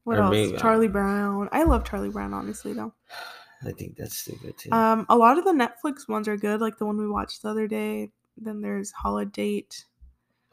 What 0.03 0.19
Or 0.19 0.23
else? 0.23 0.31
maybe- 0.31 0.57
Charlie 0.59 0.87
Brown. 0.87 1.49
I 1.51 1.63
love 1.63 1.83
Charlie 1.83 2.09
Brown, 2.11 2.31
honestly, 2.33 2.73
though. 2.73 2.93
I 3.65 3.71
think 3.71 3.95
that's 3.97 4.17
stupid 4.17 4.55
too. 4.57 4.71
Um, 4.71 5.07
a 5.09 5.15
lot 5.17 5.39
of 5.39 5.45
the 5.45 5.51
Netflix 5.51 6.07
ones 6.07 6.27
are 6.27 6.37
good, 6.37 6.61
like 6.61 6.77
the 6.77 6.85
one 6.85 6.97
we 6.97 7.07
watched 7.09 7.41
the 7.41 7.49
other 7.49 7.67
day. 7.67 8.11
Then 8.37 8.61
there's 8.61 8.91
Holiday. 8.91 9.65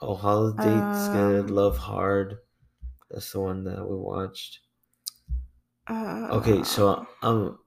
oh, 0.01 0.15
Holiday's 0.15 1.09
good. 1.09 1.41
um, 1.41 1.47
Love 1.49 1.77
Hard. 1.77 2.39
That's 3.11 3.31
the 3.33 3.41
one 3.41 3.65
that 3.65 3.87
we 3.87 3.95
watched. 3.97 4.61
Uh, 5.87 6.29
Okay, 6.31 6.63
so 6.63 7.07
um, 7.23 7.59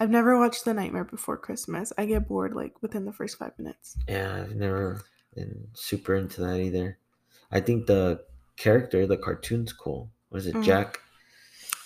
I've 0.00 0.10
never 0.10 0.38
watched 0.38 0.64
The 0.66 0.74
Nightmare 0.74 1.04
Before 1.04 1.36
Christmas. 1.38 1.92
I 1.96 2.04
get 2.06 2.28
bored 2.28 2.52
like 2.54 2.74
within 2.82 3.04
the 3.06 3.12
first 3.12 3.38
five 3.38 3.52
minutes. 3.58 3.96
yeah, 4.08 4.34
I've 4.42 4.56
never 4.56 5.00
been 5.34 5.68
super 5.72 6.16
into 6.16 6.42
that 6.42 6.58
either. 6.60 6.98
I 7.52 7.60
think 7.60 7.86
the 7.86 8.20
character, 8.56 9.06
the 9.06 9.16
cartoon's 9.16 9.72
cool. 9.72 10.10
Was 10.30 10.46
it 10.46 10.54
Mm. 10.54 10.64
Jack? 10.64 11.00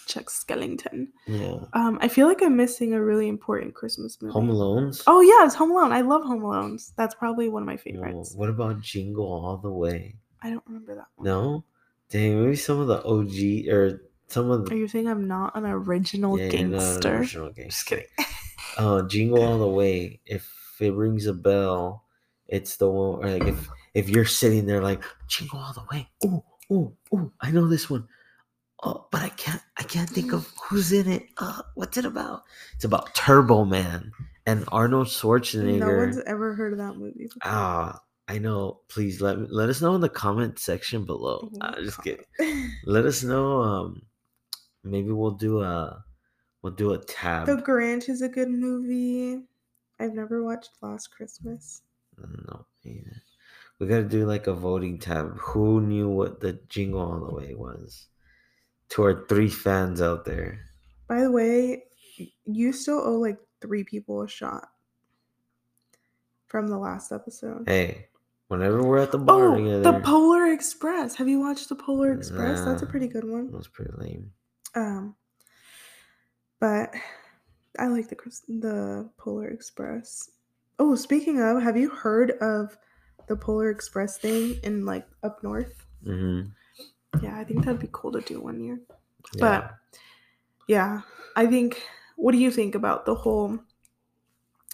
Chuck 0.06 0.26
Skellington. 0.26 1.08
Yeah. 1.26 1.64
Um, 1.72 1.98
I 2.02 2.08
feel 2.08 2.26
like 2.26 2.42
I'm 2.42 2.56
missing 2.56 2.92
a 2.92 3.02
really 3.02 3.26
important 3.26 3.74
Christmas 3.74 4.20
movie. 4.20 4.32
Home 4.34 4.50
Alone's. 4.50 5.02
Oh 5.06 5.22
yeah, 5.22 5.46
it's 5.46 5.54
Home 5.54 5.70
Alone. 5.70 5.92
I 5.92 6.02
love 6.02 6.22
Home 6.24 6.42
Alone's. 6.42 6.92
That's 6.96 7.14
probably 7.14 7.48
one 7.48 7.62
of 7.62 7.66
my 7.66 7.78
favorites. 7.78 8.34
what 8.36 8.50
about 8.50 8.82
Jingle 8.82 9.24
All 9.24 9.56
the 9.56 9.70
Way? 9.70 10.16
I 10.42 10.50
don't 10.50 10.62
remember 10.66 10.94
that 10.96 11.06
one. 11.16 11.24
No, 11.24 11.64
dang, 12.10 12.42
maybe 12.44 12.54
some 12.56 12.80
of 12.80 12.86
the 12.88 13.02
OG 13.02 13.72
or 13.72 14.02
some 14.28 14.50
of 14.50 14.66
the. 14.66 14.74
Are 14.74 14.76
you 14.76 14.88
saying 14.88 15.08
I'm 15.08 15.26
not 15.26 15.56
an 15.56 15.64
original 15.64 16.38
yeah, 16.38 16.48
not 16.48 16.54
an 16.54 16.70
gangster? 16.72 17.24
Just 17.24 17.56
gangster. 17.56 17.96
kidding. 17.96 18.08
Uh, 18.76 19.02
Jingle 19.02 19.40
All 19.40 19.58
the 19.58 19.68
Way. 19.68 20.20
If 20.26 20.50
it 20.80 20.92
rings 20.92 21.26
a 21.26 21.32
bell, 21.32 22.03
it's 22.49 22.76
the 22.76 22.88
one. 22.90 23.24
Or 23.24 23.30
like 23.30 23.45
if 23.49 23.68
if 23.95 24.09
you're 24.09 24.24
sitting 24.24 24.66
there 24.66 24.82
like 24.82 25.03
Jingle 25.28 25.59
All 25.59 25.72
the 25.72 25.84
Way. 25.90 26.09
Oh, 26.24 26.45
oh, 26.70 26.92
oh! 27.12 27.32
I 27.40 27.51
know 27.51 27.68
this 27.68 27.88
one. 27.88 28.07
Oh, 28.82 29.07
but 29.11 29.22
I 29.22 29.28
can't. 29.30 29.62
I 29.76 29.82
can't 29.82 30.11
think 30.11 30.32
of 30.32 30.53
who's 30.68 30.92
in 30.92 31.11
it. 31.11 31.26
Uh, 31.38 31.62
what's 31.74 31.97
it 31.97 32.05
about? 32.05 32.42
It's 32.74 32.84
about 32.84 33.14
Turbo 33.14 33.64
Man 33.64 34.12
and 34.47 34.64
Arnold 34.68 35.07
Schwarzenegger. 35.07 35.78
no 35.78 35.97
one's 35.97 36.20
ever 36.26 36.55
heard 36.55 36.72
of 36.72 36.78
that 36.78 36.97
movie. 36.97 37.24
before. 37.24 37.40
Ah, 37.45 38.01
I 38.28 38.38
know. 38.38 38.80
Please 38.88 39.20
let 39.20 39.38
me, 39.38 39.47
let 39.51 39.68
us 39.68 39.80
know 39.80 39.95
in 39.95 40.01
the 40.01 40.09
comment 40.09 40.59
section 40.59 41.05
below. 41.05 41.51
Oh, 41.55 41.66
Uh, 41.66 41.80
just 41.82 42.03
kidding. 42.03 42.24
Let 42.84 43.07
us 43.07 43.22
know. 43.22 43.61
Um, 43.62 44.03
maybe 44.82 45.11
we'll 45.12 45.32
do 45.32 45.62
a 45.62 46.05
We'll 46.62 46.72
do 46.72 46.92
a 46.95 46.99
tab. 46.99 47.45
The 47.47 47.57
Grinch 47.57 48.09
is 48.09 48.22
a 48.22 48.28
good 48.28 48.49
movie. 48.49 49.42
I've 50.01 50.14
never 50.14 50.42
watched 50.42 50.70
Last 50.80 51.09
Christmas. 51.11 51.82
No, 52.18 52.66
either. 52.84 53.22
We 53.78 53.86
gotta 53.88 54.04
do 54.04 54.26
like 54.26 54.46
a 54.46 54.52
voting 54.54 54.98
tab. 54.98 55.36
Who 55.38 55.80
knew 55.80 56.08
what 56.08 56.40
the 56.40 56.54
Jingle 56.68 57.00
All 57.00 57.26
the 57.26 57.34
Way 57.34 57.54
was? 57.54 58.06
To 58.90 59.02
our 59.02 59.26
three 59.26 59.48
fans 59.48 60.00
out 60.00 60.24
there. 60.24 60.60
By 61.08 61.22
the 61.22 61.30
way, 61.30 61.84
you 62.44 62.72
still 62.72 63.00
owe 63.04 63.18
like 63.18 63.38
three 63.60 63.82
people 63.84 64.22
a 64.22 64.28
shot 64.28 64.68
from 66.46 66.68
the 66.68 66.78
last 66.78 67.10
episode. 67.12 67.64
Hey, 67.66 68.06
whenever 68.48 68.82
we're 68.82 68.98
at 68.98 69.10
the 69.10 69.18
bar 69.18 69.48
Oh, 69.48 69.56
together, 69.56 69.82
the 69.82 70.00
Polar 70.00 70.46
Express. 70.52 71.14
Have 71.16 71.28
you 71.28 71.40
watched 71.40 71.68
the 71.68 71.74
Polar 71.74 72.12
Express? 72.12 72.60
That's 72.64 72.82
a 72.82 72.86
pretty 72.86 73.08
good 73.08 73.24
that 73.24 73.30
one. 73.32 73.50
was 73.50 73.66
pretty 73.68 73.92
lame. 73.96 74.30
Um, 74.76 75.14
but 76.60 76.94
I 77.78 77.88
like 77.88 78.08
the 78.08 78.16
the 78.48 79.10
Polar 79.18 79.48
Express. 79.48 80.30
Oh, 80.79 80.95
speaking 80.95 81.41
of, 81.41 81.62
have 81.62 81.77
you 81.77 81.89
heard 81.89 82.33
of 82.41 82.77
the 83.29 83.37
Polar 83.37 83.70
Express 83.70 84.18
thing 84.18 84.59
in 84.62 84.85
like 84.85 85.07
up 85.22 85.43
north? 85.43 85.87
Mm-hmm. 86.05 86.51
Yeah, 87.25 87.39
I 87.39 87.45
think 87.45 87.64
that'd 87.64 87.81
be 87.81 87.89
cool 87.93 88.12
to 88.12 88.20
do 88.20 88.41
one 88.41 88.61
year. 88.61 88.81
Yeah. 89.35 89.41
But 89.41 89.70
yeah, 90.68 91.01
I 91.37 91.47
think. 91.47 91.83
What 92.16 92.31
do 92.31 92.39
you 92.39 92.53
think 92.53 92.77
about 92.77 93.07
the 93.07 93.14
whole? 93.16 93.59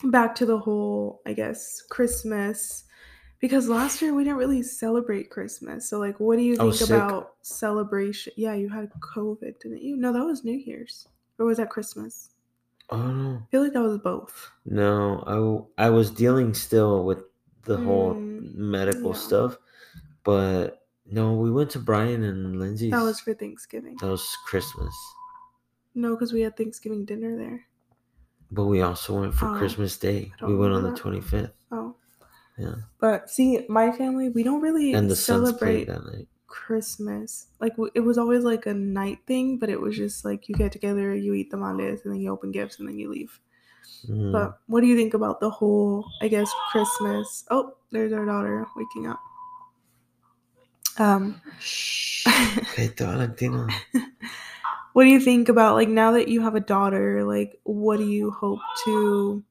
Back 0.05 0.35
to 0.37 0.47
the 0.47 0.59
whole, 0.59 1.23
I 1.27 1.33
guess, 1.33 1.83
Christmas. 1.89 2.85
Because 3.41 3.67
last 3.67 4.03
year 4.03 4.13
we 4.13 4.25
didn't 4.25 4.39
really 4.39 4.63
celebrate 4.63 5.31
Christmas. 5.31 5.89
So, 5.89 5.99
like, 5.99 6.21
what 6.21 6.37
do 6.37 6.43
you 6.43 6.57
think 6.57 6.83
about 6.83 7.37
celebration? 7.41 8.35
Yeah, 8.37 8.53
you 8.53 8.69
had 8.69 8.91
COVID, 9.15 9.59
didn't 9.61 9.83
you? 9.83 9.97
No, 9.97 10.13
that 10.13 10.23
was 10.23 10.45
New 10.45 10.59
Year's. 10.59 11.09
Or 11.39 11.47
was 11.47 11.57
that 11.57 11.71
Christmas? 11.71 12.29
Oh 12.91 13.12
no, 13.12 13.43
I 13.47 13.51
feel 13.51 13.62
like 13.62 13.72
that 13.74 13.82
was 13.82 13.99
both. 13.99 14.51
no, 14.64 15.68
I, 15.78 15.86
I 15.86 15.91
was 15.91 16.11
dealing 16.11 16.55
still 16.55 17.05
with 17.05 17.24
the 17.64 17.78
whole 17.78 18.14
Mm, 18.14 18.55
medical 18.55 19.12
yeah. 19.12 19.18
stuff, 19.18 19.59
but 20.24 20.86
no, 21.07 21.34
we 21.34 21.51
went 21.51 21.70
to 21.72 21.78
Brian 21.78 22.22
and 22.24 22.59
Lindsay's. 22.59 22.93
That 22.93 23.03
was 23.03 23.20
for 23.20 23.34
Thanksgiving. 23.34 23.97
that 24.01 24.07
was 24.09 24.36
Christmas, 24.47 24.95
No, 25.95 26.16
because 26.16 26.32
we 26.32 26.41
had 26.41 26.57
Thanksgiving 26.57 27.05
dinner 27.05 27.36
there. 27.36 27.66
but 28.51 28.66
we 28.66 28.80
also 28.80 29.20
went 29.20 29.34
for 29.34 29.47
Oh, 29.47 29.55
Christmas 29.55 29.97
Day. 29.99 30.32
We 30.43 30.55
went 30.57 30.72
on 30.74 30.82
the 30.82 30.91
twenty 30.93 31.20
fifth, 31.20 31.53
Oh. 31.72 31.97
Yeah. 32.59 32.74
But 32.99 33.30
see, 33.30 33.66
my 33.68 33.91
family, 33.93 34.28
we 34.28 34.43
don't 34.43 34.61
really 34.61 34.93
and 34.95 35.11
the 35.11 35.16
Suns 35.16 35.51
celebrate 35.51 35.86
played 35.86 35.88
that 35.88 36.05
night. 36.05 36.28
Christmas. 36.51 37.47
Like 37.61 37.73
w- 37.73 37.93
it 37.95 38.01
was 38.01 38.19
always 38.19 38.45
like 38.45 38.67
a 38.67 38.75
night 38.75 39.21
thing, 39.27 39.57
but 39.57 39.71
it 39.71 39.81
was 39.81 39.97
just 39.97 40.25
like 40.25 40.49
you 40.49 40.55
get 40.55 40.73
together, 40.73 41.15
you 41.15 41.33
eat 41.33 41.51
the 41.51 41.57
tamales, 41.57 42.03
and 42.05 42.13
then 42.13 42.21
you 42.21 42.31
open 42.31 42.51
gifts, 42.51 42.79
and 42.79 42.89
then 42.89 42.99
you 42.99 43.09
leave. 43.09 43.41
Mm. 44.07 44.33
But 44.33 44.61
what 44.67 44.83
do 44.83 44.87
you 44.87 44.97
think 44.97 45.15
about 45.15 45.41
the 45.41 45.49
whole, 45.49 46.05
I 46.21 46.29
guess, 46.29 46.51
Christmas? 46.71 47.45
Oh, 47.51 47.77
there's 47.91 48.13
our 48.13 48.27
daughter 48.27 48.67
waking 48.77 49.07
up. 49.07 49.21
Um, 50.99 51.41
Shh. 51.61 52.27
Okay, 52.27 52.89
Valentina. 52.89 53.69
what 54.93 55.05
do 55.05 55.11
you 55.11 55.21
think 55.21 55.49
about 55.49 55.75
like 55.75 55.89
now 55.89 56.13
that 56.13 56.29
you 56.29 56.43
have 56.43 56.57
a 56.57 56.61
daughter? 56.61 57.25
Like, 57.25 57.59
what 57.63 57.99
do 57.99 58.05
you 58.05 58.31
hope 58.31 58.61
to? 58.85 59.45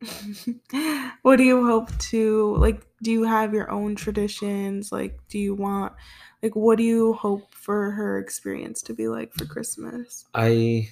what 1.22 1.36
do 1.36 1.42
you 1.42 1.66
hope 1.66 1.96
to 1.98 2.56
like? 2.56 2.86
Do 3.02 3.10
you 3.10 3.24
have 3.24 3.52
your 3.52 3.70
own 3.70 3.94
traditions? 3.96 4.92
Like, 4.92 5.18
do 5.28 5.38
you 5.38 5.54
want 5.54 5.92
like 6.42 6.56
what 6.56 6.78
do 6.78 6.84
you 6.84 7.12
hope 7.14 7.54
for 7.54 7.90
her 7.92 8.18
experience 8.18 8.82
to 8.82 8.94
be 8.94 9.08
like 9.08 9.32
for 9.34 9.44
Christmas 9.44 10.24
I 10.34 10.88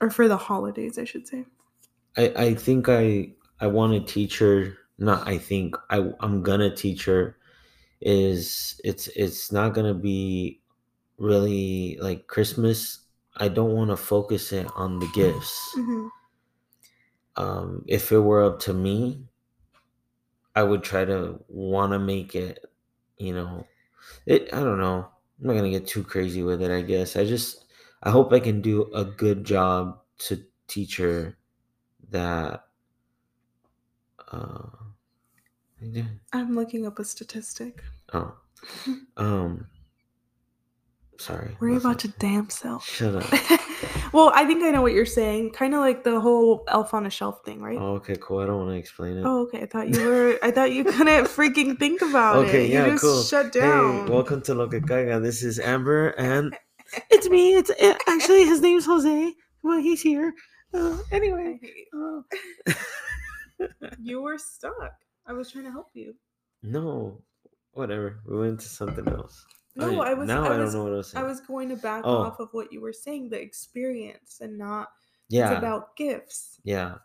or 0.00 0.10
for 0.10 0.28
the 0.28 0.36
holidays? 0.36 0.98
I 0.98 1.04
should 1.04 1.26
say. 1.26 1.44
I 2.16 2.32
I 2.36 2.54
think 2.54 2.88
I 2.88 3.32
I 3.60 3.66
want 3.66 3.92
to 3.94 4.12
teach 4.12 4.38
her. 4.38 4.76
Not 4.98 5.26
I 5.26 5.38
think 5.38 5.76
I 5.90 6.12
I'm 6.20 6.42
gonna 6.42 6.74
teach 6.74 7.04
her. 7.06 7.36
Is 8.00 8.80
it's 8.84 9.08
it's 9.08 9.50
not 9.50 9.74
gonna 9.74 9.94
be 9.94 10.60
really 11.18 11.98
like 12.00 12.26
Christmas. 12.26 13.00
I 13.36 13.48
don't 13.48 13.72
want 13.74 13.90
to 13.90 13.96
focus 13.96 14.52
it 14.52 14.68
on 14.76 15.00
the 15.00 15.08
gifts. 15.14 15.74
Mhm. 15.76 16.10
Um, 17.36 17.84
if 17.88 18.12
it 18.12 18.18
were 18.18 18.42
up 18.44 18.60
to 18.60 18.72
me, 18.74 19.24
I 20.54 20.62
would 20.62 20.82
try 20.82 21.04
to 21.04 21.42
want 21.48 21.92
to 21.92 21.98
make 21.98 22.34
it. 22.34 22.64
You 23.18 23.34
know, 23.34 23.66
it. 24.26 24.48
I 24.52 24.60
don't 24.60 24.78
know. 24.78 25.08
I'm 25.40 25.46
not 25.46 25.54
gonna 25.54 25.70
get 25.70 25.86
too 25.86 26.04
crazy 26.04 26.42
with 26.42 26.62
it. 26.62 26.70
I 26.70 26.82
guess 26.82 27.16
I 27.16 27.24
just 27.24 27.64
I 28.02 28.10
hope 28.10 28.32
I 28.32 28.40
can 28.40 28.60
do 28.60 28.90
a 28.94 29.04
good 29.04 29.44
job 29.44 30.00
to 30.18 30.44
teach 30.68 30.96
her 30.98 31.36
that. 32.10 32.64
Uh, 34.30 34.66
yeah. 35.80 36.04
I'm 36.32 36.54
looking 36.54 36.86
up 36.86 36.98
a 36.98 37.04
statistic. 37.04 37.82
Oh. 38.12 38.36
Um. 39.16 39.66
Sorry. 41.18 41.56
Worry 41.60 41.72
what's 41.72 41.84
about 41.84 41.98
that? 42.00 42.04
your 42.04 42.14
damn 42.18 42.50
self. 42.50 42.86
Shut 42.86 43.14
up. 43.14 43.30
well, 44.12 44.32
I 44.34 44.44
think 44.44 44.64
I 44.64 44.70
know 44.70 44.82
what 44.82 44.92
you're 44.92 45.06
saying. 45.06 45.52
Kind 45.52 45.74
of 45.74 45.80
like 45.80 46.04
the 46.04 46.20
whole 46.20 46.64
elf 46.68 46.92
on 46.92 47.06
a 47.06 47.10
shelf 47.10 47.44
thing, 47.44 47.60
right? 47.62 47.78
Oh, 47.78 47.94
okay, 47.94 48.16
cool. 48.20 48.38
I 48.40 48.46
don't 48.46 48.58
want 48.58 48.70
to 48.70 48.76
explain 48.76 49.18
it. 49.18 49.24
Oh, 49.24 49.42
okay. 49.42 49.62
I 49.62 49.66
thought 49.66 49.88
you 49.88 50.04
were. 50.06 50.38
I 50.42 50.50
thought 50.50 50.72
you 50.72 50.84
couldn't 50.84 51.24
freaking 51.36 51.78
think 51.78 52.02
about 52.02 52.36
okay, 52.36 52.46
it. 52.46 52.48
Okay, 52.48 52.72
yeah, 52.72 52.86
you 52.86 52.92
just 52.92 53.02
cool. 53.04 53.22
shut 53.22 53.52
down. 53.52 54.06
Hey, 54.06 54.12
welcome 54.12 54.42
to 54.42 54.54
Lo 54.54 54.68
que 54.68 54.80
Caiga. 54.80 55.22
This 55.22 55.42
is 55.42 55.58
Amber, 55.60 56.10
and 56.10 56.56
It's 57.10 57.28
me. 57.28 57.54
It's 57.54 57.70
it, 57.78 57.96
actually 58.06 58.44
his 58.44 58.60
name's 58.60 58.86
Jose. 58.86 59.32
Well, 59.62 59.78
he's 59.80 60.02
here. 60.02 60.34
Uh, 60.72 60.98
anyway, 61.12 61.58
uh, 61.96 62.20
you 64.00 64.20
were 64.20 64.38
stuck. 64.38 64.94
I 65.26 65.32
was 65.32 65.50
trying 65.50 65.64
to 65.64 65.70
help 65.70 65.90
you. 65.94 66.14
no, 66.62 67.22
whatever. 67.72 68.20
We 68.26 68.38
went 68.38 68.60
to 68.60 68.68
something 68.68 69.06
else. 69.08 69.46
No, 69.76 70.02
I 70.02 70.14
was. 70.14 70.28
now 70.28 70.44
I, 70.44 70.54
I, 70.54 70.58
was. 70.58 70.72
don't 70.72 70.80
know 70.80 70.84
what 70.84 70.92
I 70.92 70.96
was 70.96 71.14
I 71.14 71.22
was 71.22 71.40
going 71.40 71.68
to 71.70 71.76
back 71.76 72.02
Oh. 72.04 72.18
off 72.18 72.38
of 72.40 72.48
what 72.52 72.72
you 72.72 72.80
were 72.80 72.92
saying, 72.92 73.30
the 73.30 73.40
experience, 73.40 74.38
and 74.40 74.56
not. 74.56 74.88
yeah, 75.28 75.50
It's 75.50 75.58
about 75.58 75.96
gifts. 75.96 76.60
yeah. 76.64 76.96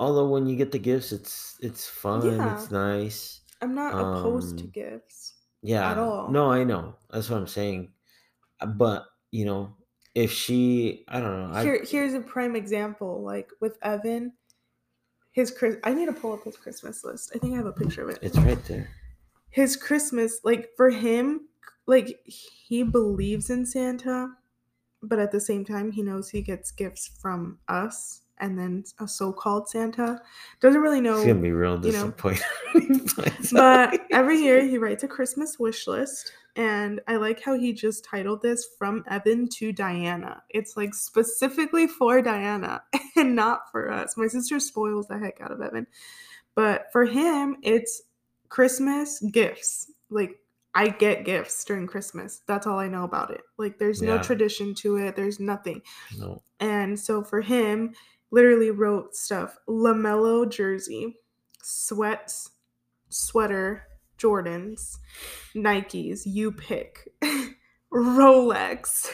Although 0.00 0.28
when 0.28 0.46
you 0.46 0.54
get 0.56 0.70
the 0.70 0.78
gifts, 0.78 1.10
it's 1.12 1.56
it's 1.60 1.88
fun. 1.88 2.24
Yeah. 2.24 2.54
It's 2.54 2.70
nice. 2.70 3.40
I'm 3.60 3.74
not 3.74 3.94
opposed 3.94 4.58
to 4.58 4.64
Um, 4.64 4.70
gifts. 4.70 5.34
Yeah. 5.62 5.90
At 5.90 5.98
all. 5.98 6.28
No, 6.30 6.52
I 6.52 6.62
know. 6.64 6.94
That's 7.10 7.28
what 7.28 7.38
I'm 7.38 7.48
saying. 7.48 7.92
Uh, 8.60 8.66
But 8.66 9.06
you 9.32 9.44
know, 9.44 9.74
if 10.14 10.30
she, 10.32 11.04
I 11.08 11.18
don't 11.20 11.50
know. 11.50 11.56
I, 11.56 11.62
Here, 11.64 11.84
here's 11.84 12.14
a 12.14 12.20
prime 12.20 12.54
example. 12.54 13.22
Like 13.24 13.50
with 13.60 13.76
Evan, 13.82 14.32
his 15.32 15.50
Chris. 15.50 15.76
I 15.82 15.94
need 15.94 16.06
to 16.06 16.12
pull 16.12 16.32
up 16.32 16.44
his 16.44 16.56
Christmas 16.56 17.02
list. 17.02 17.32
I 17.34 17.38
think 17.38 17.54
I 17.54 17.56
have 17.56 17.66
a 17.66 17.72
picture 17.72 18.02
of 18.02 18.10
it. 18.10 18.18
it's 18.22 18.38
right 18.38 18.62
there. 18.66 18.88
His 19.50 19.76
Christmas, 19.76 20.40
like 20.44 20.70
for 20.76 20.90
him, 20.90 21.48
like 21.86 22.20
he 22.26 22.82
believes 22.82 23.50
in 23.50 23.64
Santa, 23.66 24.30
but 25.02 25.18
at 25.18 25.32
the 25.32 25.40
same 25.40 25.64
time, 25.64 25.92
he 25.92 26.02
knows 26.02 26.28
he 26.28 26.42
gets 26.42 26.70
gifts 26.70 27.10
from 27.20 27.58
us 27.68 28.22
and 28.40 28.58
then 28.58 28.84
a 29.00 29.08
so-called 29.08 29.68
Santa. 29.68 30.20
Doesn't 30.60 30.80
really 30.80 31.00
know. 31.00 31.16
He's 31.16 31.26
gonna 31.26 31.40
be 31.40 31.52
real 31.52 31.84
you 31.84 31.92
know. 31.92 32.10
disappointed. 32.10 32.42
when 32.72 32.94
he 32.94 32.98
finds 33.08 33.52
But 33.52 34.00
every 34.12 34.38
year 34.38 34.64
he 34.64 34.78
writes 34.78 35.02
a 35.04 35.08
Christmas 35.08 35.58
wish 35.58 35.86
list. 35.86 36.32
And 36.56 37.00
I 37.06 37.16
like 37.16 37.40
how 37.40 37.56
he 37.56 37.72
just 37.72 38.04
titled 38.04 38.42
this 38.42 38.66
From 38.78 39.04
Evan 39.08 39.48
to 39.50 39.72
Diana. 39.72 40.42
It's 40.50 40.76
like 40.76 40.92
specifically 40.92 41.86
for 41.86 42.20
Diana 42.20 42.82
and 43.16 43.36
not 43.36 43.70
for 43.70 43.92
us. 43.92 44.16
My 44.16 44.26
sister 44.26 44.58
spoils 44.58 45.06
the 45.06 45.18
heck 45.18 45.40
out 45.40 45.52
of 45.52 45.60
Evan. 45.60 45.86
But 46.56 46.86
for 46.90 47.04
him, 47.04 47.58
it's 47.62 48.02
Christmas 48.48 49.20
gifts. 49.20 49.90
Like, 50.10 50.36
I 50.74 50.88
get 50.88 51.24
gifts 51.24 51.64
during 51.64 51.86
Christmas. 51.86 52.42
That's 52.46 52.66
all 52.66 52.78
I 52.78 52.88
know 52.88 53.04
about 53.04 53.30
it. 53.30 53.42
Like, 53.56 53.78
there's 53.78 54.02
no 54.02 54.18
tradition 54.22 54.74
to 54.76 54.96
it, 54.96 55.16
there's 55.16 55.40
nothing. 55.40 55.82
no. 56.16 56.42
And 56.60 56.98
so 56.98 57.22
for 57.22 57.40
him, 57.40 57.94
literally 58.30 58.70
wrote 58.70 59.14
stuff 59.14 59.56
LaMelo 59.68 60.50
jersey, 60.50 61.16
sweats, 61.62 62.50
sweater, 63.08 63.84
Jordans, 64.18 64.96
Nikes, 65.54 66.22
you 66.26 66.50
pick, 66.52 67.08
Rolex. 67.92 69.08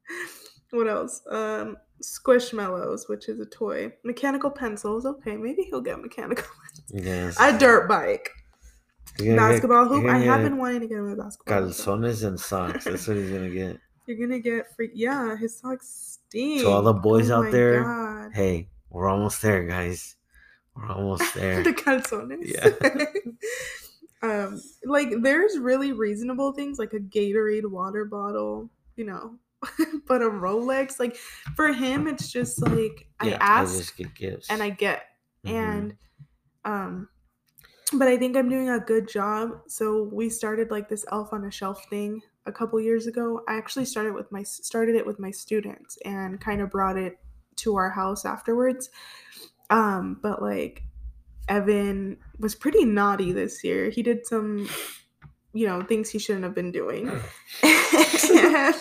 what 0.70 0.88
else? 0.88 1.22
Um, 1.30 1.76
Squishmallows, 2.02 3.08
which 3.08 3.28
is 3.28 3.40
a 3.40 3.46
toy. 3.46 3.92
Mechanical 4.04 4.50
pencils. 4.50 5.06
Okay, 5.06 5.36
maybe 5.36 5.62
he'll 5.62 5.80
get 5.80 6.00
mechanical. 6.00 6.46
Yes. 6.88 7.36
A 7.40 7.58
dirt 7.58 7.88
bike. 7.88 8.30
You're 9.18 9.36
gonna 9.36 9.48
get- 9.48 9.54
Basketball 9.54 9.88
hoop. 9.88 10.06
I 10.06 10.18
have 10.18 10.42
been 10.42 10.56
wanting 10.58 10.80
to 10.80 10.86
get 10.86 10.98
him 10.98 11.08
a 11.08 11.16
basketball. 11.16 11.62
Calzones 11.62 12.24
and 12.26 12.38
socks. 12.40 12.84
That's 12.84 13.06
what 13.08 13.16
he's 13.16 13.30
gonna 13.30 13.50
get. 13.50 13.78
You're 14.06 14.18
gonna 14.18 14.38
get 14.38 14.74
free. 14.76 14.90
Yeah, 14.94 15.36
his 15.36 15.58
socks 15.58 16.18
stink. 16.28 16.62
To 16.62 16.68
all 16.68 16.82
the 16.82 16.92
boys 16.92 17.30
Oh 17.30 17.42
out 17.42 17.50
there, 17.52 17.82
God. 17.82 18.30
Hey, 18.34 18.68
we're 18.90 19.08
almost 19.08 19.42
there, 19.42 19.64
guys. 19.64 20.16
We're 20.74 20.88
almost 20.90 21.34
there. 21.34 21.62
the 21.62 21.72
calzones. 21.72 22.42
Yeah. 22.44 23.06
um, 24.22 24.60
like 24.84 25.08
there's 25.22 25.58
really 25.58 25.92
reasonable 25.92 26.52
things 26.52 26.78
like 26.78 26.92
a 26.92 26.98
Gatorade 27.00 27.68
water 27.70 28.04
bottle. 28.04 28.70
You 28.96 29.04
know, 29.06 29.34
but 30.06 30.22
a 30.22 30.26
Rolex. 30.30 30.98
Like 31.00 31.16
for 31.54 31.72
him, 31.72 32.06
it's 32.06 32.30
just 32.30 32.60
like 32.62 33.08
I 33.20 33.32
ask 33.32 33.74
I 33.74 33.78
just 33.78 33.96
get 33.96 34.14
gifts. 34.14 34.50
and 34.50 34.62
I 34.62 34.70
get. 34.70 35.02
Mhm. 35.44 35.50
And 35.52 35.96
um 36.64 37.08
but 37.92 38.08
I 38.08 38.16
think 38.16 38.36
I'm 38.36 38.48
doing 38.48 38.68
a 38.68 38.80
good 38.80 39.08
job. 39.08 39.50
So 39.68 40.08
we 40.12 40.28
started 40.28 40.70
like 40.70 40.88
this 40.88 41.04
elf 41.12 41.32
on 41.32 41.44
a 41.44 41.50
shelf 41.50 41.84
thing 41.88 42.20
a 42.44 42.52
couple 42.52 42.80
years 42.80 43.06
ago. 43.06 43.42
I 43.48 43.56
actually 43.56 43.84
started 43.84 44.14
with 44.14 44.30
my 44.32 44.42
started 44.42 44.96
it 44.96 45.06
with 45.06 45.18
my 45.18 45.30
students 45.30 45.98
and 46.04 46.40
kind 46.40 46.60
of 46.60 46.70
brought 46.70 46.96
it 46.96 47.18
to 47.56 47.76
our 47.76 47.90
house 47.90 48.24
afterwards. 48.24 48.90
Um 49.70 50.18
but 50.22 50.42
like 50.42 50.82
Evan 51.48 52.16
was 52.40 52.56
pretty 52.56 52.84
naughty 52.84 53.32
this 53.32 53.62
year. 53.62 53.90
He 53.90 54.02
did 54.02 54.26
some 54.26 54.68
you 55.52 55.66
know, 55.66 55.80
things 55.80 56.10
he 56.10 56.18
shouldn't 56.18 56.44
have 56.44 56.54
been 56.54 56.70
doing. 56.70 57.08
and, 57.62 58.74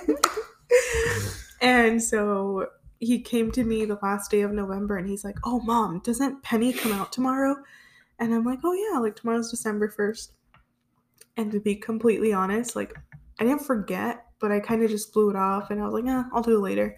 and 1.60 2.02
so 2.02 2.68
he 3.00 3.20
came 3.20 3.50
to 3.50 3.64
me 3.64 3.84
the 3.84 3.98
last 4.00 4.30
day 4.30 4.42
of 4.42 4.52
November 4.52 4.96
and 4.96 5.08
he's 5.08 5.24
like, 5.24 5.38
Oh, 5.42 5.58
mom, 5.60 5.98
doesn't 6.04 6.44
Penny 6.44 6.72
come 6.72 6.92
out 6.92 7.10
tomorrow? 7.10 7.56
And 8.18 8.34
I'm 8.34 8.44
like, 8.44 8.60
Oh, 8.64 8.72
yeah, 8.72 8.98
like 8.98 9.16
tomorrow's 9.16 9.50
December 9.50 9.88
1st. 9.88 10.30
And 11.36 11.50
to 11.52 11.60
be 11.60 11.74
completely 11.74 12.32
honest, 12.32 12.76
like, 12.76 12.94
I 13.40 13.44
didn't 13.44 13.62
forget, 13.66 14.26
but 14.38 14.52
I 14.52 14.60
kind 14.60 14.82
of 14.82 14.90
just 14.90 15.12
blew 15.12 15.30
it 15.30 15.36
off 15.36 15.70
and 15.70 15.80
I 15.80 15.84
was 15.84 15.94
like, 15.94 16.04
Yeah, 16.04 16.24
I'll 16.32 16.42
do 16.42 16.56
it 16.56 16.60
later. 16.60 16.96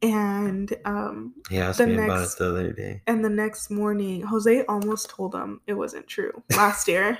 And 0.00 0.72
um, 0.84 1.34
He 1.50 1.58
asked 1.58 1.78
the 1.78 1.86
me 1.88 1.94
about 1.94 2.22
it 2.22 2.30
the 2.38 2.48
other 2.50 2.72
day. 2.72 3.02
and 3.06 3.24
the 3.24 3.28
next 3.28 3.68
morning, 3.70 4.22
Jose 4.22 4.64
almost 4.66 5.10
told 5.10 5.34
him 5.34 5.60
it 5.66 5.74
wasn't 5.74 6.06
true 6.06 6.42
last 6.56 6.86
year. 6.88 7.18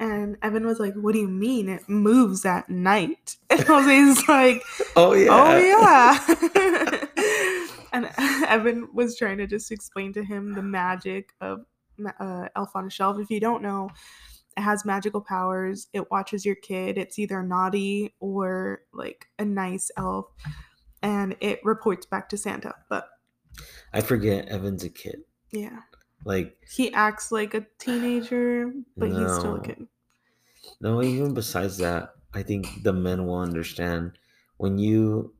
And 0.00 0.36
Evan 0.42 0.66
was 0.66 0.80
like, 0.80 0.94
What 0.94 1.12
do 1.12 1.20
you 1.20 1.28
mean? 1.28 1.68
It 1.68 1.88
moves 1.88 2.44
at 2.44 2.68
night. 2.68 3.36
And 3.50 3.60
Jose's 3.60 4.26
like, 4.28 4.62
Oh 4.96 5.12
yeah. 5.12 5.28
Oh, 5.30 5.58
yeah. 6.58 7.58
and 7.92 8.10
Evan 8.48 8.88
was 8.92 9.16
trying 9.16 9.38
to 9.38 9.46
just 9.46 9.70
explain 9.70 10.12
to 10.14 10.24
him 10.24 10.52
the 10.52 10.62
magic 10.62 11.32
of 11.40 11.64
uh, 12.18 12.48
Elf 12.56 12.74
on 12.74 12.86
a 12.86 12.90
Shelf. 12.90 13.18
If 13.18 13.30
you 13.30 13.40
don't 13.40 13.62
know, 13.62 13.90
it 14.56 14.60
has 14.60 14.84
magical 14.84 15.20
powers. 15.20 15.88
It 15.92 16.10
watches 16.10 16.44
your 16.46 16.54
kid. 16.54 16.98
It's 16.98 17.18
either 17.18 17.42
naughty 17.42 18.14
or 18.20 18.82
like 18.92 19.26
a 19.38 19.44
nice 19.44 19.90
elf. 19.96 20.26
And 21.02 21.36
it 21.40 21.60
reports 21.64 22.06
back 22.06 22.28
to 22.30 22.36
Santa. 22.36 22.74
But 22.88 23.08
I 23.92 24.00
forget 24.00 24.48
Evan's 24.48 24.84
a 24.84 24.90
kid. 24.90 25.24
yeah. 25.52 25.80
Like 26.24 26.56
He 26.70 26.90
acts 26.94 27.30
like 27.30 27.52
a 27.52 27.66
teenager, 27.78 28.72
but 28.96 29.10
he's 29.10 29.34
still 29.34 29.56
a 29.56 29.60
kid. 29.60 29.86
no, 30.80 31.02
even 31.02 31.34
besides 31.34 31.76
that, 31.78 32.14
I 32.32 32.42
think 32.42 32.82
the 32.82 32.92
men 32.94 33.26
will 33.26 33.38
understand 33.38 34.18
when 34.56 34.78
you 34.78 35.34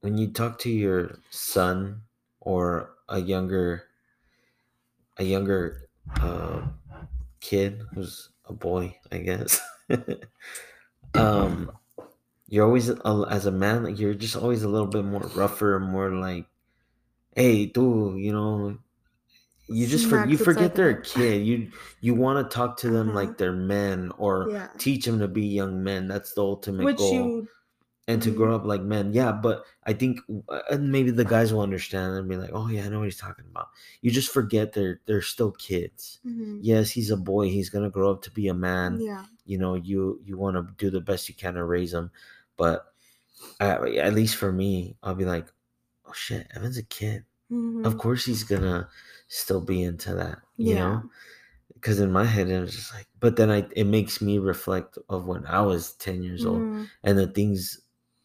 when 0.00 0.18
you 0.18 0.30
talk 0.32 0.58
to 0.60 0.70
your 0.70 1.18
son 1.30 2.02
or 2.40 2.94
a 3.08 3.18
younger 3.20 3.84
a 5.18 5.24
younger 5.24 5.81
uh, 6.20 6.62
kid 7.40 7.82
who's 7.94 8.30
a 8.46 8.52
boy, 8.52 8.96
I 9.10 9.18
guess. 9.18 9.60
um, 11.14 11.70
you're 12.48 12.64
always 12.66 12.88
a- 12.90 13.26
as 13.30 13.46
a 13.46 13.52
man, 13.52 13.84
like, 13.84 13.98
you're 13.98 14.14
just 14.14 14.36
always 14.36 14.62
a 14.62 14.68
little 14.68 14.86
bit 14.86 15.04
more 15.04 15.20
rougher, 15.34 15.78
more 15.80 16.10
like, 16.10 16.46
hey, 17.34 17.66
dude, 17.66 18.18
you 18.20 18.32
know. 18.32 18.78
You 19.68 19.86
just 19.86 20.06
for, 20.06 20.26
you 20.26 20.36
forget 20.36 20.74
they're 20.74 20.90
a 20.90 21.02
kid. 21.02 21.46
You 21.46 21.70
you 22.02 22.14
want 22.14 22.44
to 22.50 22.54
talk 22.54 22.76
to 22.78 22.90
them 22.90 23.10
Uh-huh. 23.10 23.20
like 23.20 23.38
they're 23.38 23.52
men 23.54 24.12
or 24.18 24.48
Yeah. 24.50 24.68
teach 24.76 25.06
them 25.06 25.18
to 25.20 25.28
be 25.28 25.46
young 25.46 25.82
men. 25.82 26.08
That's 26.08 26.34
the 26.34 26.42
ultimate 26.42 26.84
Which 26.84 26.98
goal 26.98 27.12
you, 27.14 27.48
and 28.08 28.20
to 28.22 28.30
grow 28.30 28.54
up 28.54 28.64
like 28.64 28.82
men. 28.82 29.12
Yeah, 29.12 29.32
but 29.32 29.64
I 29.84 29.92
think 29.92 30.20
uh, 30.48 30.62
and 30.70 30.90
maybe 30.92 31.10
the 31.10 31.24
guys 31.24 31.52
will 31.52 31.60
understand 31.62 32.14
and 32.14 32.28
be 32.28 32.36
like, 32.36 32.50
"Oh 32.52 32.68
yeah, 32.68 32.84
I 32.84 32.88
know 32.88 32.98
what 32.98 33.04
he's 33.06 33.16
talking 33.18 33.46
about." 33.50 33.68
You 34.00 34.10
just 34.10 34.30
forget 34.32 34.72
they're 34.72 35.00
they're 35.06 35.22
still 35.22 35.52
kids. 35.52 36.20
Mhm. 36.26 36.58
Yes, 36.62 36.90
he's 36.90 37.10
a 37.10 37.16
boy. 37.16 37.48
He's 37.50 37.70
gonna 37.70 37.90
grow 37.90 38.10
up 38.10 38.22
to 38.22 38.30
be 38.30 38.48
a 38.48 38.54
man. 38.54 39.00
yeah. 39.00 39.24
You 39.46 39.58
know, 39.58 39.74
you 39.74 40.20
you 40.24 40.36
want 40.38 40.56
to 40.56 40.74
do 40.78 40.90
the 40.90 41.00
best 41.00 41.28
you 41.28 41.34
can 41.34 41.54
to 41.54 41.64
raise 41.64 41.92
him, 41.92 42.10
but 42.56 42.92
at 43.60 44.14
least 44.14 44.36
for 44.36 44.52
me, 44.52 44.96
I'll 45.02 45.14
be 45.14 45.24
like, 45.24 45.48
"Oh 46.06 46.12
shit, 46.12 46.48
Evan's 46.54 46.78
a 46.78 46.82
kid. 46.82 47.24
Of 47.84 47.94
Mhm. 47.94 47.98
course 47.98 48.24
he's 48.26 48.44
gonna 48.44 48.88
still 49.28 49.60
be 49.60 49.82
into 49.82 50.14
that." 50.14 50.40
You 50.58 50.76
Yeah. 50.76 50.78
know, 50.78 51.10
because 51.74 52.00
in 52.00 52.12
my 52.12 52.24
head 52.26 52.48
it 52.50 52.60
was 52.60 52.74
just 52.74 52.94
like, 52.94 53.08
but 53.20 53.36
then 53.36 53.50
I 53.50 53.68
it 53.76 53.86
makes 53.86 54.22
me 54.22 54.38
reflect 54.38 54.98
of 55.10 55.26
when 55.26 55.46
I 55.46 55.62
was 55.62 55.94
ten 55.94 56.22
years 56.24 56.46
old 56.46 56.62
Mhm. 56.62 56.90
and 57.04 57.18
the 57.18 57.28
things 57.28 57.81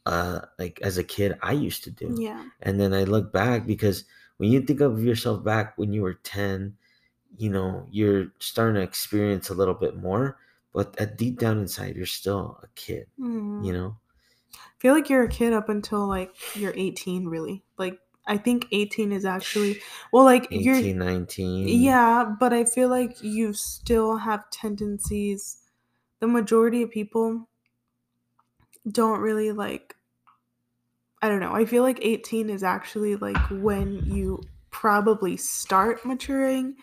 uh 0.07 0.39
like 0.57 0.79
as 0.81 0.97
a 0.97 1.03
kid 1.03 1.35
I 1.43 1.51
used 1.51 1.83
to 1.83 1.91
do. 1.91 2.15
Yeah. 2.17 2.47
And 2.63 2.79
then 2.79 2.93
I 2.95 3.03
look 3.03 3.35
back 3.35 3.67
because 3.67 4.05
when 4.39 4.49
you 4.51 4.61
think 4.63 4.79
of 4.79 5.03
yourself 5.03 5.43
back 5.43 5.75
when 5.77 5.91
you 5.91 6.01
were 6.01 6.15
10, 6.23 6.77
you 7.35 7.49
know, 7.51 7.85
you're 7.91 8.31
starting 8.39 8.75
to 8.79 8.87
experience 8.87 9.49
a 9.51 9.57
little 9.59 9.75
bit 9.75 9.97
more, 9.99 10.39
but 10.73 10.95
at 10.95 11.17
deep 11.19 11.39
down 11.39 11.59
inside 11.59 11.95
you're 11.99 12.07
still 12.07 12.57
a 12.63 12.67
kid, 12.75 13.07
Mhm. 13.19 13.65
you 13.67 13.73
know? 13.73 13.97
I 14.55 14.77
feel 14.79 14.93
like 14.93 15.09
you're 15.09 15.25
a 15.27 15.29
kid 15.29 15.51
up 15.53 15.67
until 15.67 16.07
like 16.07 16.31
you're 16.55 16.73
18, 16.75 17.27
really. 17.27 17.63
Like 17.77 17.99
I 18.27 18.37
think 18.37 18.67
18 18.71 19.11
is 19.11 19.25
actually 19.25 19.81
well, 20.13 20.23
like 20.23 20.47
18, 20.51 20.63
you're 20.63 20.95
19. 20.95 21.67
yeah, 21.67 22.23
but 22.39 22.53
I 22.53 22.63
feel 22.63 22.87
like 22.87 23.19
you 23.23 23.53
still 23.53 24.17
have 24.23 24.49
tendencies. 24.51 25.57
The 26.19 26.27
majority 26.27 26.83
of 26.83 26.91
people 26.91 27.49
don't 28.87 29.19
really 29.19 29.51
like. 29.51 29.96
I 31.21 31.29
don't 31.29 31.39
know. 31.39 31.53
I 31.53 31.65
feel 31.65 31.83
like 31.83 31.99
18 32.01 32.49
is 32.49 32.63
actually 32.63 33.15
like 33.15 33.37
when 33.49 34.05
you 34.05 34.41
probably 34.69 35.35
start 35.37 36.05
maturing 36.05 36.75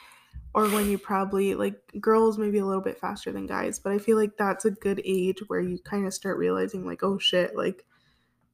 or 0.55 0.69
when 0.69 0.89
you 0.89 0.99
probably 0.99 1.55
like 1.55 1.81
girls 2.01 2.39
maybe 2.39 2.59
a 2.59 2.67
little 2.67 2.83
bit 2.83 2.99
faster 2.99 3.31
than 3.33 3.47
guys, 3.47 3.79
but 3.79 3.93
I 3.93 3.99
feel 3.99 4.17
like 4.17 4.37
that's 4.37 4.65
a 4.65 4.71
good 4.71 5.01
age 5.05 5.39
where 5.49 5.61
you 5.61 5.79
kind 5.79 6.07
of 6.07 6.15
start 6.15 6.39
realizing 6.39 6.87
like 6.87 7.03
oh 7.03 7.19
shit, 7.19 7.57
like 7.57 7.85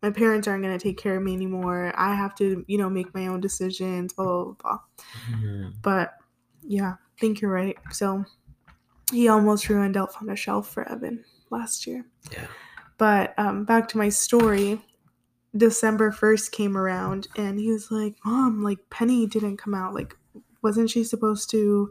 my 0.02 0.10
parents 0.10 0.48
aren't 0.48 0.62
going 0.62 0.76
to 0.76 0.82
take 0.82 0.98
care 0.98 1.16
of 1.16 1.22
me 1.22 1.34
anymore. 1.34 1.92
I 1.94 2.14
have 2.14 2.34
to, 2.36 2.64
you 2.66 2.78
know, 2.78 2.88
make 2.88 3.14
my 3.14 3.26
own 3.26 3.40
decisions, 3.40 4.12
blah 4.14 4.24
blah 4.24 4.44
blah. 4.44 4.54
blah. 4.54 4.78
Mhm. 5.30 5.74
But 5.82 6.14
yeah, 6.62 6.92
I 6.92 7.20
think 7.20 7.40
you're 7.40 7.50
right. 7.50 7.76
So 7.90 8.24
he 9.12 9.28
almost 9.28 9.68
ruined 9.68 9.96
Elf 9.96 10.16
on 10.20 10.30
a 10.30 10.36
Shelf 10.36 10.68
for 10.68 10.88
Evan 10.88 11.24
last 11.50 11.86
year. 11.86 12.06
Yeah. 12.32 12.46
But 12.98 13.38
um, 13.38 13.64
back 13.64 13.88
to 13.88 13.98
my 13.98 14.08
story. 14.08 14.80
December 15.56 16.12
1st 16.12 16.52
came 16.52 16.76
around 16.76 17.28
and 17.36 17.58
he 17.58 17.70
was 17.70 17.90
like, 17.90 18.14
Mom, 18.24 18.62
like 18.62 18.78
Penny 18.90 19.26
didn't 19.26 19.56
come 19.56 19.74
out. 19.74 19.94
Like, 19.94 20.16
wasn't 20.62 20.90
she 20.90 21.04
supposed 21.04 21.50
to 21.50 21.90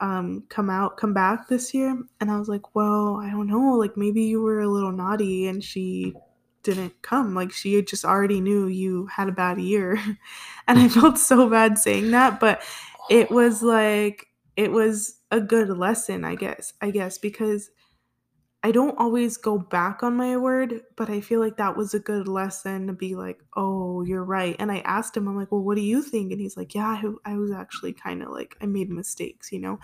um, 0.00 0.44
come 0.48 0.70
out, 0.70 0.96
come 0.96 1.12
back 1.12 1.48
this 1.48 1.74
year? 1.74 1.98
And 2.20 2.30
I 2.30 2.38
was 2.38 2.48
like, 2.48 2.74
Well, 2.74 3.20
I 3.22 3.30
don't 3.30 3.46
know. 3.46 3.74
Like, 3.74 3.96
maybe 3.96 4.22
you 4.22 4.42
were 4.42 4.60
a 4.60 4.68
little 4.68 4.92
naughty 4.92 5.46
and 5.46 5.62
she 5.62 6.14
didn't 6.62 7.00
come. 7.02 7.34
Like, 7.34 7.52
she 7.52 7.80
just 7.82 8.04
already 8.04 8.40
knew 8.40 8.66
you 8.66 9.06
had 9.06 9.28
a 9.28 9.32
bad 9.32 9.60
year. 9.60 9.96
and 10.68 10.78
I 10.78 10.88
felt 10.88 11.18
so 11.18 11.48
bad 11.48 11.78
saying 11.78 12.10
that. 12.12 12.40
But 12.40 12.62
it 13.10 13.30
was 13.30 13.62
like, 13.62 14.28
it 14.56 14.72
was 14.72 15.20
a 15.30 15.40
good 15.40 15.68
lesson, 15.68 16.24
I 16.24 16.36
guess. 16.36 16.72
I 16.80 16.90
guess 16.90 17.18
because 17.18 17.70
I 18.64 18.72
don't 18.72 18.98
always 18.98 19.36
go 19.36 19.56
back 19.56 20.02
on 20.02 20.16
my 20.16 20.36
word, 20.36 20.82
but 20.96 21.08
I 21.08 21.20
feel 21.20 21.38
like 21.38 21.56
that 21.58 21.76
was 21.76 21.94
a 21.94 22.00
good 22.00 22.26
lesson 22.26 22.88
to 22.88 22.92
be 22.92 23.14
like, 23.14 23.40
oh, 23.56 24.02
you're 24.02 24.24
right. 24.24 24.56
And 24.58 24.72
I 24.72 24.78
asked 24.80 25.16
him, 25.16 25.28
I'm 25.28 25.36
like, 25.36 25.52
well, 25.52 25.62
what 25.62 25.76
do 25.76 25.80
you 25.80 26.02
think? 26.02 26.32
And 26.32 26.40
he's 26.40 26.56
like, 26.56 26.74
yeah, 26.74 27.00
I, 27.24 27.32
I 27.32 27.36
was 27.36 27.52
actually 27.52 27.92
kind 27.92 28.20
of 28.20 28.30
like, 28.30 28.56
I 28.60 28.66
made 28.66 28.90
mistakes, 28.90 29.52
you 29.52 29.60
know? 29.60 29.78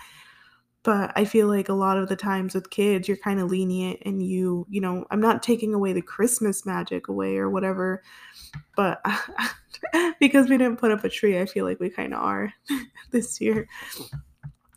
But 0.83 1.13
I 1.15 1.25
feel 1.25 1.47
like 1.47 1.69
a 1.69 1.73
lot 1.73 1.97
of 1.97 2.09
the 2.09 2.17
times 2.17 2.53
with 2.53 2.69
kids, 2.69 3.07
you're 3.07 3.17
kind 3.17 3.39
of 3.39 3.49
lenient 3.49 4.01
and 4.05 4.21
you, 4.21 4.67
you 4.69 4.81
know, 4.81 5.05
I'm 5.09 5.21
not 5.21 5.41
taking 5.41 5.73
away 5.73 5.93
the 5.93 6.01
Christmas 6.01 6.65
magic 6.65 7.07
away 7.07 7.37
or 7.37 7.49
whatever, 7.49 8.03
but 8.75 9.03
because 10.19 10.49
we 10.49 10.57
didn't 10.57 10.79
put 10.79 10.91
up 10.91 11.03
a 11.03 11.09
tree, 11.09 11.39
I 11.39 11.45
feel 11.45 11.65
like 11.65 11.79
we 11.79 11.89
kind 11.89 12.13
of 12.13 12.21
are 12.21 12.53
this 13.11 13.39
year. 13.39 13.67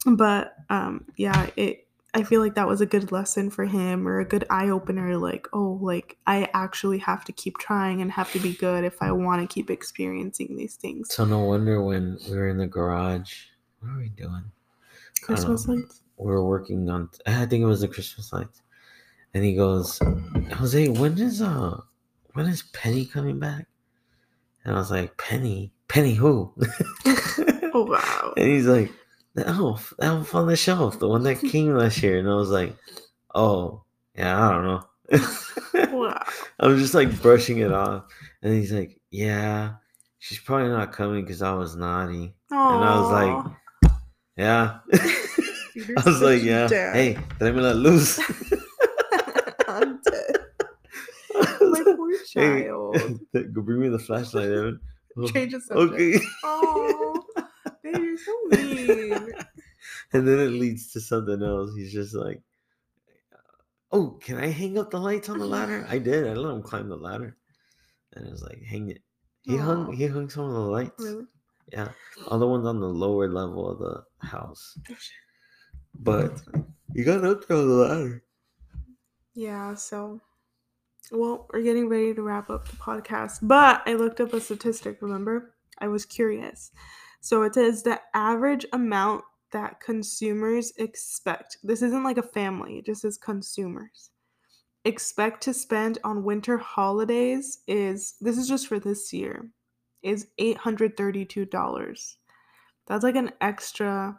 But 0.07 0.55
um, 0.70 1.05
yeah, 1.16 1.51
it, 1.57 1.88
I 2.19 2.25
feel 2.25 2.41
like 2.41 2.57
that 2.57 2.66
was 2.66 2.81
a 2.81 2.87
good 2.87 3.12
lesson 3.12 3.49
for 3.49 3.64
him 3.64 4.09
or 4.09 4.19
a 4.19 4.25
good 4.25 4.45
eye 4.51 4.71
opener. 4.71 5.16
Like, 5.16 5.47
oh, 5.53 5.79
like 5.81 6.16
I 6.27 6.51
actually 6.53 6.99
have 6.99 7.25
to 7.27 7.33
keep 7.33 7.59
trying 7.59 8.03
and 8.03 8.11
have 8.11 8.33
to 8.33 8.41
be 8.41 8.55
good 8.55 8.83
if 8.83 9.01
I 9.01 9.12
want 9.12 9.41
to 9.41 9.55
keep 9.55 9.71
experiencing 9.71 10.57
these 10.57 10.75
things. 10.75 11.14
So 11.14 11.25
no 11.25 11.39
wonder 11.39 11.81
when 11.81 12.19
we 12.29 12.37
were 12.37 12.49
in 12.49 12.59
the 12.59 12.66
garage, 12.66 13.45
what 13.79 13.93
are 13.93 13.99
we 13.99 14.09
doing? 14.09 14.51
Christmas 15.23 15.69
lights. 15.69 16.03
we 16.16 16.27
were 16.27 16.45
working 16.45 16.91
on 16.91 17.09
I 17.25 17.47
think 17.47 17.62
it 17.62 17.66
was 17.66 17.83
the 17.83 17.89
Christmas 17.89 18.33
lights. 18.33 18.62
And 19.33 19.45
he 19.45 19.55
goes, 19.55 20.01
Jose, 20.55 20.89
when 20.89 21.19
is 21.19 21.41
uh 21.41 21.79
when 22.33 22.47
is 22.47 22.62
Penny 22.73 23.07
coming 23.07 23.39
back? 23.39 23.66
And 24.64 24.75
I 24.75 24.79
was 24.79 24.91
like, 24.91 25.16
Penny? 25.19 25.73
Penny 25.87 26.14
who? 26.14 26.53
Oh 27.75 27.85
wow. 27.85 28.33
And 28.37 28.49
he's 28.49 28.66
like, 28.66 28.91
the 29.39 29.49
elf, 29.49 29.93
the 29.99 30.07
elf 30.07 30.34
on 30.34 30.47
the 30.49 30.57
shelf, 30.57 30.99
the 30.99 31.09
one 31.09 31.22
that 31.24 31.41
came 31.41 31.74
last 31.74 32.03
year. 32.03 32.18
And 32.18 32.28
I 32.28 32.34
was 32.34 32.51
like, 32.51 32.74
Oh, 33.34 33.84
yeah, 34.16 34.36
I 34.49 34.53
don't 34.53 34.64
know. 34.64 34.84
Wow. 35.99 36.24
I'm 36.61 36.76
just 36.78 36.95
like 36.95 37.20
brushing 37.22 37.59
it 37.59 37.72
off, 37.72 38.05
and 38.43 38.53
he's 38.53 38.72
like, 38.72 39.01
"Yeah, 39.11 39.74
she's 40.18 40.39
probably 40.41 40.68
not 40.68 40.93
coming 40.93 41.22
because 41.24 41.41
I 41.41 41.53
was 41.55 41.76
naughty." 41.76 42.34
And 42.51 42.84
I 42.84 42.99
was 42.99 43.11
like, 43.11 43.93
"Yeah." 44.36 44.78
I 45.97 46.03
was 46.05 46.20
like, 46.20 46.43
"Yeah, 46.43 46.66
dad. 46.68 46.95
hey, 46.97 47.14
tráeme 47.39 47.62
la 47.62 47.72
luz." 47.72 48.18
I'm 49.68 50.01
dead. 50.11 50.36
My 51.61 51.82
poor 51.97 52.11
Hey, 52.34 52.64
child. 52.64 53.20
go 53.55 53.62
bring 53.62 53.80
me 53.80 53.89
the 53.89 53.99
flashlight, 53.99 54.51
Evan. 54.51 54.80
Change 55.26 55.53
the 55.53 55.61
subject. 55.61 56.24
Okay. 56.45 57.18
Oh, 57.95 58.03
you're 58.03 58.18
so 58.18 58.34
mean. 58.51 59.32
and 60.12 60.26
then 60.26 60.39
it 60.41 60.51
leads 60.51 60.93
to 60.93 61.01
something 61.01 61.43
else. 61.43 61.74
He's 61.74 61.93
just 61.93 62.14
like, 62.14 62.41
"Oh, 63.93 64.18
can 64.20 64.39
I 64.39 64.49
hang 64.49 64.78
up 64.78 64.91
the 64.91 65.01
lights 65.01 65.28
on 65.28 65.39
the 65.39 65.47
ladder?" 65.47 65.86
I 65.91 65.99
did. 65.99 66.26
I 66.26 66.34
let 66.34 66.55
him 66.55 66.62
climb 66.62 66.89
the 66.89 66.97
ladder, 66.97 67.36
and 68.12 68.26
I 68.26 68.30
was 68.30 68.43
like, 68.43 68.62
"Hang 68.62 68.91
it." 68.91 69.03
He 69.43 69.57
hung. 69.57 69.93
He 69.93 70.07
hung 70.07 70.28
some 70.28 70.45
of 70.45 70.53
the 70.53 70.61
lights. 70.61 71.03
Really? 71.03 71.24
Yeah, 71.72 71.89
all 72.26 72.39
the 72.39 72.47
ones 72.47 72.66
on 72.66 72.80
the 72.80 72.86
lower 72.86 73.28
level 73.28 73.70
of 73.70 73.78
the 73.78 74.26
house. 74.26 74.78
Oh, 74.91 74.95
but 76.01 76.41
you 76.93 77.05
got 77.05 77.24
up 77.24 77.47
there 77.47 77.57
on 77.57 77.68
the 77.68 77.74
ladder. 77.74 78.24
Yeah, 79.34 79.74
so 79.74 80.20
well, 81.11 81.47
we're 81.53 81.62
getting 81.62 81.89
ready 81.89 82.14
to 82.14 82.22
wrap 82.22 82.51
up 82.51 82.68
the 82.68 82.76
podcast, 82.76 83.39
but 83.43 83.82
I 83.86 83.95
looked 83.95 84.20
up 84.20 84.32
a 84.32 84.41
statistic, 84.41 84.99
remember? 85.01 85.55
I 85.78 85.89
was 85.89 86.05
curious. 86.05 86.70
So 87.21 87.43
it 87.43 87.55
says 87.55 87.83
the 87.83 88.01
average 88.14 88.66
amount 88.73 89.25
that 89.53 89.81
consumers 89.81 90.73
expect. 90.77 91.59
This 91.62 91.83
isn't 91.83 92.05
like 92.05 92.19
a 92.19 92.23
family, 92.23 92.79
it 92.79 92.87
just 92.87 93.03
says 93.03 93.19
consumers. 93.19 94.11
Expect 94.85 95.43
to 95.43 95.53
spend 95.53 95.99
on 96.05 96.25
winter 96.25 96.57
holidays 96.57 97.59
is 97.66 98.14
this 98.21 98.39
is 98.39 98.49
just 98.49 98.69
for 98.69 98.79
this 98.79 99.12
year 99.12 99.51
is 100.03 100.29
$832. 100.41 102.16
That's 102.87 103.05
like 103.05 103.16
an 103.16 103.33
extra 103.41 104.19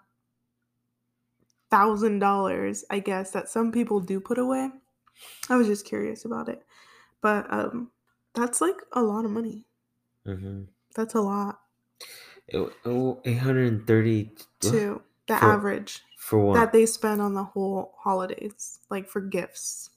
thousand 1.71 2.19
dollars, 2.19 2.83
I 2.89 2.99
guess, 2.99 3.31
that 3.31 3.49
some 3.49 3.71
people 3.71 3.99
do 3.99 4.19
put 4.19 4.37
away. 4.37 4.69
I 5.49 5.55
was 5.55 5.67
just 5.67 5.85
curious 5.85 6.25
about 6.25 6.49
it. 6.49 6.63
But 7.21 7.51
um 7.51 7.91
that's 8.35 8.61
like 8.61 8.75
a 8.93 9.01
lot 9.01 9.25
of 9.25 9.31
money. 9.31 9.65
Mm-hmm. 10.27 10.63
That's 10.95 11.15
a 11.15 11.21
lot 11.21 11.59
oh, 12.53 13.21
830. 13.25 14.31
The 14.61 15.01
For- 15.27 15.33
average 15.35 16.01
for 16.17 16.39
what? 16.39 16.53
that 16.55 16.73
they 16.73 16.85
spend 16.85 17.21
on 17.21 17.33
the 17.35 17.43
whole 17.43 17.93
holidays, 17.97 18.79
like 18.89 19.07
for 19.07 19.21
gifts. 19.21 19.91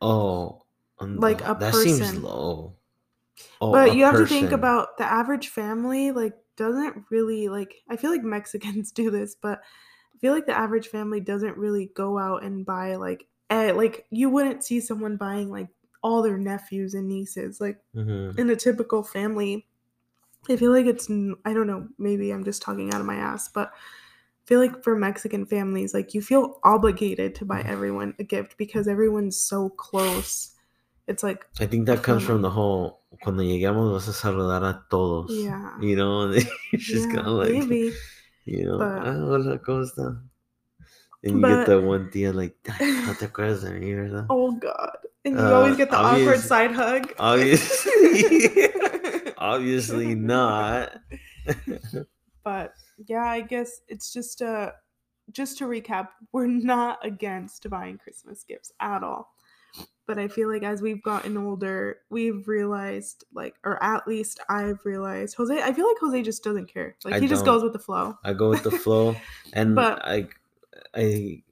oh, 0.00 0.62
on 0.98 1.16
like 1.20 1.40
a 1.42 1.56
that 1.60 1.74
seems 1.74 2.00
person. 2.00 2.22
low. 2.22 2.74
Oh, 3.60 3.72
but 3.72 3.96
you 3.96 4.04
have 4.04 4.16
to 4.16 4.26
think 4.26 4.52
about 4.52 4.96
the 4.96 5.04
average 5.04 5.48
family, 5.48 6.12
like, 6.12 6.34
doesn't 6.56 7.04
really 7.10 7.48
like 7.48 7.74
I 7.90 7.96
feel 7.96 8.10
like 8.12 8.22
Mexicans 8.22 8.92
do 9.00 9.10
this, 9.10 9.34
but 9.34 9.60
I 10.14 10.18
feel 10.18 10.32
like 10.32 10.46
the 10.46 10.56
average 10.56 10.86
family 10.88 11.20
doesn't 11.20 11.56
really 11.58 11.90
go 11.94 12.16
out 12.18 12.44
and 12.44 12.64
buy 12.64 12.94
like 12.94 13.26
eh, 13.50 13.72
like 13.72 14.06
you 14.10 14.30
wouldn't 14.30 14.62
see 14.64 14.80
someone 14.80 15.16
buying 15.16 15.50
like 15.50 15.68
all 16.02 16.22
their 16.22 16.38
nephews 16.38 16.94
and 16.94 17.08
nieces. 17.08 17.60
Like 17.60 17.78
Mhm. 17.94 18.38
in 18.38 18.48
a 18.50 18.56
typical 18.56 19.02
family, 19.02 19.66
I 20.48 20.56
feel 20.56 20.72
like 20.72 20.86
it's 20.86 21.08
I 21.44 21.52
don't 21.52 21.66
know, 21.66 21.88
maybe 21.98 22.30
I'm 22.30 22.44
just 22.44 22.62
talking 22.62 22.92
out 22.92 23.00
of 23.00 23.06
my 23.06 23.16
ass, 23.16 23.48
but 23.48 23.68
I 23.68 24.44
feel 24.46 24.60
like 24.60 24.82
for 24.84 24.94
Mexican 24.96 25.46
families, 25.46 25.94
like 25.94 26.12
you 26.14 26.20
feel 26.20 26.60
obligated 26.64 27.34
to 27.36 27.44
buy 27.46 27.62
everyone 27.62 28.14
a 28.18 28.24
gift 28.24 28.56
because 28.58 28.86
everyone's 28.88 29.36
so 29.40 29.70
close. 29.70 30.50
It's 31.06 31.22
like, 31.22 31.46
I 31.60 31.66
think 31.66 31.86
that 31.86 32.02
comes 32.02 32.22
from 32.24 32.40
the 32.42 32.50
whole 32.50 33.00
cuando 33.22 33.42
lleguemos 33.42 33.92
vas 33.92 34.08
a 34.08 34.12
saludar 34.12 34.62
a 34.64 34.82
todos. 34.90 35.30
yeah, 35.30 35.78
You 35.80 35.96
know, 35.96 36.22
and 36.22 36.34
it's 36.72 36.84
just 36.84 37.08
yeah, 37.08 37.14
kind 37.14 37.26
of 37.26 37.34
like, 37.34 37.52
maybe. 37.52 37.92
you 38.46 38.64
know, 38.64 38.78
but- 38.78 39.06
ah, 39.06 39.12
hola, 39.12 39.58
¿cómo 39.58 39.84
está? 39.84 40.20
And 41.22 41.36
you 41.36 41.40
But- 41.40 41.48
get 41.60 41.66
that 41.68 41.80
one 41.82 42.10
tía 42.10 42.34
like, 42.34 42.56
"Ay, 42.68 43.04
no 43.06 43.14
te 43.14 43.26
acuerdas 43.28 43.62
de 43.62 43.70
mí, 43.80 43.94
¿verdad? 43.94 44.26
Oh 44.28 44.52
God! 44.52 44.96
And 45.24 45.36
you 45.36 45.40
Uh, 45.42 45.52
always 45.52 45.76
get 45.76 45.88
the 45.90 45.96
awkward 45.96 46.38
side 46.40 46.72
hug. 46.72 47.14
Obviously, 47.18 48.68
obviously 49.44 50.14
not. 50.14 50.96
but 52.44 52.74
yeah, 53.06 53.24
I 53.24 53.40
guess 53.40 53.80
it's 53.88 54.12
just 54.12 54.40
a 54.40 54.74
just 55.32 55.58
to 55.58 55.64
recap, 55.64 56.08
we're 56.32 56.46
not 56.46 57.04
against 57.04 57.68
buying 57.70 57.98
Christmas 57.98 58.44
gifts 58.44 58.72
at 58.80 59.02
all. 59.02 59.30
But 60.06 60.18
I 60.18 60.28
feel 60.28 60.50
like 60.52 60.62
as 60.62 60.82
we've 60.82 61.02
gotten 61.02 61.36
older, 61.36 61.98
we've 62.10 62.46
realized 62.46 63.24
like 63.32 63.54
or 63.64 63.82
at 63.82 64.06
least 64.06 64.38
I've 64.48 64.84
realized 64.84 65.34
Jose 65.36 65.62
I 65.62 65.72
feel 65.72 65.86
like 65.88 65.96
Jose 66.00 66.22
just 66.22 66.44
doesn't 66.44 66.72
care. 66.72 66.96
Like 67.04 67.14
I 67.14 67.20
he 67.20 67.26
just 67.26 67.44
goes 67.44 67.62
with 67.62 67.72
the 67.72 67.78
flow. 67.78 68.16
I 68.22 68.34
go 68.34 68.50
with 68.50 68.62
the 68.62 68.70
flow, 68.70 69.16
and 69.52 69.74
But- 69.74 70.04
I, 70.04 70.28
I 70.94 71.42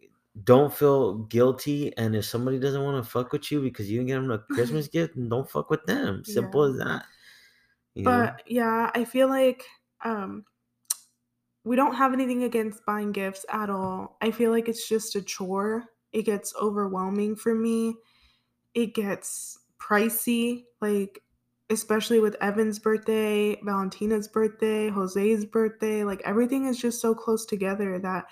don't 0.44 0.72
feel 0.72 1.14
guilty. 1.24 1.96
And 1.96 2.14
if 2.14 2.24
somebody 2.26 2.58
doesn't 2.58 2.82
want 2.82 3.02
to 3.02 3.10
fuck 3.10 3.32
with 3.32 3.50
you 3.50 3.60
because 3.62 3.90
you 3.90 3.98
didn't 3.98 4.08
get 4.08 4.14
them 4.16 4.30
a 4.30 4.38
Christmas 4.38 4.86
gift, 4.88 5.14
don't 5.28 5.48
fuck 5.50 5.68
with 5.70 5.84
them. 5.86 6.24
Simple 6.24 6.66
Yeah. 6.66 6.72
as 6.72 6.78
that. 6.86 7.04
But 7.96 8.42
yeah, 8.46 8.90
I 8.94 9.04
feel 9.04 9.28
like 9.28 9.64
um 10.04 10.44
we 11.64 11.76
don't 11.76 11.94
have 11.94 12.12
anything 12.12 12.42
against 12.42 12.84
buying 12.84 13.12
gifts 13.12 13.44
at 13.48 13.70
all. 13.70 14.16
I 14.20 14.30
feel 14.30 14.50
like 14.50 14.68
it's 14.68 14.88
just 14.88 15.14
a 15.14 15.22
chore. 15.22 15.84
It 16.12 16.22
gets 16.22 16.54
overwhelming 16.60 17.36
for 17.36 17.54
me. 17.54 17.94
It 18.74 18.94
gets 18.94 19.58
pricey, 19.80 20.64
like 20.80 21.22
especially 21.70 22.20
with 22.20 22.36
Evan's 22.40 22.78
birthday, 22.78 23.60
Valentina's 23.62 24.28
birthday, 24.28 24.90
Jose's 24.90 25.46
birthday, 25.46 26.04
like 26.04 26.22
everything 26.24 26.66
is 26.66 26.78
just 26.78 27.00
so 27.00 27.14
close 27.14 27.46
together 27.46 27.98
that 28.00 28.26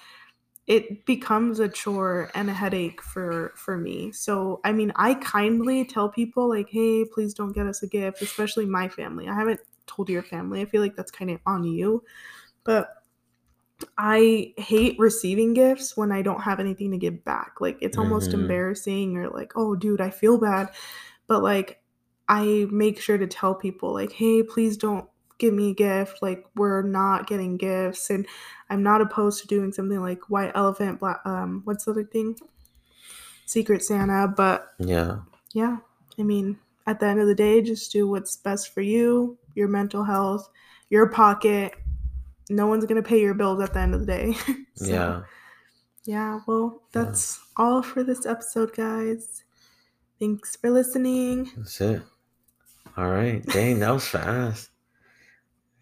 it 0.70 1.06
becomes 1.06 1.60
a 1.60 1.68
chore 1.68 2.30
and 2.34 2.50
a 2.50 2.54
headache 2.54 3.02
for 3.02 3.52
for 3.56 3.76
me. 3.78 4.12
So, 4.12 4.60
I 4.64 4.72
mean, 4.72 4.92
I 4.96 5.14
kindly 5.16 5.84
tell 5.84 6.08
people 6.10 6.48
like, 6.48 6.70
"Hey, 6.70 7.04
please 7.06 7.34
don't 7.34 7.52
get 7.52 7.66
us 7.66 7.82
a 7.82 7.88
gift," 7.88 8.22
especially 8.22 8.66
my 8.66 8.88
family. 8.88 9.28
I 9.28 9.34
haven't 9.34 9.60
told 9.86 10.08
your 10.10 10.22
family. 10.24 10.62
I 10.62 10.66
feel 10.66 10.82
like 10.82 10.96
that's 10.96 11.12
kind 11.12 11.30
of 11.32 11.40
on 11.46 11.64
you. 11.64 12.04
But 12.64 13.04
I 13.96 14.52
hate 14.56 14.98
receiving 14.98 15.54
gifts 15.54 15.96
when 15.96 16.12
I 16.12 16.22
don't 16.22 16.42
have 16.42 16.60
anything 16.60 16.90
to 16.92 16.98
give 16.98 17.24
back. 17.24 17.56
Like 17.60 17.78
it's 17.80 17.98
almost 17.98 18.30
Mhm. 18.30 18.34
embarrassing 18.34 19.16
or 19.16 19.28
like, 19.30 19.52
"Oh, 19.56 19.74
dude, 19.74 20.00
I 20.00 20.10
feel 20.10 20.38
bad." 20.38 20.70
But 21.28 21.42
like 21.44 21.82
I 22.28 22.68
make 22.72 23.00
sure 23.00 23.18
to 23.18 23.28
tell 23.28 23.54
people 23.56 23.94
like, 23.94 24.12
"Hey, 24.12 24.44
please 24.44 24.78
don't 24.78 25.09
give 25.40 25.52
me 25.54 25.70
a 25.70 25.74
gift. 25.74 26.22
Like 26.22 26.44
we're 26.54 26.82
not 26.82 27.26
getting 27.26 27.56
gifts 27.56 28.10
and 28.10 28.26
I'm 28.68 28.82
not 28.84 29.00
opposed 29.00 29.40
to 29.42 29.48
doing 29.48 29.72
something 29.72 30.00
like 30.00 30.30
white 30.30 30.52
elephant 30.54 31.00
black 31.00 31.20
um 31.24 31.62
what's 31.64 31.84
the 31.86 31.90
other 31.90 32.04
thing? 32.04 32.36
Secret 33.46 33.82
Santa, 33.82 34.28
but 34.28 34.68
yeah, 34.78 35.18
yeah, 35.52 35.78
I 36.18 36.22
mean, 36.22 36.58
at 36.86 37.00
the 37.00 37.06
end 37.06 37.18
of 37.20 37.26
the 37.26 37.34
day, 37.34 37.60
just 37.62 37.90
do 37.90 38.08
what's 38.08 38.36
best 38.36 38.72
for 38.72 38.80
you, 38.80 39.36
your 39.56 39.66
mental 39.66 40.04
health, 40.04 40.48
your 40.88 41.08
pocket. 41.08 41.72
No 42.48 42.68
one's 42.68 42.86
gonna 42.86 43.02
pay 43.02 43.20
your 43.20 43.34
bills 43.34 43.60
at 43.60 43.72
the 43.74 43.80
end 43.80 43.94
of 43.94 44.00
the 44.00 44.06
day. 44.06 44.34
So, 44.74 44.86
yeah. 44.86 45.22
Yeah, 46.04 46.40
well, 46.46 46.80
Yeah. 46.94 47.02
that's 47.04 47.38
all 47.56 47.82
for 47.82 48.02
this 48.02 48.24
episode, 48.24 48.72
guys. 48.74 49.42
Thanks 50.18 50.56
for 50.56 50.70
listening. 50.70 51.50
That's 51.56 51.80
it. 51.82 52.02
All 52.96 53.08
right. 53.10 53.44
Dang, 53.46 53.80
that 53.80 53.90
was 53.92 54.06
fast. 54.08 54.69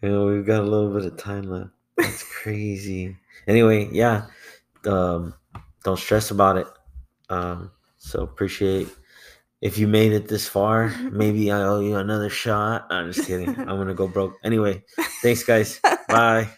You 0.01 0.09
know, 0.09 0.25
we've 0.27 0.45
got 0.45 0.61
a 0.61 0.65
little 0.65 0.93
bit 0.93 1.05
of 1.05 1.17
time 1.17 1.43
left. 1.43 1.71
That's 1.97 2.23
crazy. 2.23 3.17
Anyway, 3.47 3.89
yeah. 3.91 4.27
Um, 4.85 5.33
don't 5.83 5.99
stress 5.99 6.31
about 6.31 6.57
it. 6.57 6.67
Um, 7.29 7.71
so 7.97 8.21
appreciate 8.21 8.87
if 9.61 9.77
you 9.77 9.87
made 9.87 10.13
it 10.13 10.27
this 10.27 10.47
far. 10.47 10.89
Maybe 11.11 11.51
I 11.51 11.61
owe 11.63 11.81
you 11.81 11.97
another 11.97 12.29
shot. 12.29 12.87
I'm 12.89 13.11
just 13.11 13.27
kidding. 13.27 13.49
I'm 13.59 13.77
gonna 13.77 13.93
go 13.93 14.07
broke. 14.07 14.35
Anyway, 14.43 14.83
thanks 15.21 15.43
guys. 15.43 15.79
Bye. 16.09 16.49